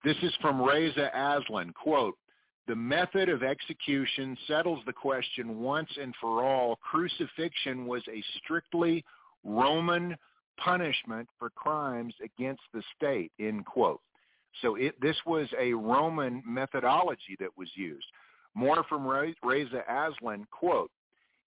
This 0.04 0.16
is 0.22 0.34
from 0.40 0.60
Reza 0.60 1.10
Aslan. 1.14 1.72
Quote, 1.72 2.16
the 2.66 2.74
method 2.74 3.28
of 3.28 3.42
execution 3.42 4.36
settles 4.48 4.80
the 4.86 4.92
question 4.92 5.60
once 5.60 5.90
and 6.00 6.14
for 6.20 6.42
all. 6.42 6.76
Crucifixion 6.76 7.86
was 7.86 8.02
a 8.08 8.22
strictly 8.42 9.04
Roman 9.44 10.16
punishment 10.58 11.28
for 11.38 11.50
crimes 11.50 12.14
against 12.22 12.62
the 12.72 12.82
state, 12.96 13.32
end 13.38 13.66
quote. 13.66 14.00
So 14.62 14.76
it, 14.76 14.94
this 15.00 15.16
was 15.26 15.48
a 15.58 15.72
Roman 15.74 16.42
methodology 16.46 17.36
that 17.40 17.56
was 17.56 17.68
used. 17.74 18.06
More 18.54 18.84
from 18.88 19.06
Reza 19.06 19.82
Aslan, 19.88 20.46
quote, 20.50 20.90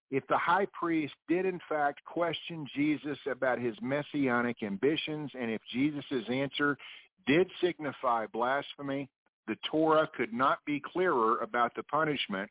if 0.09 0.25
the 0.27 0.37
high 0.37 0.67
priest 0.77 1.13
did 1.27 1.45
in 1.45 1.59
fact 1.67 2.03
question 2.05 2.65
Jesus 2.73 3.17
about 3.29 3.59
his 3.59 3.75
messianic 3.81 4.63
ambitions 4.63 5.31
and 5.39 5.51
if 5.51 5.61
Jesus' 5.71 6.29
answer 6.29 6.77
did 7.25 7.49
signify 7.61 8.25
blasphemy, 8.27 9.09
the 9.47 9.57
Torah 9.69 10.09
could 10.15 10.33
not 10.33 10.59
be 10.65 10.81
clearer 10.81 11.37
about 11.39 11.75
the 11.75 11.83
punishment. 11.83 12.49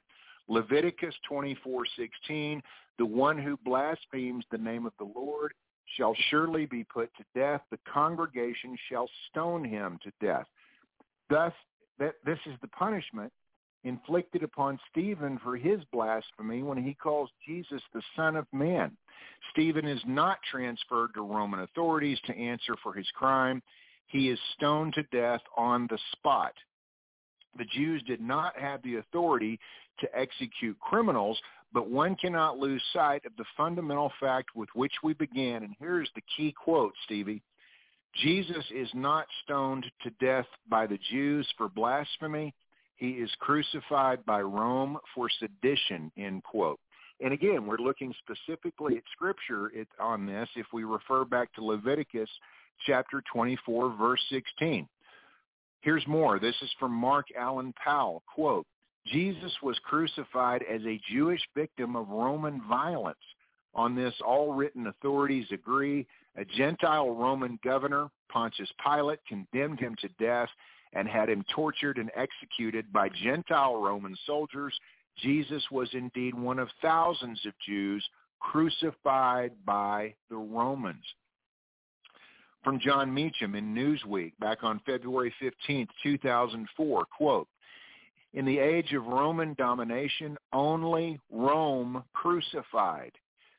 Leviticus 0.49 1.15
24:16, 1.31 2.63
the 2.99 3.07
one 3.07 3.39
who 3.39 3.57
blasphemes 3.65 4.45
the 4.51 4.59
name 4.59 4.87
of 4.87 4.93
the 4.99 5.05
Lord 5.05 5.53
shall 5.97 6.15
surely 6.31 6.67
be 6.67 6.85
put 6.85 7.11
to 7.17 7.25
death. 7.35 7.63
The 7.71 7.79
congregation 7.93 8.77
shall 8.89 9.09
stone 9.29 9.65
him 9.65 9.99
to 10.03 10.13
death. 10.21 10.47
Thus, 11.29 11.53
that 11.99 12.15
this 12.25 12.39
is 12.47 12.55
the 12.61 12.69
punishment 12.69 13.33
inflicted 13.85 14.43
upon 14.43 14.79
Stephen 14.91 15.39
for 15.39 15.57
his 15.57 15.81
blasphemy 15.93 16.63
when 16.63 16.83
he 16.83 16.95
calls 16.95 17.31
Jesus 17.47 17.81
the 17.95 18.03
Son 18.17 18.37
of 18.37 18.47
Man. 18.53 18.97
Stephen 19.53 19.87
is 19.87 20.01
not 20.07 20.39
transferred 20.51 21.15
to 21.15 21.23
Roman 21.23 21.61
authorities 21.61 22.19
to 22.27 22.37
answer 22.37 22.75
for 22.83 22.93
his 22.93 23.09
crime. 23.15 23.63
He 24.09 24.29
is 24.29 24.39
stoned 24.55 24.95
to 24.95 25.03
death 25.05 25.41
on 25.57 25.87
the 25.89 25.99
spot. 26.13 26.53
The 27.57 27.65
Jews 27.65 28.03
did 28.07 28.21
not 28.21 28.59
have 28.59 28.83
the 28.83 28.97
authority 28.97 29.59
to 30.01 30.19
execute 30.19 30.79
criminals, 30.81 31.39
but 31.73 31.91
one 31.91 32.17
cannot 32.17 32.59
lose 32.59 32.83
sight 32.93 33.25
of 33.25 33.33
the 33.37 33.45
fundamental 33.57 34.13
fact 34.21 34.51
with 34.55 34.69
which 34.75 34.93
we 35.03 35.15
began. 35.15 35.63
And 35.63 35.75
here's 35.79 36.11
the 36.15 36.23
key 36.37 36.53
quote, 36.53 36.93
Stevie. 37.05 37.43
Jesus 38.23 38.65
is 38.75 38.89
not 38.95 39.27
stoned 39.45 39.85
to 40.03 40.11
death 40.21 40.47
by 40.69 40.87
the 40.87 40.99
Jews 41.11 41.47
for 41.59 41.69
blasphemy. 41.69 42.55
He 42.97 43.11
is 43.11 43.31
crucified 43.41 44.25
by 44.25 44.41
Rome 44.41 44.99
for 45.15 45.29
sedition, 45.29 46.11
end 46.17 46.43
quote. 46.45 46.81
And 47.21 47.33
again, 47.33 47.67
we're 47.67 47.79
looking 47.79 48.15
specifically 48.19 48.97
at 48.97 49.03
Scripture 49.13 49.71
on 50.01 50.27
this 50.27 50.49
if 50.57 50.67
we 50.73 50.85
refer 50.85 51.25
back 51.25 51.53
to 51.55 51.65
Leviticus 51.65 52.29
chapter 52.87 53.23
24, 53.33 53.97
verse 53.97 54.21
16. 54.31 54.89
Here's 55.87 56.07
more. 56.09 56.41
This 56.41 56.57
is 56.63 56.71
from 56.81 56.91
Mark 56.91 57.27
Allan 57.39 57.73
Powell. 57.75 58.25
Quote, 58.35 58.67
Jesus 59.07 59.53
was 59.63 59.79
crucified 59.85 60.65
as 60.69 60.81
a 60.85 61.01
Jewish 61.09 61.41
victim 61.55 61.95
of 61.95 62.09
Roman 62.09 62.61
violence. 62.69 63.17
On 63.73 63.95
this, 63.95 64.13
all 64.27 64.53
written 64.53 64.89
authorities 64.89 65.47
agree. 65.53 66.05
A 66.37 66.45
Gentile 66.45 67.11
Roman 67.11 67.61
governor, 67.63 68.09
Pontius 68.29 68.69
Pilate, 68.85 69.21
condemned 69.29 69.79
him 69.79 69.95
to 70.01 70.09
death 70.19 70.49
and 70.93 71.07
had 71.07 71.29
him 71.29 71.45
tortured 71.55 71.99
and 71.99 72.11
executed 72.17 72.93
by 72.93 73.09
Gentile 73.23 73.81
Roman 73.81 74.17
soldiers. 74.27 74.77
Jesus 75.19 75.63
was 75.71 75.89
indeed 75.93 76.35
one 76.35 76.59
of 76.59 76.69
thousands 76.83 77.47
of 77.47 77.53
Jews 77.65 78.05
crucified 78.41 79.53
by 79.65 80.15
the 80.31 80.37
Romans. 80.37 81.05
From 82.67 82.81
Jon 82.81 83.15
Meacham 83.15 83.55
in 83.55 83.73
Newsweek 83.73 84.33
back 84.41 84.65
on 84.65 84.81
February 84.85 85.33
15, 85.39 85.87
2004, 86.03 87.05
quote, 87.17 87.47
in 88.35 88.45
the 88.45 88.59
age 88.59 88.93
of 88.93 89.07
Roman 89.07 89.55
domination, 89.55 90.37
only 90.53 91.21
Rome 91.31 92.03
crucified. 92.13 93.13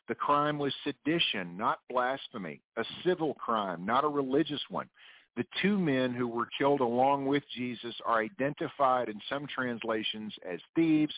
The 0.10 0.16
crime 0.16 0.60
was 0.60 0.74
sedition, 0.84 1.56
not 1.56 1.80
blasphemy, 1.90 2.60
a 2.76 2.84
civil 3.06 3.36
crime, 3.36 3.86
not 3.86 4.04
a 4.04 4.10
religious 4.10 4.60
one. 4.68 4.90
The 5.38 5.46
two 5.62 5.80
men 5.80 6.14
who 6.14 6.28
were 6.28 6.50
killed 6.58 6.82
along 6.82 7.28
with 7.28 7.44
Jesus 7.56 7.96
are 8.06 8.20
identified 8.20 9.08
in 9.08 9.22
some 9.30 9.48
translations 9.48 10.34
as 10.46 10.60
thieves, 10.76 11.14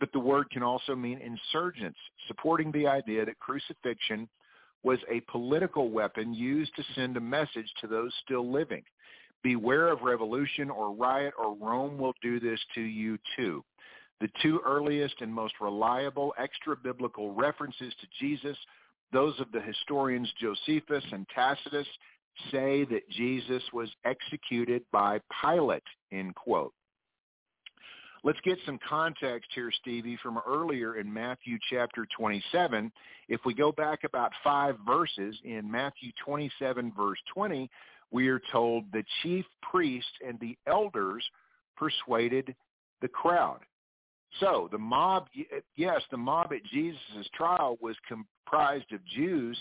but 0.00 0.10
the 0.12 0.18
word 0.18 0.50
can 0.50 0.64
also 0.64 0.96
mean 0.96 1.20
insurgents, 1.20 2.00
supporting 2.26 2.72
the 2.72 2.88
idea 2.88 3.24
that 3.24 3.38
crucifixion 3.38 4.28
was 4.88 4.98
a 5.10 5.20
political 5.30 5.90
weapon 5.90 6.32
used 6.32 6.74
to 6.74 6.82
send 6.94 7.14
a 7.18 7.20
message 7.20 7.70
to 7.78 7.86
those 7.86 8.10
still 8.24 8.50
living. 8.50 8.82
Beware 9.42 9.88
of 9.88 10.00
revolution 10.00 10.70
or 10.70 10.94
riot 10.94 11.34
or 11.38 11.54
Rome 11.54 11.98
will 11.98 12.14
do 12.22 12.40
this 12.40 12.58
to 12.74 12.80
you 12.80 13.18
too. 13.36 13.62
The 14.22 14.30
two 14.40 14.60
earliest 14.64 15.16
and 15.20 15.30
most 15.30 15.52
reliable 15.60 16.32
extra-biblical 16.38 17.34
references 17.34 17.92
to 18.00 18.06
Jesus, 18.18 18.56
those 19.12 19.38
of 19.40 19.52
the 19.52 19.60
historians 19.60 20.32
Josephus 20.40 21.04
and 21.12 21.26
Tacitus, 21.34 21.86
say 22.50 22.86
that 22.86 23.06
Jesus 23.10 23.62
was 23.74 23.90
executed 24.06 24.84
by 24.90 25.20
Pilate, 25.42 25.82
end 26.12 26.34
quote. 26.34 26.72
Let's 28.24 28.40
get 28.44 28.58
some 28.66 28.78
context 28.88 29.48
here, 29.54 29.70
Stevie, 29.80 30.18
from 30.22 30.40
earlier 30.46 30.96
in 30.96 31.12
Matthew 31.12 31.56
chapter 31.70 32.06
27. 32.16 32.90
If 33.28 33.40
we 33.44 33.54
go 33.54 33.70
back 33.70 34.00
about 34.04 34.32
five 34.42 34.76
verses 34.84 35.36
in 35.44 35.70
Matthew 35.70 36.10
27 36.24 36.92
verse 36.96 37.18
20, 37.32 37.70
we 38.10 38.28
are 38.28 38.40
told 38.50 38.84
the 38.92 39.04
chief 39.22 39.44
priests 39.62 40.10
and 40.26 40.38
the 40.40 40.56
elders 40.66 41.24
persuaded 41.76 42.54
the 43.00 43.08
crowd. 43.08 43.60
So 44.40 44.68
the 44.72 44.78
mob, 44.78 45.28
yes, 45.76 46.02
the 46.10 46.16
mob 46.16 46.52
at 46.52 46.64
Jesus' 46.64 47.28
trial 47.34 47.78
was 47.80 47.96
comprised 48.08 48.92
of 48.92 49.04
Jews 49.06 49.56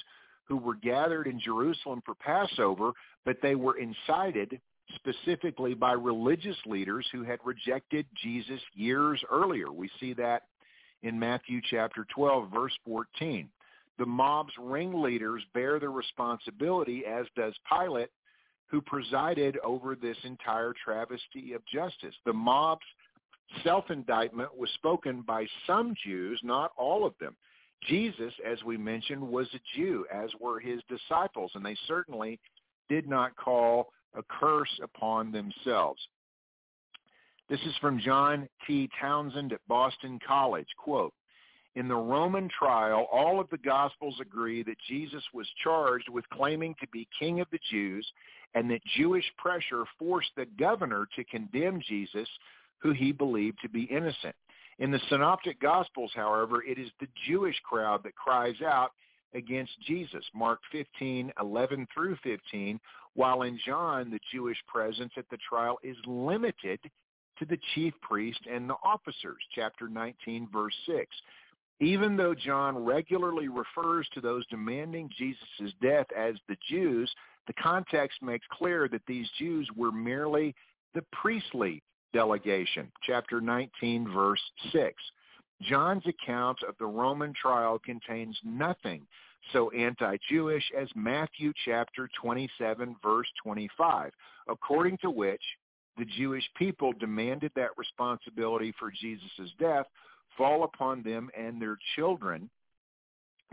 who 0.46 0.58
were 0.58 0.76
gathered 0.76 1.28
in 1.28 1.40
Jerusalem 1.40 2.02
for 2.06 2.16
Passover, 2.16 2.92
but 3.24 3.38
they 3.42 3.56
were 3.56 3.78
incited 3.78 4.60
specifically 4.96 5.74
by 5.74 5.92
religious 5.94 6.58
leaders 6.66 7.08
who 7.12 7.24
had 7.24 7.40
rejected 7.44 8.06
Jesus 8.24 8.62
years 8.74 9.22
earlier. 9.30 9.72
We 9.72 9.90
see 10.00 10.14
that 10.14 10.44
in 11.04 11.20
Matthew 11.20 11.62
chapter 11.70 12.06
12, 12.14 12.50
verse 12.52 12.74
14. 12.86 13.50
The 14.00 14.06
mob's 14.06 14.54
ringleaders 14.60 15.44
bear 15.54 15.80
the 15.80 15.90
responsibility, 15.90 17.04
as 17.06 17.26
does 17.36 17.54
Pilate, 17.70 18.10
who 18.68 18.82
presided 18.82 19.58
over 19.64 19.96
this 19.96 20.18
entire 20.24 20.74
travesty 20.84 21.54
of 21.54 21.66
justice. 21.66 22.16
The 22.26 22.34
mob's 22.34 22.86
self-indictment 23.64 24.58
was 24.58 24.70
spoken 24.72 25.22
by 25.22 25.48
some 25.66 25.96
Jews, 26.06 26.40
not 26.44 26.72
all 26.78 27.06
of 27.06 27.14
them. 27.20 27.36
Jesus, 27.88 28.34
as 28.46 28.62
we 28.64 28.78
mentioned, 28.78 29.22
was 29.22 29.48
a 29.54 29.60
Jew, 29.76 30.06
as 30.14 30.30
were 30.40 30.60
his 30.60 30.82
disciples, 30.90 31.52
and 31.56 31.66
they 31.66 31.78
certainly 31.88 32.40
did 32.90 33.08
not 33.08 33.36
call 33.36 33.94
a 34.18 34.24
curse 34.24 34.80
upon 34.82 35.32
themselves. 35.32 36.02
This 37.50 37.62
is 37.62 37.76
from 37.80 38.00
John 38.00 38.50
T. 38.66 38.90
Townsend 39.00 39.54
at 39.54 39.66
Boston 39.68 40.20
College. 40.28 40.68
Quote, 40.78 41.14
in 41.76 41.88
the 41.88 41.96
Roman 41.96 42.50
trial, 42.50 43.08
all 43.12 43.40
of 43.40 43.50
the 43.52 43.60
Gospels 43.60 44.16
agree 44.20 44.64
that 44.64 44.80
Jesus 44.88 45.24
was 45.32 45.48
charged 45.64 46.10
with 46.10 46.28
claiming 46.30 46.76
to 46.82 46.88
be 46.88 47.08
king 47.20 47.40
of 47.40 47.48
the 47.52 47.60
Jews 47.70 48.06
and 48.56 48.70
that 48.72 48.82
Jewish 48.98 49.26
pressure 49.38 49.84
forced 50.00 50.32
the 50.36 50.48
governor 50.60 51.08
to 51.16 51.24
condemn 51.26 51.80
Jesus, 51.88 52.28
who 52.80 52.94
he 52.94 53.12
believed 53.12 53.60
to 53.62 53.70
be 53.70 53.84
innocent. 53.84 54.36
In 54.80 54.90
the 54.90 55.00
Synoptic 55.08 55.60
Gospels, 55.62 56.12
however, 56.16 56.64
it 56.64 56.80
is 56.80 56.90
the 57.00 57.08
Jewish 57.28 57.60
crowd 57.60 58.02
that 58.04 58.16
cries 58.16 58.62
out 58.66 58.92
against 59.34 59.72
Jesus, 59.86 60.24
Mark 60.34 60.60
15, 60.72 61.32
11 61.40 61.88
through 61.94 62.18
15, 62.24 62.80
while 63.14 63.44
in 63.44 63.60
John, 63.66 64.10
the 64.10 64.20
Jewish 64.32 64.58
presence 64.68 65.12
at 65.18 65.26
the 65.30 65.38
trial 65.50 65.78
is 65.84 65.98
limited 66.06 66.80
to 67.40 67.46
the 67.46 67.60
chief 67.74 67.94
priest 68.02 68.40
and 68.52 68.70
the 68.70 68.76
officers, 68.84 69.38
chapter 69.54 69.88
19, 69.88 70.48
verse 70.52 70.76
6. 70.88 71.06
Even 71.80 72.18
though 72.18 72.34
John 72.34 72.84
regularly 72.84 73.50
refers 73.50 74.08
to 74.14 74.22
those 74.22 74.46
demanding 74.48 75.10
Jesus' 75.16 75.74
death 75.82 76.08
as 76.18 76.36
the 76.48 76.58
Jews, 76.68 77.12
the 77.46 77.54
context 77.54 78.22
makes 78.22 78.46
clear 78.52 78.88
that 78.90 79.06
these 79.08 79.28
Jews 79.38 79.70
were 79.76 79.92
merely 79.92 80.56
the 80.96 81.04
priestly 81.12 81.84
delegation, 82.14 82.92
chapter 83.04 83.40
19, 83.40 84.12
verse 84.12 84.42
6. 84.72 84.94
John's 85.62 86.04
account 86.06 86.60
of 86.68 86.76
the 86.80 86.86
Roman 86.86 87.34
trial 87.34 87.80
contains 87.80 88.38
nothing 88.44 89.08
so 89.54 89.70
anti-Jewish 89.72 90.64
as 90.78 90.88
Matthew 90.96 91.54
chapter 91.66 92.10
27, 92.22 92.96
verse 93.02 93.28
25, 93.44 94.12
according 94.48 94.98
to 95.00 95.10
which 95.10 95.42
the 95.98 96.06
Jewish 96.18 96.44
people 96.58 96.94
demanded 96.94 97.52
that 97.56 97.78
responsibility 97.78 98.74
for 98.78 98.92
Jesus' 98.92 99.52
death 99.60 99.86
fall 100.38 100.64
upon 100.64 101.02
them 101.02 101.30
and 101.38 101.62
their 101.62 101.78
children. 101.96 102.50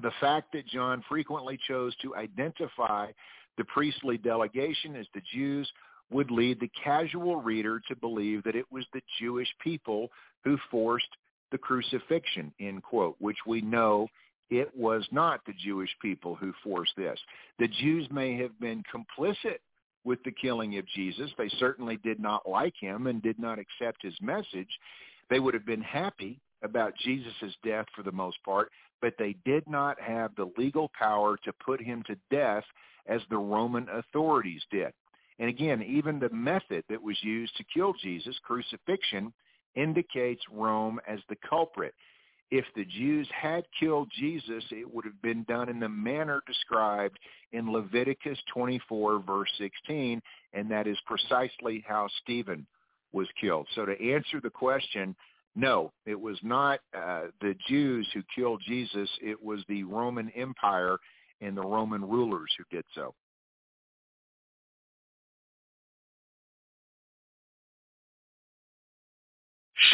The 0.02 0.12
fact 0.20 0.52
that 0.52 0.66
John 0.66 1.02
frequently 1.08 1.58
chose 1.68 1.94
to 2.02 2.16
identify 2.16 3.12
the 3.56 3.64
priestly 3.64 4.18
delegation 4.18 4.96
as 4.96 5.06
the 5.14 5.22
Jews 5.32 5.70
would 6.10 6.30
lead 6.30 6.60
the 6.60 6.70
casual 6.82 7.36
reader 7.36 7.80
to 7.88 7.96
believe 7.96 8.42
that 8.44 8.56
it 8.56 8.66
was 8.70 8.84
the 8.92 9.00
Jewish 9.20 9.48
people 9.62 10.10
who 10.42 10.58
forced 10.70 11.08
the 11.54 11.58
crucifixion, 11.58 12.52
end 12.58 12.82
quote, 12.82 13.14
which 13.20 13.36
we 13.46 13.60
know 13.60 14.08
it 14.50 14.76
was 14.76 15.06
not 15.12 15.40
the 15.46 15.52
Jewish 15.64 15.94
people 16.02 16.34
who 16.34 16.52
forced 16.64 16.96
this. 16.96 17.16
The 17.60 17.68
Jews 17.68 18.08
may 18.10 18.36
have 18.38 18.58
been 18.58 18.82
complicit 18.92 19.58
with 20.02 20.18
the 20.24 20.32
killing 20.32 20.78
of 20.78 20.86
Jesus. 20.96 21.30
They 21.38 21.48
certainly 21.60 21.96
did 21.98 22.18
not 22.18 22.48
like 22.48 22.74
him 22.76 23.06
and 23.06 23.22
did 23.22 23.38
not 23.38 23.60
accept 23.60 24.02
his 24.02 24.16
message. 24.20 24.68
They 25.30 25.38
would 25.38 25.54
have 25.54 25.64
been 25.64 25.80
happy 25.80 26.40
about 26.64 26.96
Jesus' 27.04 27.54
death 27.64 27.86
for 27.94 28.02
the 28.02 28.10
most 28.10 28.38
part, 28.44 28.72
but 29.00 29.14
they 29.16 29.36
did 29.44 29.62
not 29.68 30.00
have 30.00 30.34
the 30.34 30.50
legal 30.58 30.90
power 30.98 31.36
to 31.44 31.52
put 31.64 31.80
him 31.80 32.02
to 32.08 32.16
death 32.32 32.64
as 33.06 33.20
the 33.30 33.38
Roman 33.38 33.86
authorities 33.90 34.62
did. 34.72 34.92
And 35.38 35.48
again, 35.48 35.84
even 35.84 36.18
the 36.18 36.30
method 36.30 36.82
that 36.88 37.00
was 37.00 37.16
used 37.22 37.56
to 37.58 37.64
kill 37.72 37.94
Jesus, 38.02 38.34
crucifixion, 38.42 39.32
indicates 39.76 40.42
Rome 40.50 41.00
as 41.06 41.20
the 41.28 41.36
culprit. 41.48 41.94
If 42.50 42.64
the 42.76 42.84
Jews 42.84 43.28
had 43.34 43.64
killed 43.78 44.10
Jesus, 44.16 44.62
it 44.70 44.92
would 44.92 45.04
have 45.04 45.20
been 45.22 45.44
done 45.44 45.68
in 45.68 45.80
the 45.80 45.88
manner 45.88 46.42
described 46.46 47.18
in 47.52 47.72
Leviticus 47.72 48.38
24, 48.52 49.20
verse 49.20 49.50
16, 49.58 50.20
and 50.52 50.70
that 50.70 50.86
is 50.86 50.98
precisely 51.06 51.84
how 51.86 52.08
Stephen 52.22 52.66
was 53.12 53.28
killed. 53.40 53.66
So 53.74 53.86
to 53.86 54.12
answer 54.12 54.40
the 54.42 54.50
question, 54.50 55.16
no, 55.56 55.92
it 56.04 56.20
was 56.20 56.38
not 56.42 56.80
uh, 56.96 57.26
the 57.40 57.54
Jews 57.68 58.08
who 58.12 58.22
killed 58.34 58.60
Jesus. 58.66 59.08
It 59.22 59.42
was 59.42 59.60
the 59.68 59.84
Roman 59.84 60.30
Empire 60.30 60.98
and 61.40 61.56
the 61.56 61.62
Roman 61.62 62.02
rulers 62.02 62.50
who 62.58 62.64
did 62.76 62.84
so. 62.94 63.14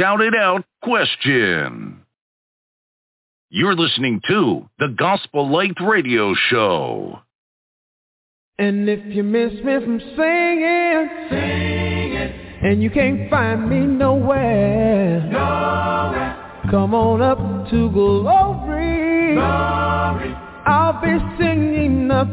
Shout 0.00 0.22
it 0.22 0.34
out 0.34 0.64
question. 0.82 2.00
You're 3.50 3.74
listening 3.74 4.22
to 4.28 4.66
the 4.78 4.88
Gospel 4.88 5.52
Light 5.52 5.76
Radio 5.78 6.32
Show. 6.48 7.18
And 8.58 8.88
if 8.88 9.14
you 9.14 9.22
miss 9.22 9.52
me 9.62 9.74
from 9.74 10.00
singing, 10.00 11.08
Singing, 11.28 12.32
and 12.62 12.82
you 12.82 12.88
can't 12.88 13.28
find 13.28 13.68
me 13.68 13.80
nowhere, 13.80 15.20
nowhere, 15.30 16.62
come 16.70 16.94
on 16.94 17.20
up 17.20 17.68
to 17.70 17.90
glory. 17.90 19.34
glory. 19.34 20.34
I'll 20.64 20.98
be 21.02 21.18
singing 21.38 22.08
the 22.08 22.24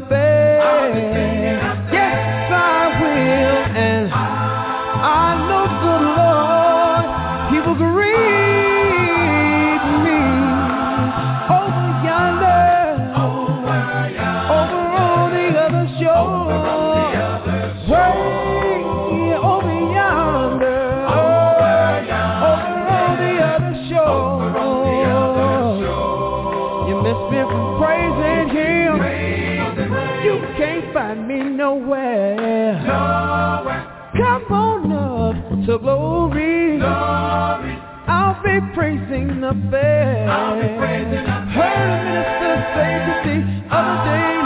He 7.78 8.26
be 38.60 38.74
praising 38.74 39.41
the 39.41 39.53
fair. 39.70 40.30
I'll 40.30 40.55
be 40.55 40.68
praising 40.80 41.24
the 41.24 41.38
Heard 41.53 41.89
a 41.93 42.03
minister 42.05 42.53
say 42.74 42.93
to 43.05 43.14
the 43.30 43.38
other 43.76 43.97
day, 44.10 44.37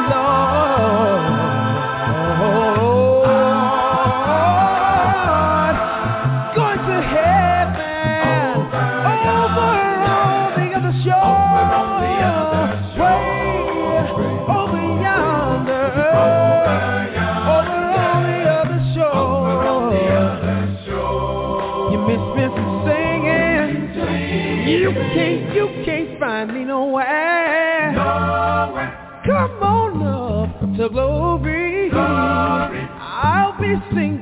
You 24.92 24.98
can't, 24.98 25.56
you 25.56 25.84
can't 25.86 26.20
find 26.20 26.54
me 26.54 26.66
nowhere. 26.66 27.94
Nowhere. 27.94 29.22
Come 29.26 29.64
on 29.64 30.04
up 30.04 30.78
to 30.78 30.90
glory. 30.90 31.90
Glory. 31.90 32.88
I'll 33.00 33.58
be 33.58 33.76
singing. 33.94 34.21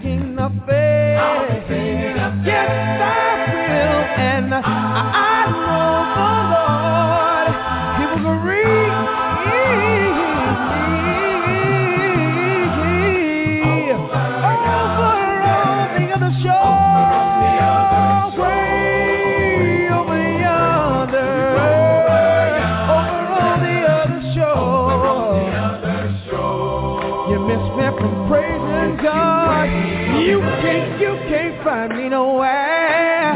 Can't, 30.62 31.02
you 31.02 31.14
can't 31.30 31.64
find 31.64 31.98
me 31.98 32.10
nowhere. 32.10 33.34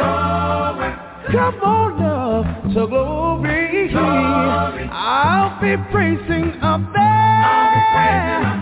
Come 1.31 1.59
on 1.61 2.01
up 2.03 2.63
to 2.73 2.87
glory. 2.87 3.93
I'll 3.95 5.59
be 5.61 5.75
praising 5.91 6.61
up 6.61 6.81
there. 6.93 8.52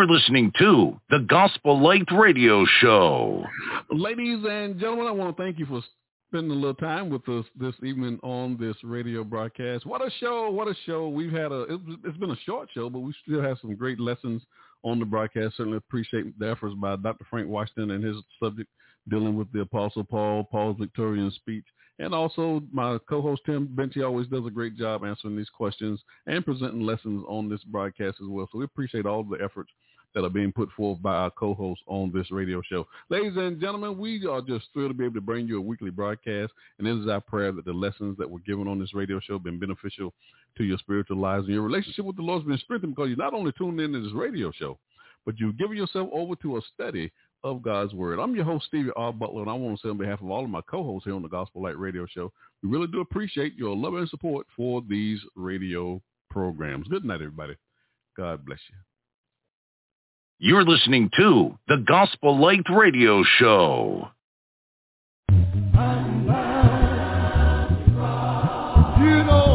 You're 0.00 0.08
listening 0.08 0.50
to 0.58 0.98
the 1.10 1.18
Gospel 1.18 1.78
Light 1.78 2.08
Radio 2.10 2.64
Show. 2.80 3.44
Ladies 3.90 4.42
and 4.48 4.80
gentlemen, 4.80 5.06
I 5.06 5.10
want 5.10 5.36
to 5.36 5.42
thank 5.42 5.58
you 5.58 5.66
for 5.66 5.82
spending 6.30 6.52
a 6.52 6.54
little 6.54 6.72
time 6.72 7.10
with 7.10 7.28
us 7.28 7.44
this 7.54 7.74
evening 7.84 8.18
on 8.22 8.56
this 8.58 8.76
radio 8.82 9.24
broadcast. 9.24 9.84
What 9.84 10.00
a 10.00 10.10
show! 10.18 10.50
What 10.50 10.68
a 10.68 10.74
show! 10.86 11.10
We've 11.10 11.30
had 11.30 11.52
a 11.52 11.64
it, 11.64 11.80
it's 12.06 12.16
been 12.16 12.30
a 12.30 12.40
short 12.46 12.70
show, 12.72 12.88
but 12.88 13.00
we 13.00 13.12
still 13.22 13.42
have 13.42 13.58
some 13.60 13.74
great 13.74 14.00
lessons 14.00 14.40
on 14.84 15.00
the 15.00 15.04
broadcast. 15.04 15.58
Certainly 15.58 15.76
appreciate 15.76 16.38
the 16.38 16.48
efforts 16.48 16.74
by 16.76 16.96
Dr. 16.96 17.26
Frank 17.28 17.48
Washington 17.48 17.90
and 17.90 18.02
his 18.02 18.16
subject 18.42 18.70
dealing 19.10 19.36
with 19.36 19.52
the 19.52 19.60
Apostle 19.60 20.04
Paul, 20.04 20.44
Paul's 20.44 20.78
Victorian 20.78 21.30
speech. 21.30 21.66
And 22.00 22.14
also 22.14 22.62
my 22.72 22.98
co-host 23.08 23.42
Tim 23.44 23.68
Benchy 23.68 24.02
always 24.02 24.26
does 24.26 24.46
a 24.46 24.50
great 24.50 24.74
job 24.74 25.04
answering 25.04 25.36
these 25.36 25.50
questions 25.50 26.00
and 26.26 26.44
presenting 26.44 26.80
lessons 26.80 27.22
on 27.28 27.48
this 27.48 27.62
broadcast 27.64 28.16
as 28.22 28.26
well. 28.26 28.48
So 28.50 28.58
we 28.58 28.64
appreciate 28.64 29.04
all 29.04 29.22
the 29.22 29.36
efforts 29.36 29.70
that 30.14 30.24
are 30.24 30.30
being 30.30 30.50
put 30.50 30.70
forth 30.72 31.00
by 31.02 31.14
our 31.14 31.30
co-hosts 31.30 31.84
on 31.86 32.10
this 32.12 32.30
radio 32.30 32.62
show. 32.62 32.86
Ladies 33.10 33.36
and 33.36 33.60
gentlemen, 33.60 33.98
we 33.98 34.26
are 34.26 34.40
just 34.40 34.66
thrilled 34.72 34.90
to 34.90 34.94
be 34.94 35.04
able 35.04 35.14
to 35.14 35.20
bring 35.20 35.46
you 35.46 35.58
a 35.58 35.60
weekly 35.60 35.90
broadcast. 35.90 36.52
And 36.78 36.88
it 36.88 36.98
is 36.98 37.06
our 37.06 37.20
prayer 37.20 37.52
that 37.52 37.66
the 37.66 37.72
lessons 37.72 38.16
that 38.18 38.28
were 38.28 38.40
given 38.40 38.66
on 38.66 38.80
this 38.80 38.94
radio 38.94 39.20
show 39.20 39.34
have 39.34 39.44
been 39.44 39.60
beneficial 39.60 40.14
to 40.56 40.64
your 40.64 40.78
spiritual 40.78 41.18
lives 41.18 41.44
and 41.44 41.54
your 41.54 41.62
relationship 41.62 42.06
with 42.06 42.16
the 42.16 42.22
Lord 42.22 42.42
has 42.42 42.48
been 42.48 42.58
strengthened 42.58 42.94
because 42.96 43.10
you 43.10 43.16
not 43.16 43.34
only 43.34 43.52
tuned 43.52 43.78
in 43.78 43.92
to 43.92 44.02
this 44.02 44.14
radio 44.14 44.50
show, 44.50 44.78
but 45.26 45.38
you've 45.38 45.58
given 45.58 45.76
yourself 45.76 46.08
over 46.12 46.34
to 46.36 46.56
a 46.56 46.60
study 46.74 47.12
of 47.42 47.62
God's 47.62 47.94
Word. 47.94 48.18
I'm 48.18 48.34
your 48.34 48.44
host, 48.44 48.66
Stevie 48.66 48.90
R. 48.96 49.12
Butler, 49.12 49.42
and 49.42 49.50
I 49.50 49.54
want 49.54 49.78
to 49.78 49.82
say 49.82 49.90
on 49.90 49.98
behalf 49.98 50.20
of 50.20 50.30
all 50.30 50.44
of 50.44 50.50
my 50.50 50.60
co-hosts 50.62 51.04
here 51.04 51.14
on 51.14 51.22
the 51.22 51.28
Gospel 51.28 51.62
Light 51.62 51.78
Radio 51.78 52.06
Show, 52.06 52.32
we 52.62 52.68
really 52.68 52.86
do 52.86 53.00
appreciate 53.00 53.54
your 53.54 53.76
love 53.76 53.94
and 53.94 54.08
support 54.08 54.46
for 54.56 54.82
these 54.88 55.20
radio 55.36 56.00
programs. 56.30 56.88
Good 56.88 57.04
night, 57.04 57.16
everybody. 57.16 57.56
God 58.16 58.44
bless 58.44 58.60
you. 58.70 58.76
You're 60.38 60.64
listening 60.64 61.10
to 61.16 61.58
the 61.68 61.84
Gospel 61.86 62.38
Light 62.40 62.64
Radio 62.70 63.22
Show. 63.38 64.08
You 69.00 69.24
know, 69.24 69.49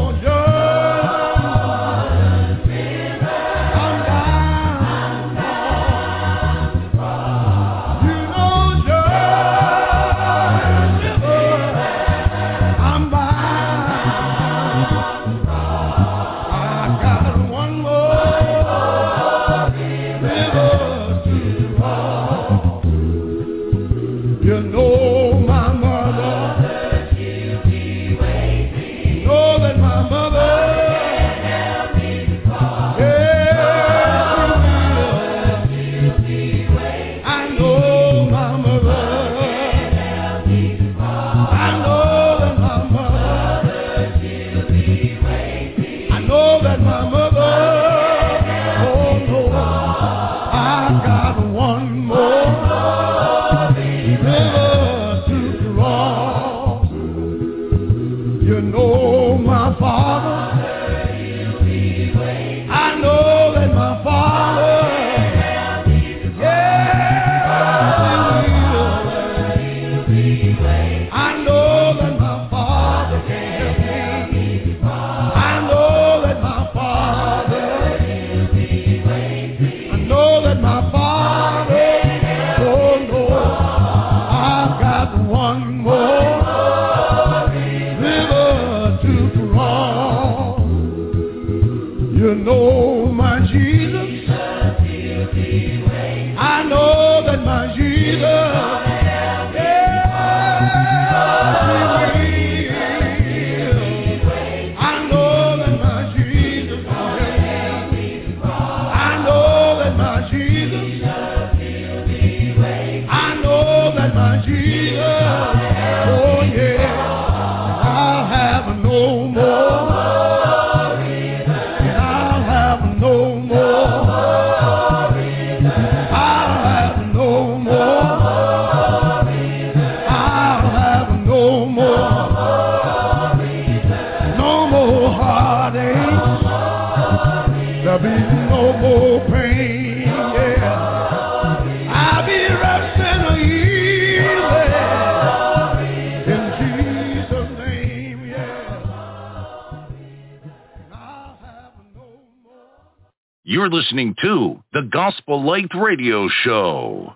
listening 153.86 154.16
to 154.20 154.64
the 154.74 154.82
Gospel 154.82 155.46
Light 155.46 155.70
Radio 155.76 156.28
Show. 156.44 157.14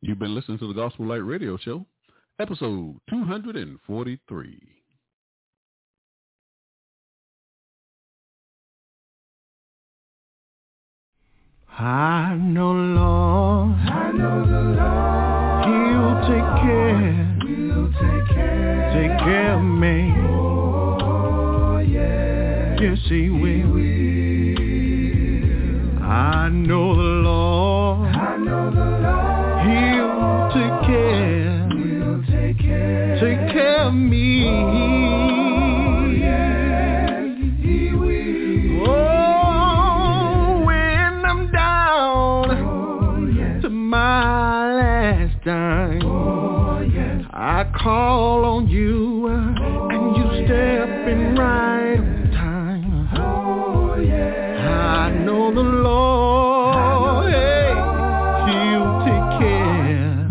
You've 0.00 0.20
been 0.20 0.36
listening 0.36 0.58
to 0.58 0.68
the 0.68 0.74
Gospel 0.74 1.06
Light 1.06 1.16
Radio 1.16 1.56
Show, 1.56 1.84
episode 2.38 3.00
243. 3.10 4.58
I 11.76 12.36
know, 12.36 12.70
Lord. 12.70 13.74
I 13.80 14.12
know 14.12 14.46
the 14.46 14.60
Lord. 14.78 15.64
He'll 15.66 16.20
take 16.30 16.62
care. 16.62 17.36
He'll 17.44 17.92
take 17.94 18.28
care. 18.32 18.92
Take 18.94 19.18
care 19.18 19.54
of 19.54 19.62
me. 19.64 20.14
Oh, 20.30 21.78
yeah. 21.78 22.80
Yes, 22.80 22.98
He 23.08 23.28
will. 23.28 24.15
I 26.16 26.48
know 26.48 26.96
the 26.96 27.02
Lord. 27.02 28.08
I 28.08 28.38
know 28.38 28.70
the 28.70 28.84
Lord. 29.04 29.66
He'll 29.68 30.48
take 30.56 30.80
care. 30.88 31.68
He'll 31.68 32.24
take 32.24 32.58
care. 32.58 33.20
Take 33.20 33.52
care 33.52 33.82
of 33.82 33.92
me. 33.92 34.46
Oh, 34.48 36.08
he 37.60 37.92
will. 37.92 38.88
Oh, 38.88 40.64
when 40.64 41.24
I'm 41.26 41.52
down 41.52 42.50
oh, 42.50 43.60
to 43.60 43.68
my 43.68 44.72
last 44.72 45.44
dime, 45.44 46.00
oh, 46.02 46.80
I 47.30 47.70
call 47.78 48.46
on 48.46 48.68
you 48.68 49.26
uh, 49.28 49.94
and 49.94 50.16
you 50.16 50.46
step 50.46 51.08
in 51.08 51.34
right 51.36 52.05
the 55.56 55.62
Lord, 55.62 57.32
hey, 57.32 57.72
He'll 58.46 59.00
take 59.00 59.28
care, 59.40 60.28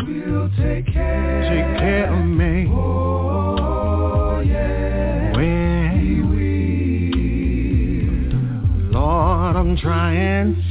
take 1.50 1.66
care 1.80 2.14
of 2.14 2.24
me. 2.26 2.70
Oh, 2.72 4.40
yeah. 4.42 5.36
When 5.36 5.72
Lord, 8.92 9.56
I'm 9.56 9.76
trying 9.78 10.62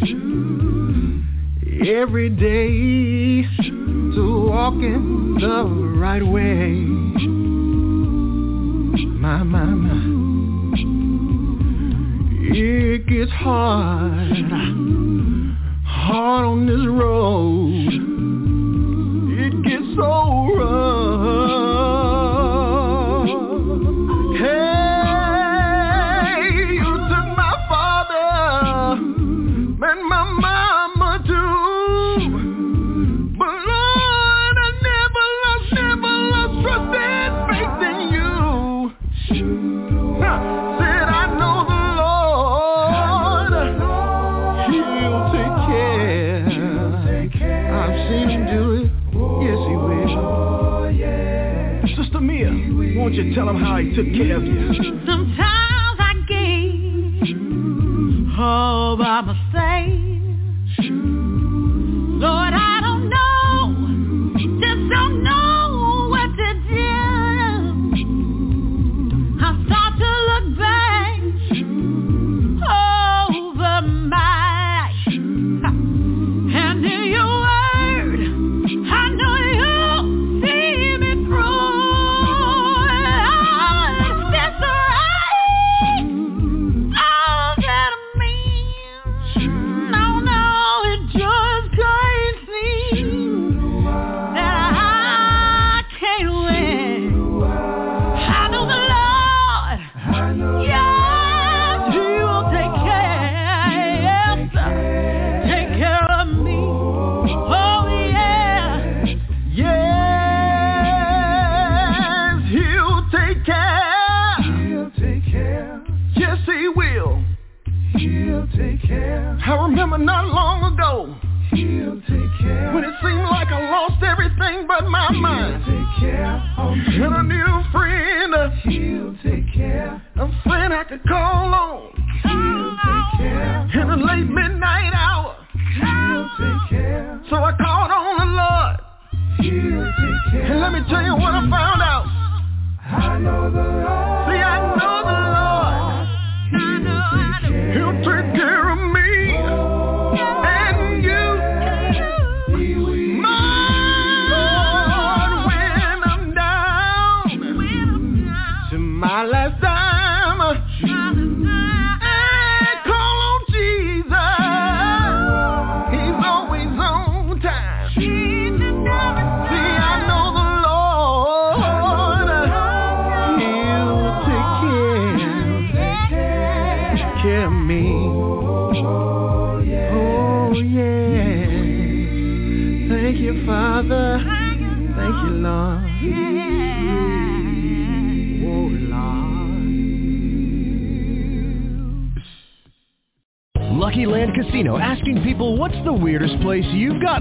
every 1.85 2.29
day 2.31 3.43
to 4.15 4.47
walk 4.51 4.75
in 4.75 5.37
the 5.41 5.65
right 5.99 6.25
way. 6.25 6.71
My, 9.21 9.43
my, 9.43 9.65
my. 9.65 10.24
It 12.47 13.07
gets 13.07 13.31
hard, 13.33 14.53
hard 15.85 16.45
on 16.45 16.67
this 16.67 16.87
road. 16.87 17.89
It 19.41 19.63
gets 19.65 19.97
so 19.97 20.55
rough. 20.55 21.04
Tell 53.35 53.49
Him 53.49 53.57
how 53.57 53.79
He 53.79 53.95
took 53.95 54.07
care 54.15 54.37
of 54.37 54.45
you? 54.45 54.94